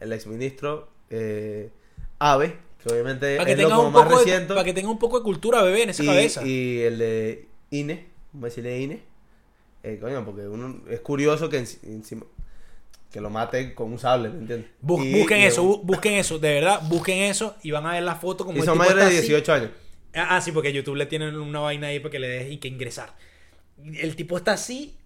el 0.00 0.12
exministro 0.12 0.88
eh, 1.10 1.70
Abe, 2.18 2.56
que 2.82 2.92
obviamente 2.92 3.38
que, 3.44 3.52
es 3.52 3.58
lo 3.58 3.70
como 3.70 3.90
más 3.92 4.08
reciente. 4.08 4.48
para 4.52 4.64
que 4.64 4.74
tenga 4.74 4.90
un 4.90 4.98
poco 4.98 5.18
de 5.18 5.24
cultura, 5.24 5.62
bebé, 5.62 5.84
en 5.84 5.90
esa 5.90 6.02
y, 6.02 6.06
cabeza. 6.06 6.46
y 6.46 6.80
el 6.80 6.98
de 6.98 7.48
INE, 7.70 8.08
vamos 8.32 8.44
a 8.44 8.48
decirle 8.48 8.80
INE. 8.80 9.02
Eh, 9.82 9.98
coño, 10.00 10.24
porque 10.24 10.42
uno, 10.48 10.80
es 10.90 11.00
curioso 11.00 11.48
que 11.48 11.58
encima 11.58 12.24
que 13.10 13.20
lo 13.20 13.30
mate 13.30 13.74
con 13.74 13.92
un 13.92 13.98
sable, 13.98 14.28
¿me 14.28 14.38
entiendes? 14.40 14.70
Y- 14.82 15.12
busquen 15.20 15.40
y- 15.40 15.44
eso, 15.44 15.62
bu- 15.64 15.80
busquen 15.84 16.14
eso, 16.14 16.38
de 16.40 16.54
verdad, 16.54 16.80
busquen 16.88 17.18
eso 17.22 17.54
y 17.62 17.70
van 17.70 17.86
a 17.86 17.92
ver 17.92 18.02
la 18.02 18.16
foto 18.16 18.44
como 18.44 18.58
Y 18.58 18.62
son 18.62 18.76
mayores 18.76 19.04
de 19.04 19.10
está 19.10 19.18
así. 19.20 19.28
18 19.28 19.52
años. 19.52 19.70
Ah, 20.14 20.40
sí, 20.40 20.52
porque 20.52 20.72
YouTube 20.72 20.96
le 20.96 21.06
tienen 21.06 21.36
una 21.36 21.60
vaina 21.60 21.88
ahí 21.88 22.00
para 22.00 22.10
que 22.10 22.18
le 22.18 22.28
des 22.28 22.52
y 22.52 22.58
que 22.58 22.68
ingresar. 22.68 23.14
El 23.82 24.16
tipo 24.16 24.36
está 24.36 24.52
así, 24.52 24.96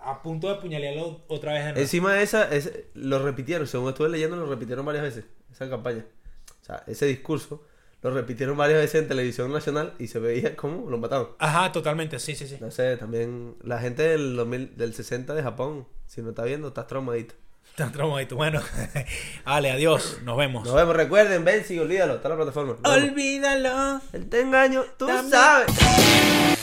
a 0.00 0.22
punto 0.22 0.48
de 0.48 0.54
apuñalearlo 0.54 1.22
otra 1.28 1.52
vez 1.52 1.74
de. 1.74 1.80
Encima 1.80 2.12
de 2.14 2.22
esa, 2.22 2.52
es, 2.54 2.72
lo 2.94 3.22
repitieron, 3.22 3.66
según 3.66 3.88
estuve 3.88 4.08
leyendo, 4.08 4.36
lo 4.36 4.46
repitieron 4.46 4.84
varias 4.84 5.04
veces, 5.04 5.24
esa 5.52 5.68
campaña. 5.68 6.04
O 6.60 6.64
sea, 6.64 6.82
ese 6.86 7.06
discurso 7.06 7.64
lo 8.02 8.10
repitieron 8.10 8.56
varias 8.56 8.80
veces 8.80 9.02
en 9.02 9.08
televisión 9.08 9.52
nacional 9.52 9.94
y 9.98 10.06
se 10.06 10.18
veía 10.18 10.56
cómo 10.56 10.88
lo 10.90 10.98
mataban. 10.98 11.28
Ajá, 11.38 11.70
totalmente, 11.70 12.18
sí, 12.18 12.34
sí, 12.34 12.48
sí. 12.48 12.56
No 12.60 12.70
sé, 12.70 12.96
también 12.96 13.56
la 13.62 13.78
gente 13.78 14.02
del, 14.02 14.36
2000 14.36 14.76
del 14.76 14.94
60 14.94 15.34
de 15.34 15.42
Japón, 15.42 15.86
si 16.06 16.22
no 16.22 16.30
está 16.30 16.44
viendo, 16.44 16.68
estás 16.68 16.86
traumadito. 16.86 17.34
Tan 17.76 17.92
traumadito. 17.92 18.36
Bueno, 18.36 18.60
vale, 19.44 19.70
adiós, 19.70 20.18
nos 20.22 20.36
vemos. 20.36 20.64
Nos 20.64 20.74
vemos, 20.74 20.94
recuerden, 20.94 21.44
ven, 21.44 21.64
sí, 21.64 21.78
olvídalo, 21.78 22.16
está 22.16 22.28
en 22.28 22.30
la 22.30 22.36
plataforma. 22.36 22.72
Nos 22.82 22.82
vemos. 22.82 23.10
Olvídalo. 23.10 24.00
Él 24.12 24.28
te 24.28 24.40
engaño, 24.40 24.84
tú 24.98 25.08
sabes. 25.30 26.59